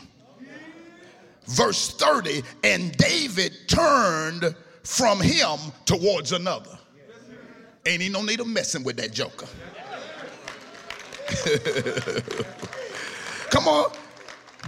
Verse 1.45 1.91
30, 1.91 2.41
and 2.63 2.95
David 2.97 3.53
turned 3.68 4.55
from 4.84 5.20
him 5.22 5.57
towards 5.86 6.32
another. 6.32 6.78
Ain't 7.86 8.01
he 8.01 8.09
no 8.09 8.22
need 8.22 8.39
of 8.41 8.47
messing 8.47 8.84
with 8.84 8.97
that 8.97 9.13
joker. 9.13 9.47
Come 13.50 13.68
on. 13.68 13.91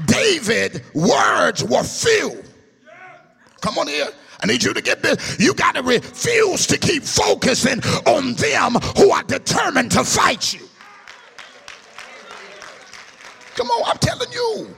David 0.05 0.83
words 0.93 1.63
were 1.63 1.83
few. 1.83 2.43
Come 3.61 3.77
on 3.77 3.87
here. 3.87 4.09
I 4.41 4.47
need 4.47 4.63
you 4.63 4.73
to 4.73 4.81
get 4.81 5.03
this. 5.03 5.37
You 5.39 5.53
got 5.53 5.75
to 5.75 5.83
refuse 5.83 6.65
to 6.67 6.77
keep 6.77 7.03
focusing 7.03 7.83
on 8.05 8.33
them 8.35 8.75
who 8.97 9.11
are 9.11 9.23
determined 9.23 9.91
to 9.91 10.03
fight 10.03 10.53
you. 10.53 10.65
Come 13.55 13.67
on, 13.67 13.83
I'm 13.89 13.97
telling 13.97 14.31
you. 14.31 14.73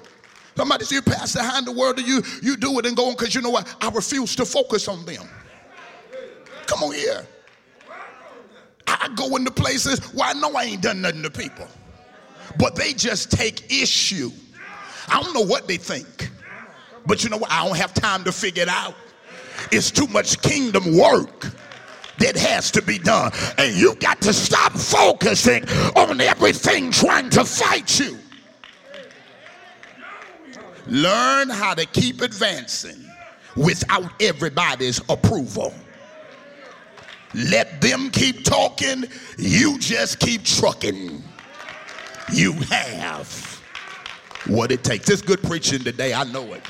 Somebody 0.58 0.86
say 0.86 0.95
you 0.95 1.02
pass 1.04 1.36
behind 1.36 1.68
the 1.68 1.72
word, 1.72 1.99
you 1.99 2.24
you 2.41 2.58
do 2.58 2.78
it 2.80 2.86
and 2.86 2.97
go 2.97 3.08
on 3.08 3.14
because 3.14 3.36
you 3.36 3.41
know 3.41 3.52
what? 3.52 3.74
I 3.80 3.89
refuse 3.89 4.36
to 4.36 4.45
focus 4.45 4.88
on 4.88 5.06
them. 5.06 5.30
Come 6.66 6.84
on 6.84 6.93
here. 6.93 7.26
I 8.88 9.10
go 9.16 9.36
into 9.36 9.52
places 9.52 9.99
where 10.14 10.30
I 10.30 10.34
know 10.34 10.54
I 10.54 10.64
ain't 10.64 10.82
done 10.82 11.02
nothing 11.02 11.24
to 11.24 11.30
people 11.30 11.68
but 12.58 12.76
they 12.76 12.93
just 12.93 13.32
take 13.32 13.72
issue. 13.72 14.32
I 15.08 15.22
don't 15.22 15.34
know 15.34 15.45
what 15.45 15.68
they 15.68 15.78
think, 15.78 16.30
but 17.06 17.24
you 17.24 17.30
know 17.30 17.38
what? 17.38 17.52
I 17.52 17.66
don't 17.66 17.78
have 17.78 17.93
time 17.93 18.24
to 18.26 18.32
figure 18.32 18.64
it 18.64 18.70
out. 18.70 18.95
It's 19.72 19.91
too 19.91 20.08
much 20.08 20.41
kingdom 20.41 20.97
work 20.97 21.52
that 22.20 22.36
has 22.38 22.72
to 22.72 22.82
be 22.82 22.97
done. 22.97 23.32
And 23.58 23.76
you 23.76 23.95
got 23.95 24.22
to 24.22 24.34
stop 24.34 24.74
focusing 24.74 25.68
on 25.95 26.22
everything 26.22 26.91
trying 26.91 27.30
to 27.32 27.43
fight 27.43 27.99
you. 27.99 28.18
Learn 30.88 31.49
how 31.49 31.74
to 31.74 31.86
keep 31.86 32.22
advancing 32.22 33.06
without 33.56 34.12
everybody's 34.22 34.99
approval. 35.10 35.74
Let 37.34 37.82
them 37.82 38.10
keep 38.12 38.43
talking, 38.43 39.06
you 39.38 39.80
just 39.80 40.20
keep 40.20 40.43
trucking 40.43 41.24
you 42.34 42.53
have 42.53 43.61
what 44.47 44.71
it 44.71 44.84
takes. 44.84 45.09
It's 45.09 45.21
good 45.21 45.41
preaching 45.43 45.79
today, 45.79 46.13
I 46.13 46.23
know 46.25 46.53
it. 46.53 46.63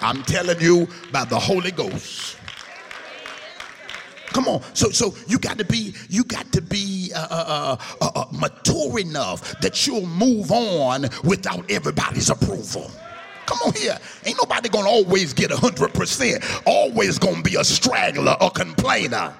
I'm 0.00 0.22
telling 0.24 0.60
you 0.60 0.88
by 1.12 1.24
the 1.24 1.38
Holy 1.38 1.70
Ghost. 1.70 2.36
Come 4.28 4.48
on, 4.48 4.62
so 4.74 4.90
so 4.90 5.14
you 5.26 5.38
got 5.38 5.56
to 5.58 5.64
be 5.64 5.94
you 6.10 6.22
got 6.24 6.50
to 6.52 6.60
be 6.60 7.10
uh, 7.14 7.26
uh, 7.30 7.76
uh, 8.02 8.10
uh, 8.14 8.24
mature 8.32 8.98
enough 8.98 9.58
that 9.60 9.86
you'll 9.86 10.06
move 10.06 10.52
on 10.52 11.06
without 11.24 11.70
everybody's 11.70 12.28
approval. 12.28 12.90
Come 13.46 13.58
on 13.64 13.72
here, 13.72 13.98
ain't 14.26 14.36
nobody 14.36 14.68
gonna 14.68 14.88
always 14.90 15.32
get 15.32 15.52
a 15.52 15.56
hundred 15.56 15.94
percent. 15.94 16.44
Always 16.66 17.18
gonna 17.18 17.40
be 17.42 17.54
a 17.54 17.64
straggler, 17.64 18.36
a 18.40 18.50
complainer, 18.50 19.32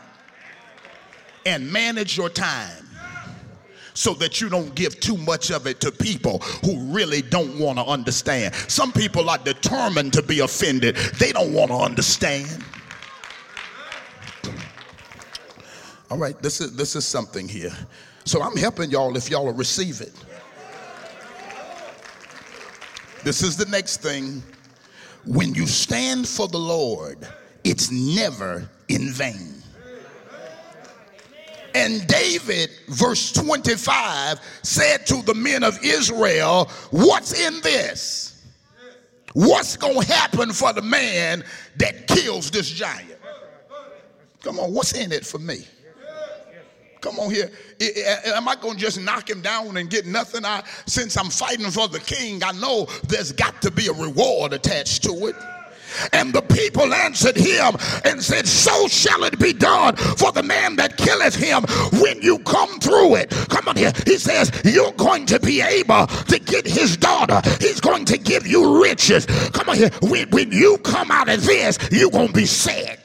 and 1.44 1.70
manage 1.70 2.16
your 2.16 2.30
time 2.30 2.85
so 3.96 4.12
that 4.14 4.40
you 4.40 4.48
don't 4.48 4.74
give 4.74 5.00
too 5.00 5.16
much 5.16 5.50
of 5.50 5.66
it 5.66 5.80
to 5.80 5.90
people 5.90 6.38
who 6.64 6.78
really 6.92 7.22
don't 7.22 7.58
want 7.58 7.78
to 7.78 7.84
understand. 7.84 8.54
Some 8.54 8.92
people 8.92 9.30
are 9.30 9.38
determined 9.38 10.12
to 10.12 10.22
be 10.22 10.40
offended, 10.40 10.96
they 11.18 11.32
don't 11.32 11.52
want 11.52 11.70
to 11.70 11.76
understand. 11.78 12.62
All 16.10 16.18
right, 16.18 16.40
this 16.40 16.60
is 16.60 16.76
this 16.76 16.94
is 16.94 17.04
something 17.04 17.48
here. 17.48 17.72
So 18.24 18.42
I'm 18.42 18.56
helping 18.56 18.90
y'all 18.90 19.16
if 19.16 19.30
y'all 19.30 19.52
receive 19.52 20.00
it. 20.00 20.12
This 23.24 23.42
is 23.42 23.56
the 23.56 23.66
next 23.66 24.02
thing. 24.02 24.42
When 25.24 25.54
you 25.54 25.66
stand 25.66 26.28
for 26.28 26.46
the 26.46 26.58
Lord, 26.58 27.26
it's 27.64 27.90
never 27.90 28.68
in 28.88 29.10
vain. 29.10 29.55
And 31.76 32.06
David, 32.06 32.70
verse 32.88 33.32
25, 33.32 34.40
said 34.62 35.06
to 35.08 35.20
the 35.20 35.34
men 35.34 35.62
of 35.62 35.78
Israel, 35.84 36.70
What's 36.90 37.38
in 37.38 37.60
this? 37.60 38.42
What's 39.34 39.76
going 39.76 40.00
to 40.00 40.06
happen 40.06 40.52
for 40.52 40.72
the 40.72 40.80
man 40.80 41.44
that 41.76 42.06
kills 42.06 42.50
this 42.50 42.70
giant? 42.70 43.18
Come 44.42 44.58
on, 44.58 44.72
what's 44.72 44.94
in 44.94 45.12
it 45.12 45.26
for 45.26 45.38
me? 45.38 45.66
Come 47.02 47.18
on 47.18 47.30
here. 47.30 47.50
Am 48.24 48.48
I 48.48 48.56
going 48.56 48.76
to 48.76 48.80
just 48.80 48.98
knock 48.98 49.28
him 49.28 49.42
down 49.42 49.76
and 49.76 49.90
get 49.90 50.06
nothing? 50.06 50.46
I, 50.46 50.62
since 50.86 51.14
I'm 51.18 51.28
fighting 51.28 51.70
for 51.70 51.88
the 51.88 52.00
king, 52.00 52.42
I 52.42 52.52
know 52.52 52.86
there's 53.06 53.32
got 53.32 53.60
to 53.60 53.70
be 53.70 53.88
a 53.88 53.92
reward 53.92 54.54
attached 54.54 55.02
to 55.02 55.26
it. 55.26 55.36
And 56.12 56.32
the 56.32 56.42
people 56.42 56.92
answered 56.92 57.36
him 57.36 57.76
and 58.04 58.22
said, 58.22 58.46
So 58.46 58.88
shall 58.88 59.24
it 59.24 59.38
be 59.38 59.52
done 59.52 59.96
for 59.96 60.32
the 60.32 60.42
man 60.42 60.76
that 60.76 60.96
killeth 60.96 61.34
him 61.34 61.62
when 62.00 62.20
you 62.22 62.38
come 62.40 62.78
through 62.80 63.16
it. 63.16 63.30
Come 63.48 63.68
on 63.68 63.76
here. 63.76 63.92
He 64.04 64.18
says, 64.18 64.50
You're 64.64 64.92
going 64.92 65.26
to 65.26 65.40
be 65.40 65.60
able 65.60 66.06
to 66.06 66.38
get 66.38 66.66
his 66.66 66.96
daughter. 66.96 67.40
He's 67.60 67.80
going 67.80 68.04
to 68.06 68.18
give 68.18 68.46
you 68.46 68.82
riches. 68.82 69.26
Come 69.52 69.68
on 69.68 69.76
here. 69.76 69.90
When, 70.02 70.28
when 70.30 70.52
you 70.52 70.78
come 70.78 71.10
out 71.10 71.28
of 71.28 71.44
this, 71.44 71.78
you're 71.90 72.10
going 72.10 72.28
to 72.28 72.32
be 72.32 72.46
sad. 72.46 72.98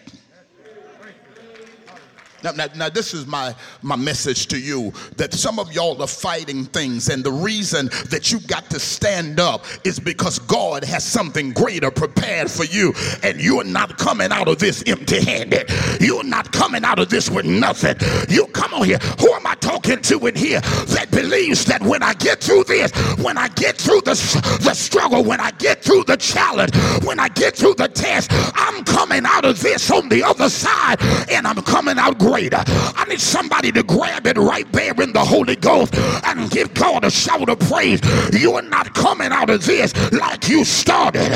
Now, 2.44 2.52
now, 2.52 2.68
now, 2.76 2.90
this 2.90 3.14
is 3.14 3.26
my, 3.26 3.56
my 3.82 3.96
message 3.96 4.48
to 4.48 4.60
you 4.60 4.92
that 5.18 5.34
some 5.34 5.60
of 5.60 5.72
y'all 5.74 6.02
are 6.02 6.08
fighting 6.08 6.66
things, 6.66 7.10
and 7.10 7.24
the 7.24 7.32
reason 7.32 7.88
that 8.10 8.32
you 8.32 8.40
got 8.42 8.70
to 8.72 8.80
stand 8.80 9.40
up 9.40 9.66
is 9.84 10.00
because 10.00 10.40
God 10.40 10.84
has 10.84 11.04
something 11.04 11.52
greater 11.52 11.92
prepared 11.92 12.50
for 12.50 12.66
you, 12.66 12.94
and 13.24 13.40
you're 13.40 13.64
not 13.64 13.98
coming 13.98 14.32
out 14.32 14.48
of 14.48 14.60
this 14.60 14.84
empty 14.88 15.24
handed. 15.24 15.70
You're 16.00 16.24
not 16.24 16.52
coming 16.52 16.84
out 16.84 17.00
of 17.00 17.10
this 17.10 17.30
with 17.30 17.46
nothing. 17.46 17.96
You 18.30 18.48
come 18.48 18.74
on 18.74 18.86
here. 18.86 19.00
Who 19.20 19.32
am 19.34 19.48
I 19.48 19.56
talking? 19.56 19.92
to 20.02 20.28
in 20.28 20.36
here 20.36 20.62
that 20.62 21.08
believes 21.12 21.66
that 21.66 21.82
when 21.82 22.04
I 22.04 22.14
get 22.14 22.42
through 22.42 22.66
this, 22.66 22.92
when 23.18 23.38
I 23.38 23.48
get 23.50 23.78
through 23.78 24.02
the, 24.02 24.14
the 24.62 24.74
struggle, 24.74 25.24
when 25.24 25.40
I 25.40 25.52
get 25.52 25.84
through 25.84 26.04
the 26.06 26.18
challenge, 26.18 26.76
when 27.04 27.20
I 27.20 27.28
get 27.30 27.56
through 27.56 27.76
the 27.76 27.88
test, 27.88 28.30
I'm 28.32 28.84
coming 28.84 29.26
out 29.26 29.46
of 29.46 29.60
this 29.62 29.90
on 29.92 30.10
the 30.10 30.24
other 30.24 30.50
side 30.50 31.02
and 31.30 31.48
I'm 31.48 31.62
coming 31.64 31.98
out 31.98 32.18
I 32.34 33.06
need 33.10 33.20
somebody 33.20 33.74
to 33.74 33.84
grab 33.84 34.26
it 34.26 34.38
right 34.38 34.70
there 34.72 34.94
in 35.02 35.12
the 35.12 35.20
Holy 35.20 35.58
Ghost 35.58 35.94
and 36.26 36.50
give 36.50 36.74
God 36.74 37.04
a 37.04 37.12
shout 37.12 37.50
of 37.50 37.60
praise. 37.60 38.00
You 38.32 38.54
are 38.54 38.62
not 38.62 38.94
coming 38.94 39.34
out 39.34 39.50
of 39.50 39.66
this 39.66 39.94
like 40.14 40.48
you 40.48 40.64
started. 40.64 41.30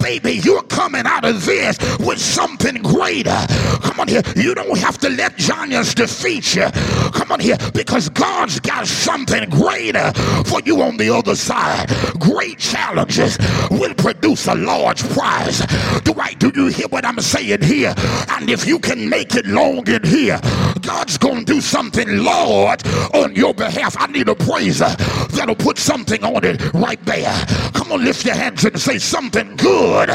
Baby, 0.00 0.40
you're 0.42 0.64
coming 0.64 1.06
out 1.06 1.24
of 1.24 1.44
this 1.44 1.78
with 2.00 2.18
something 2.18 2.82
greater. 2.82 3.46
Come 3.80 4.00
on 4.00 4.08
here. 4.08 4.22
You 4.34 4.56
don't 4.56 4.76
have 4.78 4.98
to 4.98 5.10
let 5.10 5.36
giants 5.36 5.94
defeat 5.94 6.56
you. 6.56 6.68
Come 7.12 7.30
on 7.30 7.38
here. 7.38 7.56
Because 7.72 8.08
God's 8.08 8.58
got 8.58 8.88
something 8.88 9.48
greater 9.50 10.12
for 10.46 10.60
you 10.64 10.82
on 10.82 10.96
the 10.96 11.14
other 11.14 11.36
side. 11.36 11.88
Great 12.18 12.58
challenges 12.58 13.38
will 13.70 13.94
produce 13.94 14.48
a 14.48 14.56
large 14.56 15.08
prize. 15.10 15.60
Do 16.02 16.12
I 16.18 16.34
do 16.38 16.50
you 16.56 16.66
hear 16.66 16.88
what 16.88 17.04
I'm 17.04 17.20
saying 17.20 17.62
here? 17.62 17.94
And 18.30 18.50
if 18.50 18.66
you 18.66 18.80
can 18.80 19.08
make 19.08 19.36
it 19.36 19.46
long 19.46 19.86
in 19.88 20.02
here, 20.04 20.39
God's 20.80 21.18
gonna 21.18 21.44
do 21.44 21.60
something 21.60 22.22
large 22.24 22.86
on 23.14 23.34
your 23.34 23.54
behalf. 23.54 23.96
I 23.98 24.06
need 24.06 24.28
a 24.28 24.34
praiser 24.34 24.94
that'll 25.30 25.54
put 25.54 25.78
something 25.78 26.22
on 26.24 26.44
it 26.44 26.72
right 26.72 27.02
there. 27.04 27.32
Come 27.74 27.92
on, 27.92 28.04
lift 28.04 28.24
your 28.24 28.34
hands 28.34 28.64
and 28.64 28.80
say 28.80 28.98
something 28.98 29.56
good 29.56 30.10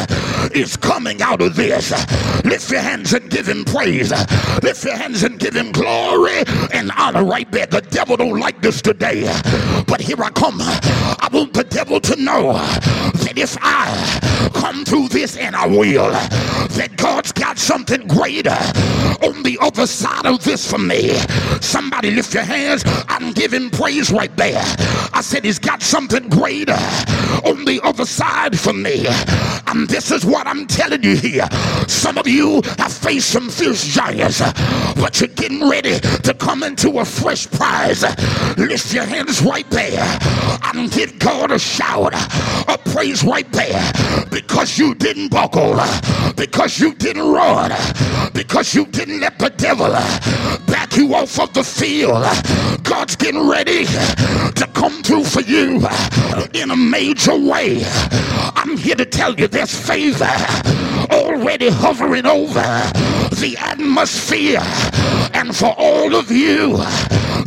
is 0.53 0.78
coming 0.78 1.21
out 1.21 1.41
of 1.41 1.55
this. 1.55 1.91
Lift 2.43 2.71
your 2.71 2.82
hands 2.82 3.13
and 3.13 3.30
give 3.30 3.47
him 3.47 3.65
praise. 3.65 4.11
Lift 4.63 4.86
your 4.86 4.95
hands 4.95 5.23
and 5.23 5.39
give 5.39 5.55
him 5.55 5.71
glory 5.71 6.43
and 6.73 6.91
honor 6.97 7.23
right 7.23 7.49
there. 7.51 7.65
The 7.65 7.82
devil 7.82 8.17
don't 8.17 8.39
like 8.39 8.61
this 8.61 8.82
today. 8.82 9.23
But 9.88 10.01
here 10.01 10.21
I 10.23 10.30
come. 10.30 10.57
I 10.59 11.30
want 11.32 11.53
the 11.53 11.63
devil 11.63 11.99
to 12.01 12.15
know 12.15 12.53
that 12.53 13.34
if 13.36 13.57
I 13.61 14.49
come 14.53 14.86
through 14.86 15.09
this 15.09 15.38
and 15.38 15.55
I 15.55 15.67
will, 15.67 16.11
that 16.11 16.93
God's 16.97 17.32
got 17.32 17.57
something 17.57 18.07
greater 18.07 18.57
on 19.21 19.43
the 19.43 19.57
other 19.61 19.88
side 19.88 20.14
of 20.24 20.43
this 20.43 20.70
for 20.70 20.78
me. 20.78 21.09
Somebody 21.61 22.11
lift 22.11 22.34
your 22.34 22.43
hands 22.43 22.84
and 23.09 23.36
give 23.36 23.53
him 23.53 23.70
praise 23.70 24.11
right 24.11 24.36
there. 24.38 24.63
I 25.13 25.22
said 25.22 25.43
he's 25.43 25.59
got 25.59 25.82
something 25.82 26.30
greater 26.30 26.78
on 27.43 27.66
the 27.66 27.82
other 27.84 28.05
side 28.05 28.59
for 28.59 28.74
me. 28.74 29.05
And 29.68 29.88
this 29.89 30.11
is 30.11 30.26
what 30.26 30.47
I'm 30.47 30.68
telling 30.68 31.03
you 31.03 31.16
here. 31.16 31.47
Some 31.88 32.18
of 32.18 32.28
you 32.28 32.61
have 32.78 32.93
faced 32.93 33.30
some 33.32 33.49
fierce 33.49 33.84
giants, 33.86 34.39
but 34.95 35.20
you're 35.20 35.28
getting 35.30 35.68
ready 35.68 35.99
to 35.99 36.34
come 36.34 36.63
into 36.63 36.99
a 36.99 37.05
fresh 37.05 37.49
prize. 37.49 38.03
Lift 38.57 38.93
your 38.93 39.05
hands 39.05 39.41
right 39.41 39.70
there 39.70 40.20
and 40.74 40.91
give 40.91 41.18
God 41.20 41.51
a 41.51 41.59
shout, 41.59 42.13
a 42.68 42.78
praise 42.89 43.24
right 43.24 43.51
there 43.51 43.91
because 44.30 44.78
you 44.78 44.93
didn't 44.95 45.30
buckle, 45.30 45.80
because 46.36 46.80
you 46.80 46.93
didn't 46.95 47.28
run, 47.28 47.72
because 48.34 48.74
you 48.74 48.86
didn't 48.86 49.20
let 49.20 49.39
the 49.39 49.49
devil 49.49 49.91
back 50.67 50.95
you 50.95 51.13
off 51.15 51.39
of 51.39 51.53
the 51.53 51.63
field. 51.63 52.23
God's 52.83 53.15
getting 53.15 53.47
ready 53.47 53.85
to 53.85 54.69
come 54.73 55.03
through 55.03 55.25
for 55.25 55.41
you 55.41 55.85
in 56.53 56.71
a 56.71 56.75
major 56.75 57.37
way. 57.37 57.81
I'm 58.55 58.77
here 58.77 58.95
to 58.95 59.05
tell 59.05 59.35
you 59.35 59.47
there's 59.47 59.73
favor 59.73 60.29
already 61.11 61.69
hovering 61.69 62.25
over 62.25 62.61
the 63.35 63.55
atmosphere. 63.59 64.61
And 65.33 65.55
for 65.55 65.73
all 65.77 66.15
of 66.15 66.31
you 66.31 66.77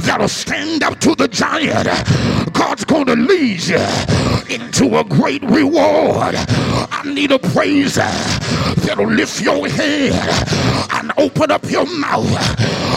that'll 0.09 0.27
stand 0.27 0.83
up 0.83 0.99
to 1.01 1.15
the 1.15 1.29
giant, 1.29 1.87
God's 2.55 2.83
going 2.87 3.05
to 3.05 3.15
lead 3.15 3.63
you 3.63 3.77
into 4.49 4.99
a 4.99 5.05
great 5.05 5.43
reward. 5.43 6.35
I 6.35 7.03
need 7.05 7.31
a 7.31 7.39
praiser 7.39 8.09
that'll 8.87 9.07
lift 9.07 9.43
your 9.43 9.69
head 9.69 10.15
and 10.95 11.13
open 11.19 11.51
up 11.51 11.71
your 11.71 11.85
mouth. 11.99 12.27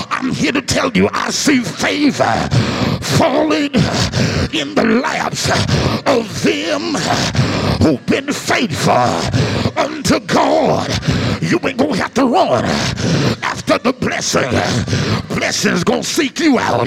I'm 0.09 0.31
here 0.31 0.53
to 0.53 0.61
tell 0.61 0.89
you 0.93 1.09
I 1.11 1.31
see 1.31 1.59
favor 1.59 2.47
falling 3.01 3.73
in 4.53 4.75
the 4.75 5.01
laps 5.03 5.49
of 6.05 6.43
them 6.43 6.95
who've 7.81 8.05
been 8.05 8.31
faithful 8.31 8.93
unto 9.77 10.19
God. 10.21 10.89
You 11.41 11.59
ain't 11.63 11.77
gonna 11.77 11.97
have 11.97 12.13
to 12.15 12.25
run 12.25 12.65
after 13.43 13.77
the 13.77 13.93
blessing. 13.93 14.49
Blessing's 15.35 15.83
gonna 15.83 16.03
seek 16.03 16.39
you 16.39 16.59
out. 16.59 16.85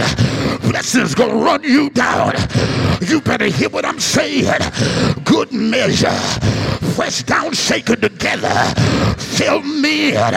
Blessing's 0.62 1.14
gonna 1.14 1.34
run 1.34 1.62
you 1.64 1.90
down. 1.90 2.34
You 3.00 3.20
better 3.20 3.46
hear 3.46 3.68
what 3.68 3.84
I'm 3.84 4.00
saying. 4.00 4.60
Good 5.24 5.52
measure, 5.52 6.18
pressed 6.95 7.26
down, 7.26 7.53
shaken 7.53 8.01
together, 8.01 8.55
fill 9.18 9.62
me, 9.62 10.14
in, 10.14 10.34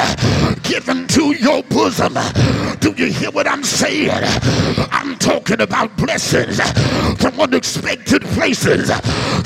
given 0.64 1.08
to 1.08 1.34
your 1.36 1.62
bosom. 1.64 2.18
Do 2.80 2.94
you 2.98 3.12
hear 3.12 3.30
what 3.30 3.48
I'm 3.48 3.64
saying? 3.64 4.10
I'm 4.92 5.16
talking 5.18 5.62
about 5.62 5.96
blessings 5.98 6.60
from 7.20 7.40
unexpected 7.40 8.24
places, 8.24 8.92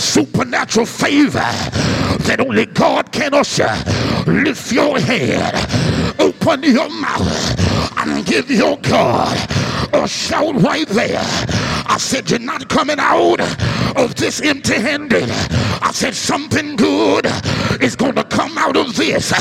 supernatural 0.01 0.86
favor 0.86 1.39
that 2.28 2.38
only 2.39 2.66
God 2.68 3.12
can 3.12 3.34
usher. 3.34 3.72
Lift 4.26 4.72
your 4.72 4.97
head, 4.99 5.53
open 6.41 6.63
your 6.63 6.89
mouth, 6.89 7.97
and 7.97 8.25
give 8.25 8.49
your 8.49 8.77
God 8.77 9.37
a 9.93 10.07
shout 10.07 10.55
right 10.61 10.87
there. 10.87 11.21
I 11.21 11.97
said, 11.99 12.29
You're 12.29 12.39
not 12.39 12.67
coming 12.67 12.97
out 12.99 13.39
of 13.95 14.15
this 14.15 14.41
empty 14.41 14.75
handed. 14.75 15.29
I 15.29 15.91
said, 15.93 16.15
Something 16.15 16.75
good 16.75 17.27
is 17.81 17.95
going 17.95 18.15
to 18.15 18.23
come 18.23 18.57
out 18.57 18.75
of 18.75 18.95
this. 18.95 19.31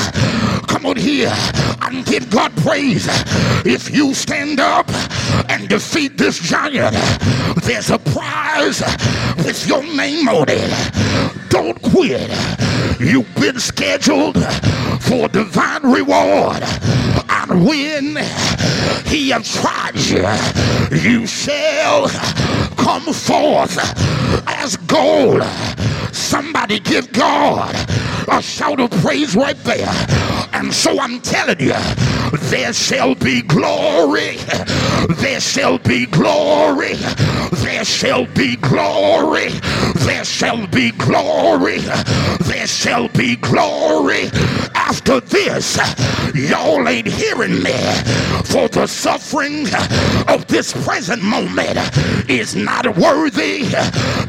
Come 0.67 0.85
on 0.85 0.97
here 0.97 1.33
and 1.81 2.05
give 2.05 2.29
God 2.29 2.55
praise. 2.57 3.07
If 3.65 3.93
you 3.93 4.13
stand 4.13 4.59
up 4.59 4.89
and 5.49 5.67
defeat 5.69 6.17
this 6.17 6.39
giant, 6.39 6.95
there's 7.63 7.89
a 7.89 7.99
prize 7.99 8.81
with 9.37 9.67
your 9.67 9.83
name 9.95 10.27
on 10.29 10.45
it. 10.49 11.49
Don't 11.49 11.81
quit. 11.81 12.29
You've 12.99 13.33
been 13.35 13.59
scheduled 13.59 14.37
for 15.01 15.27
divine 15.27 15.83
reward. 15.83 16.63
And 17.29 17.65
when 17.65 18.17
he 19.05 19.29
has 19.29 19.51
tried 19.51 19.95
you, 19.95 20.25
you 20.97 21.27
shall 21.27 22.07
come 22.77 23.13
forth 23.13 23.77
as 24.47 24.77
gold. 24.77 25.43
Somebody 26.11 26.79
give 26.79 27.11
God 27.11 27.75
a 28.27 28.41
shout 28.41 28.79
of 28.79 28.91
praise 29.01 29.35
right 29.35 29.57
there. 29.63 29.89
And 30.53 30.73
so 30.73 30.99
I'm 30.99 31.19
telling 31.21 31.59
you, 31.59 31.73
there 32.49 32.73
shall 32.73 33.15
be 33.15 33.41
glory. 33.41 34.37
There 35.15 35.39
shall 35.39 35.77
be 35.79 36.05
glory. 36.05 36.93
There 37.51 37.85
shall 37.85 38.25
be 38.27 38.55
glory. 38.57 39.49
There 39.95 40.25
shall 40.25 40.67
be 40.67 40.91
glory. 40.91 41.79
There 41.79 42.67
shall 42.67 43.07
be 43.09 43.35
glory. 43.37 44.29
After 44.75 45.19
this, 45.21 45.77
y'all 46.35 46.87
ain't 46.87 47.07
hearing 47.07 47.63
me. 47.63 47.73
For 48.45 48.67
the 48.67 48.87
suffering 48.87 49.67
of 50.27 50.45
this 50.47 50.73
present 50.85 51.23
moment 51.23 51.79
is 52.29 52.55
not 52.55 52.97
worthy 52.97 53.63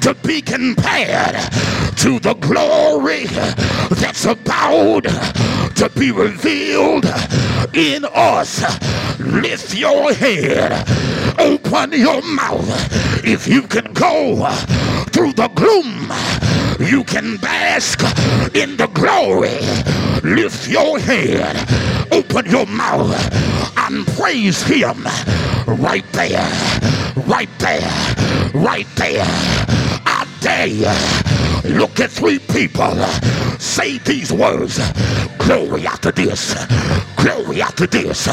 to 0.01 0.16
be 0.24 0.40
compared 0.40 1.34
to 1.97 2.18
the 2.20 2.34
glory 2.40 3.26
that's 3.91 4.24
about 4.24 5.05
to 5.76 5.91
be 5.99 6.11
revealed 6.11 7.07
in 7.74 8.05
us. 8.14 8.62
Lift 9.18 9.74
your 9.74 10.12
head, 10.12 10.87
open 11.39 11.93
your 11.93 12.22
mouth. 12.22 12.68
If 13.24 13.47
you 13.47 13.62
can 13.62 13.93
go 13.93 14.49
through 15.11 15.33
the 15.35 15.49
gloom, 15.49 16.12
you 16.89 17.05
can 17.05 17.37
bask 17.37 18.01
in 18.55 18.76
the 18.76 18.89
glory. 18.89 19.61
Lift 20.22 20.68
your 20.68 20.99
head, 20.99 21.57
open 22.12 22.47
your 22.47 22.66
mouth, 22.66 23.12
and 23.78 24.07
praise 24.09 24.62
Him 24.62 25.05
right 25.66 26.05
there, 26.12 26.51
right 27.26 27.51
there, 27.59 27.91
right 28.55 28.89
there. 28.97 29.24
I 30.05 30.26
dare 30.41 30.66
you. 30.66 31.41
Look 31.64 32.00
at 32.00 32.10
three 32.10 32.38
people. 32.40 32.94
Say 33.58 33.98
these 33.98 34.32
words. 34.32 34.80
Glory 35.38 35.86
after 35.86 36.10
this. 36.10 36.54
Glory 37.16 37.62
after 37.62 37.86
this. 37.86 38.28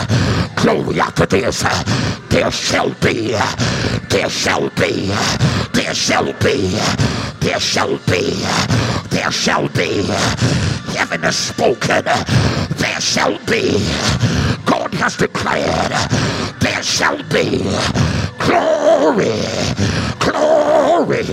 Glory 0.55 0.99
after 0.99 1.25
this. 1.27 1.63
There 2.29 2.51
shall 2.51 2.89
be. 3.01 3.35
There 4.09 4.29
shall 4.29 4.69
be. 4.71 5.11
There 5.73 5.93
shall 5.93 6.33
be. 6.33 6.75
There 7.39 7.59
shall 7.59 7.97
be. 8.07 8.31
There 9.09 9.31
shall 9.31 9.69
be. 9.69 10.03
Heaven 10.97 11.21
has 11.21 11.37
spoken. 11.37 12.05
There 12.05 13.01
shall 13.01 13.37
be. 13.45 13.77
God 14.65 14.93
has 14.95 15.17
declared. 15.17 15.91
There 16.61 16.83
shall 16.83 17.17
be. 17.29 17.63
Glory 18.39 19.99
glory, 20.19 21.23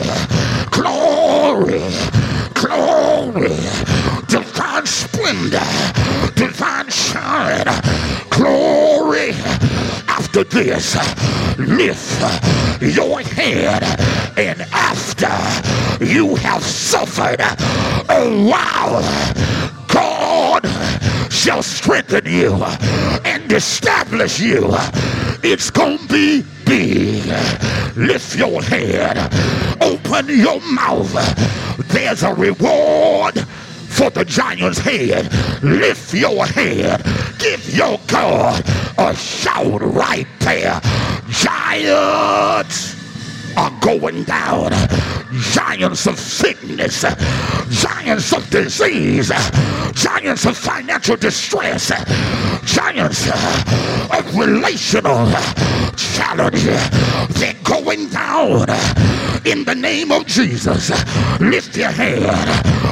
glory, 0.70 1.05
glory, 1.56 1.80
glory, 2.54 3.56
divine 4.28 4.86
splendor, 4.86 5.64
divine 6.34 6.88
shine, 6.90 7.64
glory. 8.30 9.30
After 10.08 10.44
this, 10.44 10.96
lift 11.58 12.20
your 12.82 13.20
head, 13.20 13.82
and 14.38 14.60
after 14.72 16.04
you 16.04 16.36
have 16.36 16.62
suffered 16.62 17.40
a 17.40 18.44
while, 18.44 19.02
God 19.88 20.66
shall 21.32 21.62
strengthen 21.62 22.26
you 22.26 22.52
and 23.24 23.50
establish 23.50 24.40
you. 24.40 24.68
It's 25.42 25.70
going 25.70 25.98
to 25.98 26.08
be 26.08 26.44
big. 26.66 27.24
Lift 27.96 28.36
your 28.36 28.60
head, 28.62 29.16
open 30.06 30.38
your 30.38 30.60
mouth. 30.72 31.12
There's 31.88 32.22
a 32.22 32.32
reward 32.34 33.38
for 33.38 34.10
the 34.10 34.24
giant's 34.24 34.78
head. 34.78 35.32
Lift 35.62 36.14
your 36.14 36.46
head. 36.46 37.02
Give 37.38 37.74
your 37.74 37.98
God 38.06 38.62
a 38.98 39.14
shout 39.14 39.82
right 39.82 40.26
there. 40.40 40.80
Giants 41.30 42.94
are 43.56 43.72
going 43.80 44.24
down. 44.24 44.72
Giants 45.52 46.06
of 46.06 46.18
sickness, 46.18 47.04
giants 47.68 48.32
of 48.32 48.48
disease, 48.48 49.28
giants 49.92 50.46
of 50.46 50.56
financial 50.56 51.16
distress, 51.16 51.88
giants 52.64 53.28
uh, 53.28 54.18
of 54.18 54.36
relational 54.36 55.30
challenge. 55.96 56.62
They're 57.34 57.54
going 57.64 58.08
down 58.08 58.66
in 59.46 59.64
the 59.64 59.74
name 59.74 60.10
of 60.10 60.26
Jesus. 60.26 60.90
Lift 61.40 61.76
your 61.76 61.90
hand 61.90 62.24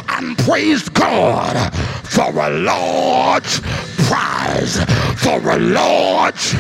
and 0.09 0.39
praise 0.39 0.89
God 0.89 1.75
for 2.05 2.31
a 2.31 2.51
large 2.51 3.61
prize, 4.07 4.79
for 5.17 5.51
a 5.51 5.59
large 5.59 6.55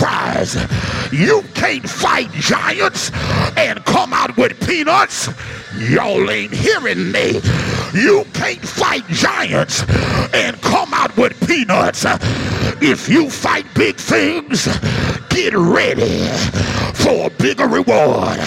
prize. 0.00 0.56
You 1.12 1.42
can't 1.54 1.88
fight 1.88 2.30
giants 2.32 3.12
and 3.56 3.84
come 3.84 4.12
out 4.12 4.36
with 4.36 4.58
peanuts. 4.66 5.28
Y'all 5.78 6.28
ain't 6.30 6.52
hearing 6.52 7.12
me. 7.12 7.40
You 7.94 8.26
can't 8.34 8.60
fight 8.60 9.06
giants 9.06 9.84
and 10.34 10.60
come 10.60 10.92
out 10.92 11.16
with 11.16 11.38
peanuts. 11.46 12.04
If 12.82 13.08
you 13.08 13.30
fight 13.30 13.66
big 13.74 13.96
things, 13.96 14.66
get 15.30 15.54
ready 15.54 16.26
for 16.94 17.26
a 17.26 17.30
bigger 17.30 17.68
reward. 17.68 18.38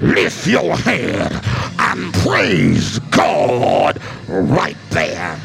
Lift 0.00 0.46
your 0.46 0.76
head 0.76 1.32
and 1.78 2.12
praise 2.14 2.98
God 3.10 4.00
right 4.28 4.76
there. 4.90 5.40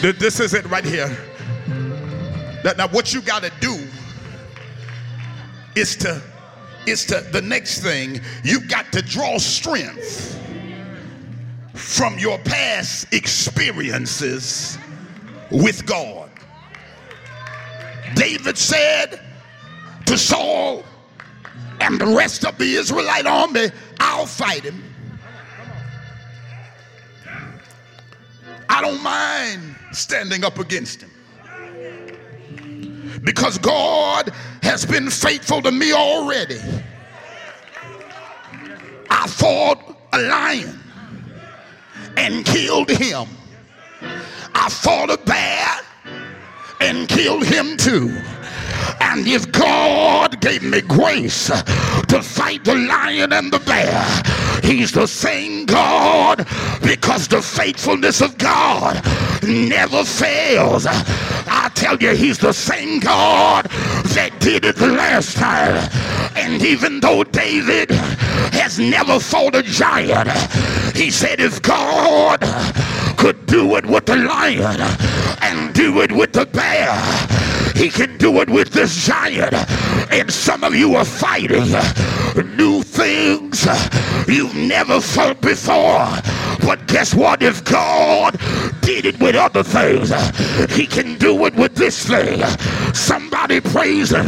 This 0.00 0.38
is 0.38 0.54
it 0.54 0.64
right 0.66 0.84
here. 0.84 1.16
Now, 2.76 2.88
what 2.88 3.12
you 3.12 3.20
got 3.20 3.42
to 3.42 3.52
do 3.60 3.84
is 5.74 5.96
to, 5.96 6.22
is 6.86 7.04
to, 7.06 7.20
the 7.32 7.42
next 7.42 7.80
thing, 7.80 8.20
you 8.44 8.60
got 8.60 8.92
to 8.92 9.02
draw 9.02 9.38
strength 9.38 10.40
from 11.74 12.18
your 12.18 12.38
past 12.38 13.12
experiences 13.12 14.78
with 15.50 15.84
God. 15.86 16.27
David 18.14 18.56
said 18.58 19.20
to 20.06 20.18
Saul 20.18 20.84
and 21.80 22.00
the 22.00 22.06
rest 22.06 22.44
of 22.44 22.58
the 22.58 22.74
Israelite 22.74 23.26
army, 23.26 23.68
I'll 24.00 24.26
fight 24.26 24.64
him. 24.64 24.82
I 28.68 28.82
don't 28.82 29.02
mind 29.02 29.76
standing 29.92 30.44
up 30.44 30.58
against 30.58 31.02
him. 31.02 31.10
Because 33.24 33.58
God 33.58 34.30
has 34.62 34.86
been 34.86 35.10
faithful 35.10 35.62
to 35.62 35.72
me 35.72 35.92
already. 35.92 36.60
I 39.10 39.26
fought 39.26 39.96
a 40.12 40.20
lion 40.20 40.80
and 42.16 42.44
killed 42.44 42.90
him. 42.90 43.26
I 44.54 44.68
fought 44.68 45.10
a 45.10 45.16
bear 45.18 45.67
killed 47.06 47.44
him 47.44 47.76
too. 47.76 48.16
And 49.00 49.26
if 49.26 49.50
God 49.52 50.40
gave 50.40 50.62
me 50.62 50.80
grace 50.80 51.46
to 51.48 52.22
fight 52.22 52.64
the 52.64 52.74
lion 52.74 53.32
and 53.32 53.52
the 53.52 53.58
bear, 53.60 54.04
He's 54.62 54.92
the 54.92 55.06
same 55.06 55.66
God 55.66 56.46
because 56.82 57.28
the 57.28 57.42
faithfulness 57.42 58.20
of 58.20 58.36
God 58.38 59.02
never 59.42 60.04
fails. 60.04 60.86
I 60.86 61.70
tell 61.74 61.96
you, 61.98 62.14
He's 62.14 62.38
the 62.38 62.52
same 62.52 63.00
God 63.00 63.66
that 64.14 64.30
did 64.40 64.64
it 64.64 64.76
the 64.76 64.88
last 64.88 65.36
time. 65.36 65.88
And 66.36 66.62
even 66.62 67.00
though 67.00 67.24
David 67.24 67.90
has 67.90 68.78
never 68.78 69.18
fought 69.18 69.54
a 69.54 69.62
giant, 69.62 70.28
he 70.96 71.10
said, 71.10 71.40
if 71.40 71.60
God 71.62 72.40
do 73.48 73.76
it 73.76 73.86
with 73.86 74.06
the 74.06 74.16
lion 74.16 74.80
and 75.42 75.74
do 75.74 76.00
it 76.02 76.12
with 76.12 76.32
the 76.32 76.46
bear, 76.46 76.94
he 77.74 77.88
can 77.88 78.16
do 78.18 78.40
it 78.40 78.48
with 78.48 78.70
this 78.70 79.06
giant. 79.06 79.54
And 80.12 80.30
some 80.30 80.62
of 80.62 80.74
you 80.74 80.94
are 80.94 81.04
fighting 81.04 81.72
new 82.56 82.82
things 82.82 83.66
you've 84.28 84.54
never 84.54 85.00
felt 85.00 85.40
before. 85.40 86.06
But 86.60 86.86
guess 86.86 87.14
what? 87.14 87.42
If 87.42 87.64
God 87.64 88.38
did 88.82 89.06
it 89.06 89.18
with 89.20 89.34
other 89.34 89.62
things, 89.62 90.10
he 90.72 90.86
can 90.86 91.16
do 91.18 91.46
it 91.46 91.54
with 91.54 91.74
this 91.74 92.06
thing. 92.06 92.42
Somebody 92.94 93.60
praise 93.60 94.10
him. 94.10 94.26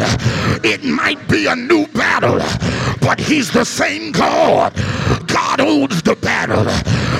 It 0.65 0.85
might 0.85 1.27
be 1.29 1.47
a 1.47 1.57
new 1.57 1.87
battle, 1.89 2.39
but 3.01 3.19
he's 3.21 3.51
the 3.51 3.65
same 3.65 4.13
God. 4.13 4.73
God 5.61 5.69
owns 5.69 6.03
the 6.03 6.17
battle 6.17 6.69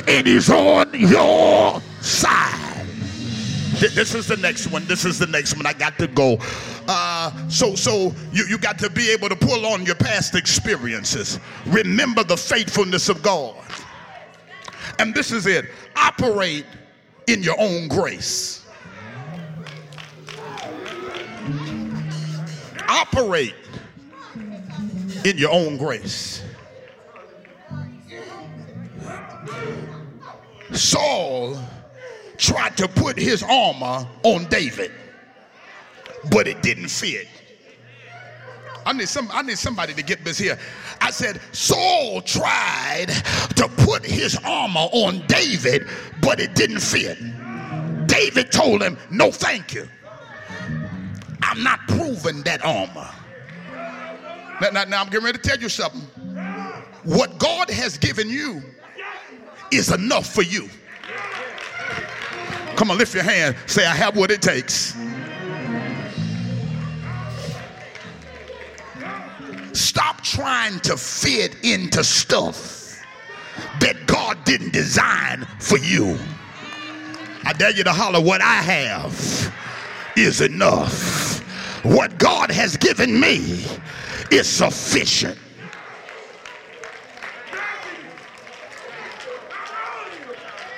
and 0.09 0.27
he's 0.27 0.51
on 0.51 0.93
your 0.95 1.81
side. 2.01 2.87
This 3.79 4.15
is 4.15 4.27
the 4.27 4.37
next 4.37 4.67
one. 4.69 4.85
This 4.87 5.05
is 5.05 5.19
the 5.19 5.27
next 5.27 5.57
one. 5.57 5.67
I 5.67 5.73
got 5.73 5.99
to 5.99 6.07
go. 6.07 6.39
Uh, 6.87 7.49
so, 7.49 7.75
so 7.75 8.15
you, 8.33 8.45
you 8.47 8.59
got 8.59 8.79
to 8.81 8.91
be 8.91 9.11
able 9.11 9.29
to 9.29 9.37
pull 9.37 9.65
on 9.67 9.87
your 9.87 9.95
past 9.95 10.35
experiences. 10.35 11.39
Remember 11.67 12.23
the 12.23 12.37
faithfulness 12.37 13.09
of 13.09 13.23
God. 13.23 13.57
And 14.99 15.15
this 15.15 15.33
is 15.33 15.47
it. 15.47 15.67
Operate 15.97 16.67
in 17.27 17.43
your 17.43 17.59
own 17.59 17.89
grace. 17.89 18.67
Operate 22.89 23.55
in 25.25 25.39
your 25.39 25.53
own 25.53 25.77
grace. 25.79 26.43
Saul 30.73 31.59
tried 32.37 32.77
to 32.77 32.89
put 32.89 33.19
his 33.19 33.43
armor 33.43 34.07
on 34.23 34.47
David, 34.47 34.93
but 36.31 36.47
it 36.47 36.63
didn't 36.63 36.89
fit. 36.89 37.29
I 38.87 38.93
need 38.93 39.09
some 39.09 39.29
I 39.33 39.43
need 39.43 39.59
somebody 39.59 39.95
to 39.95 40.03
get 40.03 40.25
this 40.25 40.39
here. 40.39 40.59
I 41.01 41.11
said 41.11 41.41
Saul 41.53 42.23
tried 42.23 43.09
to 43.57 43.69
put 43.79 44.05
his 44.05 44.37
armor 44.45 44.89
on 44.93 45.25
David, 45.27 45.87
but 46.23 46.41
it 46.41 46.55
didn't 46.55 46.81
fit. 46.81 47.19
David 48.07 48.51
told 48.51 48.83
him, 48.83 48.97
"No, 49.11 49.31
thank 49.31 49.75
you. 49.75 49.89
I'm 51.43 51.63
not 51.63 51.81
proving 51.89 52.43
that 52.43 52.65
armor." 52.65 53.09
Now, 54.61 54.71
now, 54.73 54.85
now 54.85 55.01
I'm 55.01 55.09
getting 55.09 55.25
ready 55.25 55.39
to 55.39 55.49
tell 55.49 55.59
you 55.59 55.69
something. 55.69 56.03
What 57.05 57.39
God 57.39 57.71
has 57.71 57.97
given 57.97 58.29
you 58.29 58.63
is 59.71 59.93
enough 59.93 60.33
for 60.33 60.43
you. 60.43 60.69
Come 62.77 62.91
on, 62.91 62.99
lift 62.99 63.15
your 63.15 63.25
hand. 63.25 63.57
Say, 63.67 63.85
I 63.85 63.95
have 63.95 64.17
what 64.17 64.31
it 64.31 64.41
takes. 64.41 64.95
Stop 69.73 70.23
trying 70.23 70.81
to 70.81 70.97
fit 70.97 71.57
into 71.63 72.03
stuff 72.03 72.99
that 73.81 74.07
God 74.07 74.43
didn't 74.45 74.73
design 74.73 75.47
for 75.59 75.79
you. 75.79 76.19
I 77.45 77.53
dare 77.53 77.71
you 77.71 77.85
to 77.85 77.93
holler, 77.93 78.21
what 78.21 78.41
I 78.43 78.55
have 78.55 79.53
is 80.17 80.41
enough. 80.41 81.39
What 81.85 82.19
God 82.19 82.51
has 82.51 82.77
given 82.77 83.19
me 83.19 83.65
is 84.31 84.49
sufficient. 84.49 85.39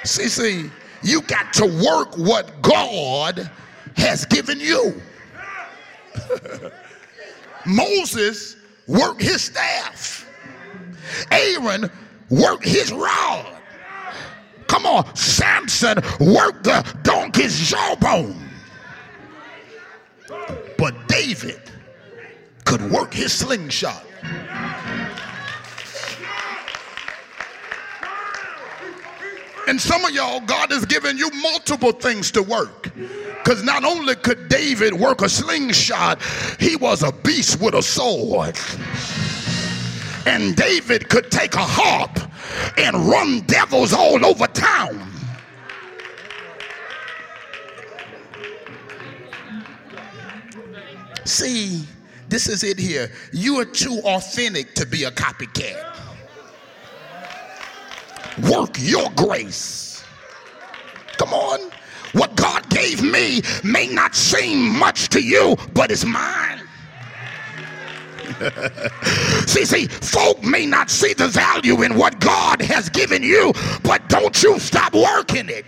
See, 0.05 0.29
see, 0.29 0.71
you 1.03 1.23
got 1.23 1.53
to 1.55 1.67
work 1.67 2.17
what 2.17 2.61
God 2.63 3.51
has 3.97 4.25
given 4.27 4.59
you. 4.59 5.01
Moses 7.67 8.57
worked 8.87 9.23
his 9.23 9.43
staff. 9.43 10.29
Aaron 11.31 11.91
worked 12.31 12.65
his 12.65 12.93
rod. 12.93 13.47
Come 14.67 14.87
on, 14.87 15.15
Samson 15.15 15.99
worked 16.19 16.65
the 16.65 16.85
donkey's 17.03 17.71
jawbone. 17.71 18.49
But 20.79 21.09
David 21.09 21.61
could 22.65 22.91
work 22.91 23.13
his 23.13 23.33
slingshot. 23.33 24.05
And 29.69 29.81
some 29.81 30.05
of 30.05 30.11
y'all, 30.13 30.41
God 30.41 30.71
has 30.73 30.85
given 30.85 31.17
you 31.17 31.31
multiple 31.31 31.93
things 31.93 32.31
to 32.33 32.43
work. 32.43 32.91
Because 32.95 33.63
not 33.63 33.85
only 33.85 34.15
could 34.17 34.49
David 34.49 34.93
work 34.93 35.23
a 35.23 35.29
slingshot, 35.29 36.21
he 36.59 36.77
was 36.77 37.03
a 37.03 37.13
beast 37.13 37.61
with 37.61 37.75
a 37.75 37.83
sword. 37.83 38.59
And 40.27 40.55
David 40.57 41.09
could 41.09 41.31
take 41.31 41.55
a 41.55 41.63
harp 41.63 42.19
and 42.79 42.97
run 42.97 43.41
devils 43.47 43.93
all 43.93 44.25
over 44.25 44.47
town. 44.49 45.09
See, 51.25 51.85
this 52.29 52.49
is 52.49 52.65
it 52.65 52.79
here. 52.79 53.11
You 53.33 53.61
are 53.61 53.65
too 53.65 54.01
authentic 54.05 54.75
to 54.75 54.87
be 54.87 55.05
a 55.05 55.11
copycat. 55.11 56.02
Work 58.51 58.77
your 58.79 59.11
grace. 59.11 60.05
Come 61.19 61.33
on. 61.33 61.71
What 62.13 62.37
God 62.37 62.69
gave 62.69 63.03
me 63.03 63.41
may 63.65 63.87
not 63.87 64.15
seem 64.15 64.79
much 64.79 65.09
to 65.11 65.23
you, 65.23 65.57
but 65.73 65.91
it's 65.91 66.05
mine. 66.05 66.61
see, 69.47 69.65
see, 69.65 69.87
folk 69.87 70.43
may 70.43 70.67
not 70.67 70.91
see 70.91 71.15
the 71.15 71.29
value 71.29 71.83
in 71.83 71.97
what 71.97 72.19
God 72.21 72.61
has 72.63 72.89
given 72.89 73.23
you, 73.23 73.53
but 73.83 74.07
don't 74.09 74.43
you 74.43 74.59
stop 74.59 74.95
working 74.95 75.49
it. 75.49 75.65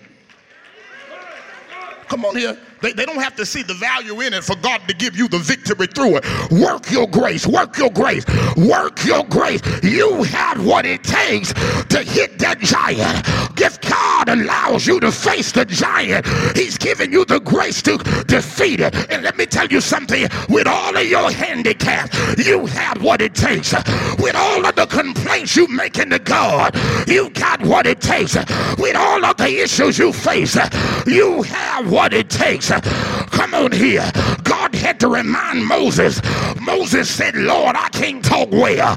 Come 2.08 2.24
on 2.24 2.36
here. 2.36 2.58
They, 2.84 2.92
they 2.92 3.06
don't 3.06 3.22
have 3.22 3.34
to 3.36 3.46
see 3.46 3.62
the 3.62 3.72
value 3.72 4.20
in 4.20 4.34
it 4.34 4.44
for 4.44 4.56
God 4.56 4.86
to 4.88 4.94
give 4.94 5.16
you 5.16 5.26
the 5.26 5.38
victory 5.38 5.86
through 5.86 6.18
it. 6.18 6.24
Work 6.50 6.90
your 6.90 7.08
grace, 7.08 7.46
work 7.46 7.78
your 7.78 7.90
grace, 7.90 8.26
work 8.58 9.02
your 9.06 9.24
grace. 9.24 9.62
You 9.82 10.22
have 10.24 10.62
what 10.62 10.84
it 10.84 11.02
takes 11.02 11.54
to 11.54 12.02
hit 12.02 12.38
that 12.40 12.58
giant. 12.60 13.24
If 13.58 13.80
God 13.80 14.28
allows 14.28 14.86
you 14.86 15.00
to 15.00 15.10
face 15.10 15.52
the 15.52 15.64
giant, 15.64 16.26
He's 16.54 16.76
giving 16.76 17.10
you 17.10 17.24
the 17.24 17.40
grace 17.40 17.80
to 17.82 17.96
defeat 18.26 18.80
it. 18.80 18.94
And 19.10 19.22
let 19.22 19.38
me 19.38 19.46
tell 19.46 19.66
you 19.68 19.80
something 19.80 20.28
with 20.50 20.66
all 20.66 20.94
of 20.94 21.06
your 21.06 21.30
handicaps, 21.30 22.46
you 22.46 22.66
have 22.66 23.02
what 23.02 23.22
it 23.22 23.34
takes. 23.34 23.72
With 24.18 24.36
all 24.36 24.66
of 24.66 24.74
the 24.74 24.84
complaints 24.84 25.56
you 25.56 25.66
making 25.68 26.10
to 26.10 26.18
God, 26.18 26.76
you 27.08 27.30
got 27.30 27.62
what 27.62 27.86
it 27.86 28.02
takes. 28.02 28.34
With 28.76 28.96
all 28.96 29.24
of 29.24 29.38
the 29.38 29.62
issues 29.62 29.98
you 29.98 30.12
face, 30.12 30.58
you 31.06 31.42
have 31.44 31.90
what 31.90 32.12
it 32.12 32.28
takes. 32.28 32.73
Come 32.80 33.54
on 33.54 33.72
here. 33.72 34.10
God 34.42 34.74
had 34.74 35.00
to 35.00 35.08
remind 35.08 35.66
Moses. 35.66 36.20
Moses 36.60 37.10
said, 37.10 37.34
Lord, 37.36 37.76
I 37.76 37.88
can't 37.90 38.24
talk 38.24 38.50
well. 38.50 38.96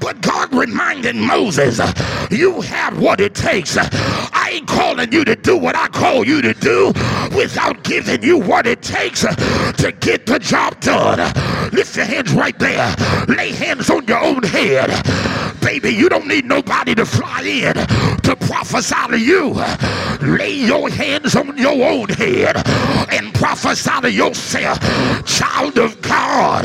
But 0.00 0.20
God 0.20 0.54
reminded 0.54 1.16
Moses, 1.16 1.80
you 2.30 2.60
have 2.62 2.98
what 3.00 3.20
it 3.20 3.34
takes. 3.34 3.76
I 3.78 4.50
ain't 4.52 4.68
calling 4.98 5.12
you 5.12 5.24
to 5.24 5.36
do 5.36 5.56
what 5.56 5.76
I 5.76 5.86
call 5.86 6.26
you 6.26 6.42
to 6.42 6.52
do 6.54 6.86
without 7.36 7.84
giving 7.84 8.20
you 8.20 8.36
what 8.36 8.66
it 8.66 8.82
takes 8.82 9.20
to 9.20 9.94
get 10.00 10.26
the 10.26 10.40
job 10.40 10.80
done. 10.80 11.18
Lift 11.70 11.96
your 11.96 12.04
hands 12.04 12.32
right 12.32 12.58
there. 12.58 12.96
Lay 13.28 13.52
hands 13.52 13.90
on 13.90 14.04
your 14.06 14.18
own 14.18 14.42
head. 14.42 14.90
Baby, 15.60 15.90
you 15.90 16.08
don't 16.08 16.26
need 16.26 16.46
nobody 16.46 16.96
to 16.96 17.06
fly 17.06 17.42
in 17.42 17.74
to 17.74 18.36
prophesy 18.40 19.06
to 19.10 19.18
you. 19.18 19.54
Lay 20.36 20.54
your 20.54 20.90
hands 20.90 21.36
on 21.36 21.56
your 21.56 21.88
own 21.88 22.08
head 22.08 22.56
and 23.12 23.32
prophesy 23.34 24.00
to 24.00 24.10
yourself. 24.10 24.80
Child 25.26 25.78
of 25.78 26.00
God, 26.02 26.64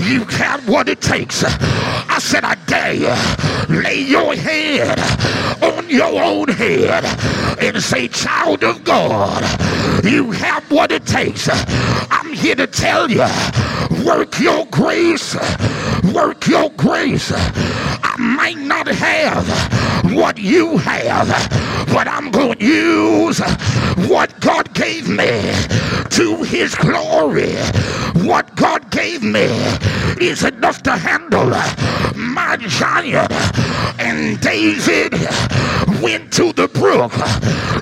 you 0.00 0.24
have 0.24 0.68
what 0.68 0.88
it 0.88 1.00
takes. 1.00 1.42
I 1.44 2.18
said, 2.20 2.44
I 2.44 2.54
dare 2.66 2.94
you. 2.94 3.76
Lay 3.82 4.02
your 4.02 4.36
head 4.36 5.00
on 5.62 5.88
your 5.90 6.22
own 6.22 6.48
head 6.48 7.04
and 7.58 7.82
say, 7.82 8.08
Child 8.08 8.64
of 8.64 8.84
God, 8.84 9.42
you 10.04 10.30
have 10.32 10.70
what 10.70 10.92
it 10.92 11.06
takes. 11.06 11.48
I'm 11.50 12.32
here 12.32 12.54
to 12.56 12.66
tell 12.66 13.10
you 13.10 13.26
work 14.06 14.38
your 14.38 14.64
grace, 14.66 15.34
work 16.14 16.46
your 16.46 16.70
grace. 16.70 17.32
I 17.34 18.14
might 18.18 18.56
not 18.56 18.86
have 18.86 19.46
what 20.14 20.38
you 20.38 20.78
have, 20.78 21.28
but 21.88 22.06
I'm 22.06 22.30
going 22.30 22.58
to 22.58 22.64
use 22.64 23.40
what 24.08 24.38
God 24.40 24.72
gave 24.74 25.08
me 25.08 25.26
to 26.10 26.44
his 26.44 26.76
glory. 26.76 27.54
What 28.24 28.54
God 28.54 28.90
gave 28.92 29.24
me 29.24 29.48
is 30.20 30.44
enough 30.44 30.82
to 30.84 30.92
handle 30.92 31.50
my 32.14 32.56
giant. 32.60 33.32
And 33.98 34.40
David 34.40 35.14
went 36.00 36.32
to 36.34 36.52
the 36.52 36.68
brook, 36.68 37.12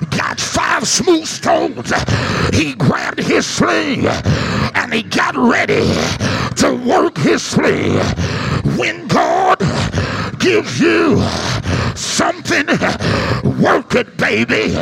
got 0.09 0.39
smooth 0.85 1.25
stones. 1.25 1.91
He 2.53 2.73
grabbed 2.73 3.19
his 3.19 3.45
sling 3.45 4.05
and 4.05 4.93
he 4.93 5.03
got 5.03 5.35
ready 5.35 5.85
to 6.57 6.81
work 6.87 7.17
his 7.17 7.41
sling. 7.41 7.97
When 8.77 9.07
God 9.07 9.57
gives 10.45 10.79
you 10.79 11.19
something, 11.95 12.67
work 13.59 13.95
it, 13.95 14.15
baby. 14.15 14.75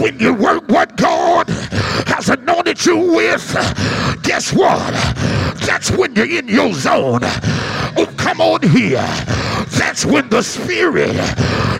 When 0.00 0.20
you 0.20 0.32
work 0.32 0.68
what 0.68 0.96
God 0.96 1.48
has 2.06 2.28
anointed 2.28 2.86
you 2.86 2.98
with, 2.98 3.44
guess 4.22 4.52
what? 4.52 4.92
That's 5.66 5.90
when 5.90 6.14
you're 6.14 6.30
in 6.30 6.46
your 6.46 6.72
zone. 6.74 7.22
Oh, 7.24 8.14
come 8.16 8.40
on 8.40 8.62
here. 8.62 9.08
That's 9.76 10.06
when 10.06 10.28
the 10.28 10.42
Spirit 10.42 11.16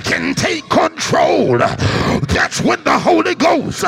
can 0.03 0.35
take 0.35 0.69
control. 0.69 1.59
That's 1.59 2.62
when 2.62 2.83
the 2.83 2.99
Holy 2.99 3.37
Ghost 3.37 3.85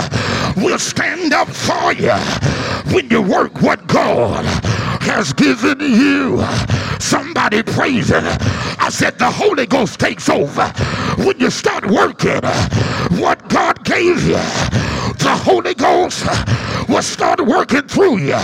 will 0.57 0.79
stand 0.79 1.33
up 1.33 1.49
for 1.49 1.93
you. 1.95 2.14
When 2.95 3.11
you 3.11 3.22
work 3.22 3.61
what 3.61 3.89
God 3.89 4.45
has 5.07 5.32
given 5.32 5.80
you. 5.80 6.44
Somebody 7.00 7.62
praise 7.62 8.11
it. 8.11 8.24
I 8.80 8.88
said 8.90 9.18
the 9.18 9.30
Holy 9.30 9.66
Ghost 9.66 10.00
takes 10.00 10.28
over 10.28 10.66
when 11.18 11.38
you 11.38 11.50
start 11.50 11.86
working 11.86 12.42
what 13.20 13.48
God 13.48 13.84
gave 13.84 14.22
you. 14.26 14.42
The 15.24 15.40
Holy 15.42 15.74
Ghost 15.74 16.26
will 16.88 17.02
start 17.02 17.40
working 17.46 17.82
through 17.82 18.18
you 18.18 18.38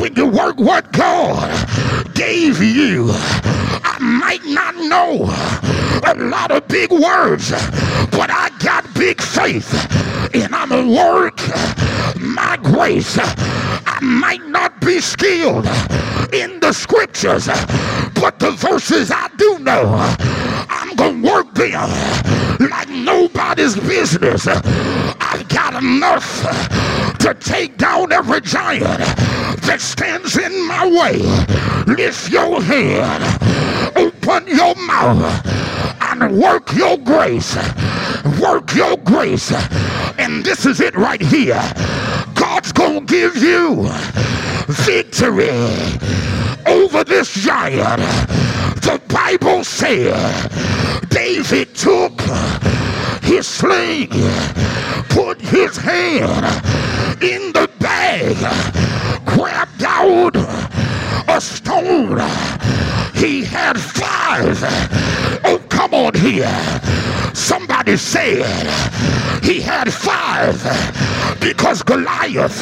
when 0.00 0.14
you 0.14 0.26
work 0.26 0.58
what 0.58 0.92
God 0.92 1.50
gave 2.14 2.62
you. 2.62 3.10
I 3.12 3.98
might 4.00 4.44
not 4.44 4.76
know 4.76 5.24
a 6.06 6.14
lot 6.14 6.50
of 6.52 6.66
big 6.68 6.90
words, 6.90 7.50
but 8.10 8.30
I 8.30 8.50
got 8.60 8.92
big 8.94 9.20
faith 9.20 9.72
and 10.34 10.54
I'm 10.54 10.72
a 10.72 10.86
work 10.86 11.38
my 12.20 12.58
grace. 12.62 13.18
I 13.18 13.98
might 14.02 14.46
not 14.46 14.80
be 14.80 15.00
skilled 15.00 15.66
in 16.32 16.60
the 16.60 16.72
scriptures, 16.72 17.46
but 18.14 18.38
the 18.38 18.52
verses 18.52 19.10
I 19.10 19.28
do 19.36 19.58
know, 19.58 19.96
I'm 20.68 20.94
going 20.96 21.22
to 21.22 21.28
work 21.28 21.54
them 21.54 21.90
like 22.70 22.88
nobody's 22.88 23.76
business. 23.76 24.46
I've 24.46 25.48
got 25.48 25.82
enough 25.82 26.42
to 27.18 27.34
take 27.34 27.76
down 27.76 28.12
every 28.12 28.40
giant 28.40 28.98
that 29.62 29.78
stands 29.80 30.36
in 30.36 30.66
my 30.66 30.86
way. 30.86 31.18
Lift 31.86 32.30
your 32.30 32.62
head, 32.62 33.96
open 33.96 34.46
your 34.46 34.74
mouth, 34.74 35.46
and 36.00 36.38
work 36.38 36.72
your 36.74 36.96
grace. 36.98 37.56
Work 38.40 38.74
your 38.74 38.96
grace. 38.98 39.52
And 40.18 40.44
this 40.44 40.66
is 40.66 40.80
it 40.80 40.94
right 40.96 41.20
here. 41.20 41.60
God's 42.34 42.72
going 42.72 43.06
to 43.06 43.12
give 43.12 43.36
you 43.36 43.88
victory 44.68 45.50
over 46.66 47.04
this 47.04 47.32
giant. 47.32 48.00
The 48.82 49.00
Bible 49.08 49.64
said 49.64 50.50
David 51.08 51.74
took 51.74 52.20
his 53.22 53.46
sling, 53.46 54.08
put 55.08 55.40
his 55.40 55.76
hand 55.76 56.44
in 57.22 57.52
the 57.52 57.70
bag, 57.78 58.36
grabbed 59.26 59.82
out 59.82 60.36
a 61.28 61.40
stone. 61.40 62.18
He 63.14 63.44
had 63.44 63.78
five. 63.78 64.58
Come 65.80 65.94
on 65.94 66.14
here. 66.14 66.80
Somebody 67.32 67.96
said 67.96 68.44
he 69.42 69.62
had 69.62 69.90
five 69.90 70.60
because 71.40 71.82
Goliath 71.82 72.60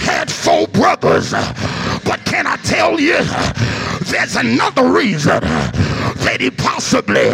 had 0.00 0.32
four 0.32 0.66
brothers 0.68 1.32
But 2.02 2.24
can 2.24 2.46
I 2.46 2.56
tell 2.64 2.98
you, 2.98 3.18
there's 4.06 4.36
another 4.36 4.90
reason 4.90 5.40
that 6.24 6.38
he 6.40 6.50
possibly 6.50 7.28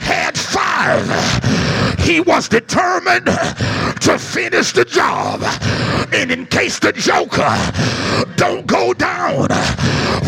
had 0.00 0.38
five. 0.38 1.04
He 1.98 2.20
was 2.20 2.48
determined 2.48 3.26
to 3.26 4.18
finish 4.20 4.72
the 4.72 4.84
job. 4.84 5.42
And 6.12 6.30
in 6.30 6.46
case 6.46 6.78
the 6.78 6.92
joker 6.92 7.56
don't 8.36 8.68
go 8.68 8.94
down 8.94 9.48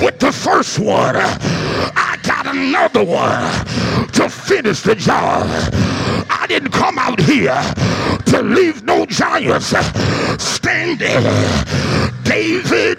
with 0.03 0.19
the 0.19 0.33
first 0.33 0.81
one, 0.81 1.15
I 1.17 2.19
got 2.45 2.55
another 2.55 3.05
one 3.05 3.67
to 4.09 4.29
finish 4.29 4.83
the 4.83 4.95
job. 4.95 5.47
I 6.31 6.47
didn't 6.47 6.73
come 6.73 6.99
out 6.99 7.21
here 7.21 7.63
to 8.27 8.43
leave 8.43 8.85
no 8.85 9.07
giants 9.07 9.75
standing. 10.43 11.23
David 12.25 12.99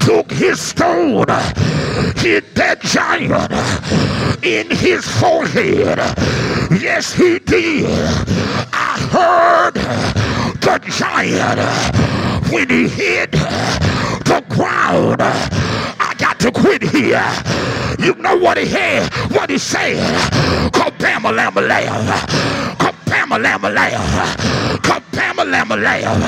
took 0.00 0.30
his 0.30 0.60
stone, 0.60 1.26
hit 2.16 2.54
that 2.54 2.80
giant 2.82 3.52
in 4.44 4.68
his 4.70 5.06
forehead. 5.20 5.98
Yes, 6.80 7.12
he 7.12 7.38
did. 7.40 7.86
I 8.72 8.98
heard 9.12 9.74
the 10.60 10.78
giant 10.98 12.52
when 12.52 12.68
he 12.68 12.88
hit 12.88 13.32
the 13.32 14.44
ground. 14.48 15.20
To 16.40 16.50
quit 16.50 16.82
here. 16.82 17.22
You 17.98 18.14
know 18.14 18.36
what 18.36 18.56
he 18.56 18.66
had? 18.66 19.12
What 19.32 19.50
he 19.50 19.58
said? 19.58 19.98
Kabama 20.72 21.34
lama 21.34 21.60
lamb. 21.60 22.06
Kabama 22.78 23.36
lama 23.42 23.68
lamb. 23.68 24.00
Kabama 24.80 25.44
lama 25.50 25.76
lamb. 25.76 26.22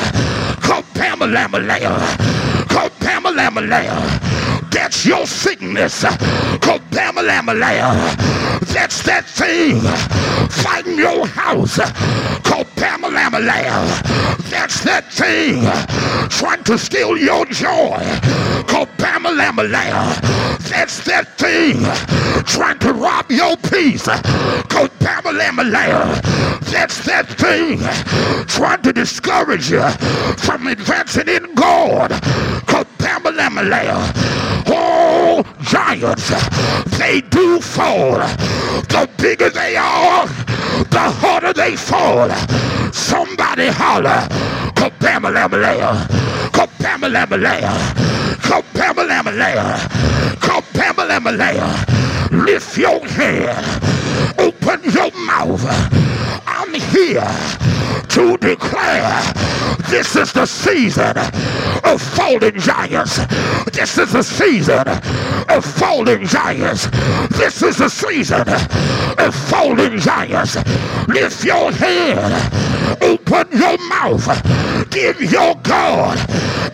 Kabama 0.61 1.33
lama 1.33 1.59
lamb. 1.59 2.01
Kabama 2.69 3.35
lama 3.35 3.61
lamb. 3.63 4.32
That's 4.83 5.07
your 5.07 5.27
sickness. 5.29 6.03
That's 6.03 6.19
that 9.05 9.25
thing 9.27 9.81
fighting 10.51 10.99
your 10.99 11.25
house. 11.25 11.77
That's 14.51 14.83
that 14.83 15.05
thing 15.13 15.63
trying 16.31 16.65
to 16.65 16.77
steal 16.77 17.17
your 17.17 17.47
joy. 17.47 17.97
That's 20.69 21.05
that 21.05 21.39
thing 21.39 21.85
trying 22.45 22.81
to 22.81 22.93
rob 22.93 23.31
your 23.31 23.57
peace. 23.59 24.07
That's 26.73 27.05
that 27.07 27.29
thing 27.39 27.79
trying 28.49 28.83
to 28.83 28.93
discourage 28.93 29.71
you 29.71 29.89
from 30.39 30.67
advancing 30.67 31.29
in 31.29 31.55
God. 31.55 32.11
Lamb. 33.21 34.13
Oh, 34.69 35.45
giants, 35.61 36.31
they 36.99 37.21
do 37.21 37.61
fall. 37.61 38.17
The 38.89 39.09
bigger 39.19 39.51
they 39.51 39.77
are, 39.77 40.27
the 40.91 41.11
harder 41.21 41.53
they 41.53 41.77
fall. 41.77 42.31
Somebody 42.93 43.69
holler. 43.69 44.27
Kabama 44.75 45.33
lama 45.33 45.57
lamb. 45.59 46.09
Kabama 46.53 47.13
lama 47.13 47.37
lamb. 47.37 47.95
Kabama 48.41 49.07
lama 49.07 49.31
lamb. 49.31 49.79
Kabama 50.41 51.09
lama 51.09 51.33
lamb. 51.33 52.45
Lift 52.47 52.79
your 52.79 53.07
head. 53.09 53.63
Open 54.39 54.81
your 54.91 55.11
mouth. 55.27 55.65
I'm 56.47 56.73
here 56.75 57.62
to 58.09 58.37
declare 58.39 59.23
this 59.89 60.17
is 60.17 60.33
the 60.33 60.47
season 60.47 61.17
of 61.85 62.01
fallen 62.01 62.59
giants. 62.59 63.19
This 63.73 63.99
is 63.99 64.13
the 64.13 64.23
season 64.23 64.87
of 65.49 65.65
fallen 65.65 66.27
giants. 66.27 66.89
This 67.31 67.63
is 67.63 67.79
the 67.79 67.89
season 67.89 68.49
of 69.19 69.35
fallen 69.35 69.99
giants. 69.99 70.57
Lift 71.09 71.45
your 71.45 71.73
head. 71.73 72.19
Open 73.03 73.47
your 73.59 73.79
mouth. 73.89 74.27
Give 74.91 75.21
your 75.21 75.55
God 75.63 76.19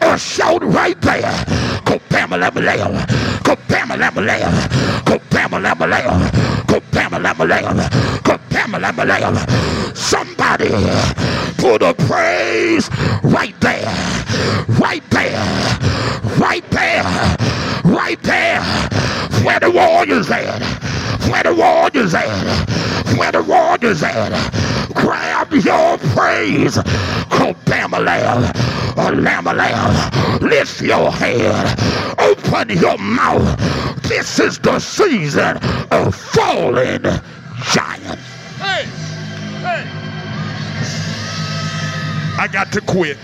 a 0.00 0.18
shout 0.18 0.62
right 0.64 1.00
there. 1.00 1.44
Go 1.84 2.00
bam 2.10 2.30
lam 2.30 2.54
lam. 2.54 3.06
Go 3.42 3.56
bam 3.68 3.88
lam 3.88 4.14
lam. 4.14 5.04
Go 5.04 5.18
bam 5.30 5.62
lam 5.62 5.78
lam. 5.78 6.57
Somebody 9.94 10.68
put 11.58 11.82
a 11.82 11.94
praise 11.94 12.88
right 13.22 13.54
there. 13.60 13.86
Right 14.80 15.02
there. 15.10 15.78
Right 16.38 16.64
there. 16.70 17.67
Right 18.08 18.22
there. 18.22 18.62
Where 19.44 19.60
the 19.60 19.70
warriors 19.70 20.30
at? 20.30 20.62
Where 21.30 21.42
the 21.42 21.54
warriors 21.54 22.14
at? 22.14 22.66
Where 23.18 23.32
the 23.32 23.42
warriors 23.42 24.02
at? 24.02 24.32
Grab 24.94 25.52
your 25.52 25.98
praise. 26.16 26.76
Go 27.28 27.54
bam 27.66 27.92
a 27.92 28.00
lamb. 28.00 28.50
A 28.96 29.12
lamb 29.12 29.46
a 29.46 29.52
lamb. 29.52 30.40
Lift 30.40 30.80
your 30.80 31.12
head. 31.12 31.78
Open 32.18 32.70
your 32.78 32.96
mouth. 32.96 34.02
This 34.04 34.40
is 34.40 34.58
the 34.58 34.80
season 34.80 35.58
of 35.90 36.14
falling 36.14 37.02
giants. 37.74 38.22
Hey! 38.56 38.84
Hey! 39.60 39.84
I 42.38 42.48
got 42.50 42.72
to 42.72 42.80
quit. 42.80 43.18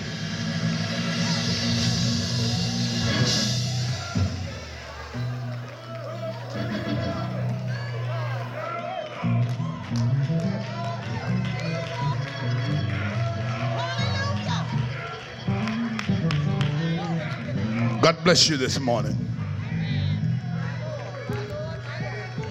God 18.04 18.22
bless 18.22 18.50
you 18.50 18.58
this 18.58 18.78
morning. 18.78 19.16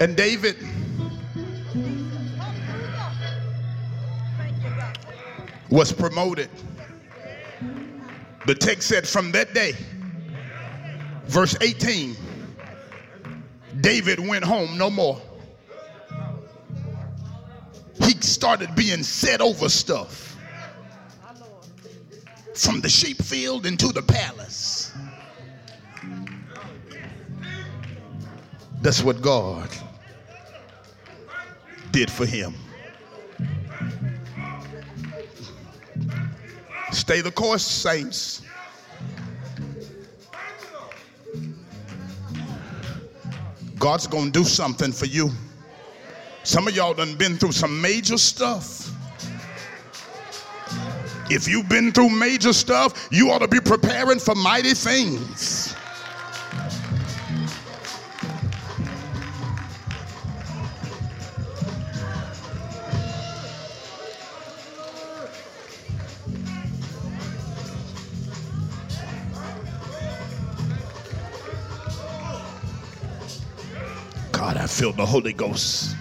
And 0.00 0.16
David 0.16 0.56
was 5.70 5.92
promoted. 5.92 6.50
The 8.48 8.56
text 8.56 8.88
said 8.88 9.06
from 9.06 9.30
that 9.30 9.54
day, 9.54 9.74
verse 11.26 11.56
18, 11.60 12.16
David 13.80 14.18
went 14.18 14.42
home 14.42 14.76
no 14.76 14.90
more. 14.90 15.22
He 18.02 18.20
started 18.22 18.74
being 18.74 19.04
set 19.04 19.40
over 19.40 19.68
stuff 19.68 20.36
from 22.54 22.80
the 22.80 22.88
sheep 22.88 23.22
field 23.22 23.66
into 23.66 23.92
the 23.92 24.02
palace. 24.02 24.83
That's 28.84 29.02
what 29.02 29.22
God 29.22 29.70
did 31.90 32.10
for 32.10 32.26
him. 32.26 32.52
Stay 36.92 37.22
the 37.22 37.30
course, 37.30 37.64
saints. 37.64 38.42
God's 43.78 44.06
going 44.06 44.26
to 44.26 44.30
do 44.30 44.44
something 44.44 44.92
for 44.92 45.06
you. 45.06 45.30
Some 46.42 46.68
of 46.68 46.76
y'all 46.76 46.92
done 46.92 47.14
been 47.14 47.38
through 47.38 47.52
some 47.52 47.80
major 47.80 48.18
stuff. 48.18 48.90
If 51.30 51.48
you've 51.48 51.70
been 51.70 51.90
through 51.90 52.10
major 52.10 52.52
stuff, 52.52 53.08
you 53.10 53.30
ought 53.30 53.38
to 53.38 53.48
be 53.48 53.60
preparing 53.60 54.18
for 54.18 54.34
mighty 54.34 54.74
things. 54.74 55.53
The 74.92 75.06
Holy 75.06 75.32
Ghost. 75.32 75.96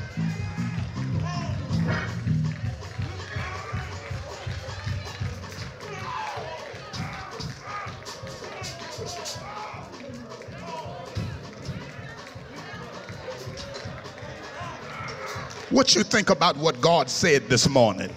What 15.70 15.96
you 15.96 16.04
think 16.04 16.30
about 16.30 16.56
what 16.58 16.80
God 16.82 17.10
said 17.10 17.50
this 17.50 17.68
morning? 17.68 18.14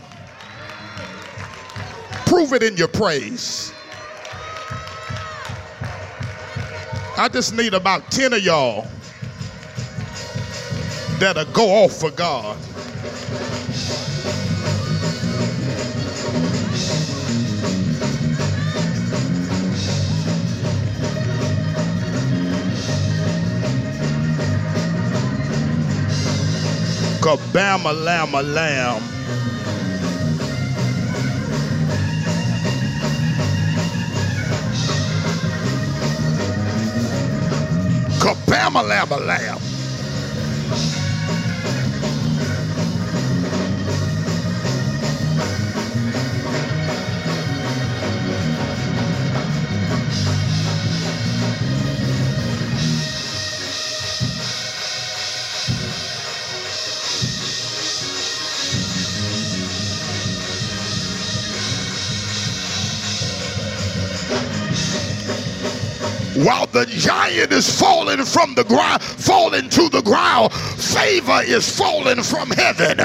Prove 2.27 2.53
it 2.53 2.63
in 2.63 2.77
your 2.77 2.89
praise. 2.89 3.73
I 7.19 7.31
just 7.33 7.55
need 7.55 7.73
about 7.73 8.11
10 8.11 8.35
of 8.35 8.41
y'all 8.43 8.87
that'll 11.19 11.45
go 11.53 11.85
off 11.85 12.01
for 12.01 12.11
God. 12.11 12.57
Kabama 27.21 27.93
llama 27.93 28.43
lamb. 28.43 29.03
Kabama 38.21 38.83
llama 38.83 39.17
lamb. 39.17 39.76
While 66.45 66.67
the 66.67 66.87
giant 66.87 67.53
is 67.53 67.81
falling 67.81 68.25
from 68.25 68.55
the 68.55 68.65
ground, 68.65 69.03
falling 69.03 69.69
to 69.71 69.89
the 69.89 70.03
ground, 70.03 70.53
favor 70.53 71.41
is 71.45 71.69
falling 71.77 72.23
from 72.23 72.51
heaven 72.51 73.01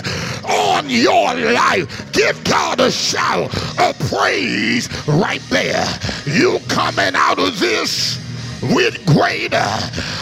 on 0.45 0.89
your 0.89 1.33
life. 1.53 2.11
Give 2.11 2.41
God 2.43 2.79
a 2.79 2.91
shout 2.91 3.53
of 3.79 3.97
praise 4.09 4.89
right 5.07 5.41
there. 5.49 5.87
You 6.25 6.59
coming 6.67 7.15
out 7.15 7.39
of 7.39 7.59
this 7.59 8.19
with 8.61 9.03
greater. 9.05 9.65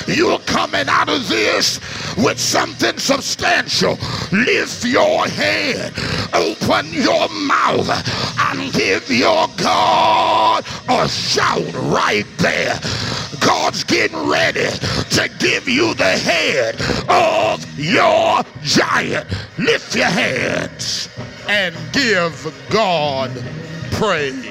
You're 0.07 0.40
coming 0.40 0.88
out 0.88 1.10
of 1.10 1.27
this 1.27 1.80
with 2.18 2.40
something 2.40 2.98
substantial. 2.98 3.98
Lift 4.31 4.86
your 4.86 5.26
head, 5.27 5.94
open 6.34 6.91
your 6.94 7.27
mouth, 7.30 7.90
and 8.50 8.74
give 8.74 9.10
your 9.10 9.48
God 9.58 10.66
a 10.90 11.08
shout 11.08 11.72
right 11.74 12.26
there. 12.38 12.80
God's 13.40 13.84
getting 13.84 14.28
ready 14.28 14.70
to 15.12 15.30
give 15.40 15.68
you 15.68 15.94
the 15.94 16.04
head 16.04 16.76
of 17.10 17.80
your 17.80 18.42
giant. 18.64 19.28
Lift 19.60 19.96
your 19.96 20.06
hands 20.06 21.10
and 21.48 21.76
give 21.94 22.54
God 22.70 23.32
praise. 23.92 24.46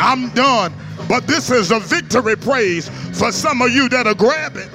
I'm 0.00 0.30
done. 0.30 0.72
But 1.08 1.26
this 1.26 1.50
is 1.50 1.70
a 1.70 1.80
victory 1.80 2.36
praise 2.36 2.88
for 3.18 3.32
some 3.32 3.62
of 3.62 3.70
you 3.70 3.88
that'll 3.88 4.14
grab 4.14 4.56
it. 4.56 4.68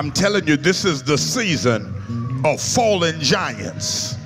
I'm 0.00 0.10
telling 0.10 0.48
you, 0.48 0.56
this 0.56 0.86
is 0.86 1.02
the 1.02 1.18
season 1.18 1.94
of 2.42 2.58
fallen 2.58 3.20
giants. 3.20 4.16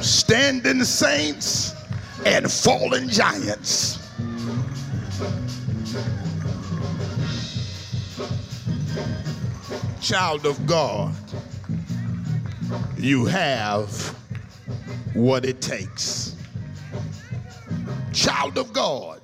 Standing 0.00 0.84
saints 0.84 1.74
and 2.24 2.48
fallen 2.48 3.08
giants. 3.08 3.98
Child 10.00 10.46
of 10.46 10.64
God, 10.64 11.12
you 12.96 13.24
have 13.24 13.90
what 15.12 15.44
it 15.44 15.60
takes. 15.60 16.36
Child 18.12 18.58
of 18.58 18.72
God, 18.72 19.20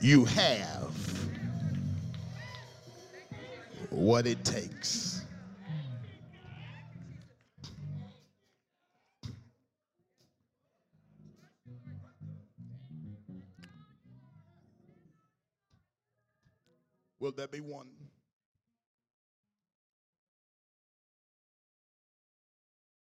you 0.00 0.24
have 0.24 0.75
what 4.06 4.24
it 4.24 4.44
takes. 4.44 5.24
Will 17.18 17.32
there 17.32 17.48
be 17.48 17.58
one? 17.58 17.88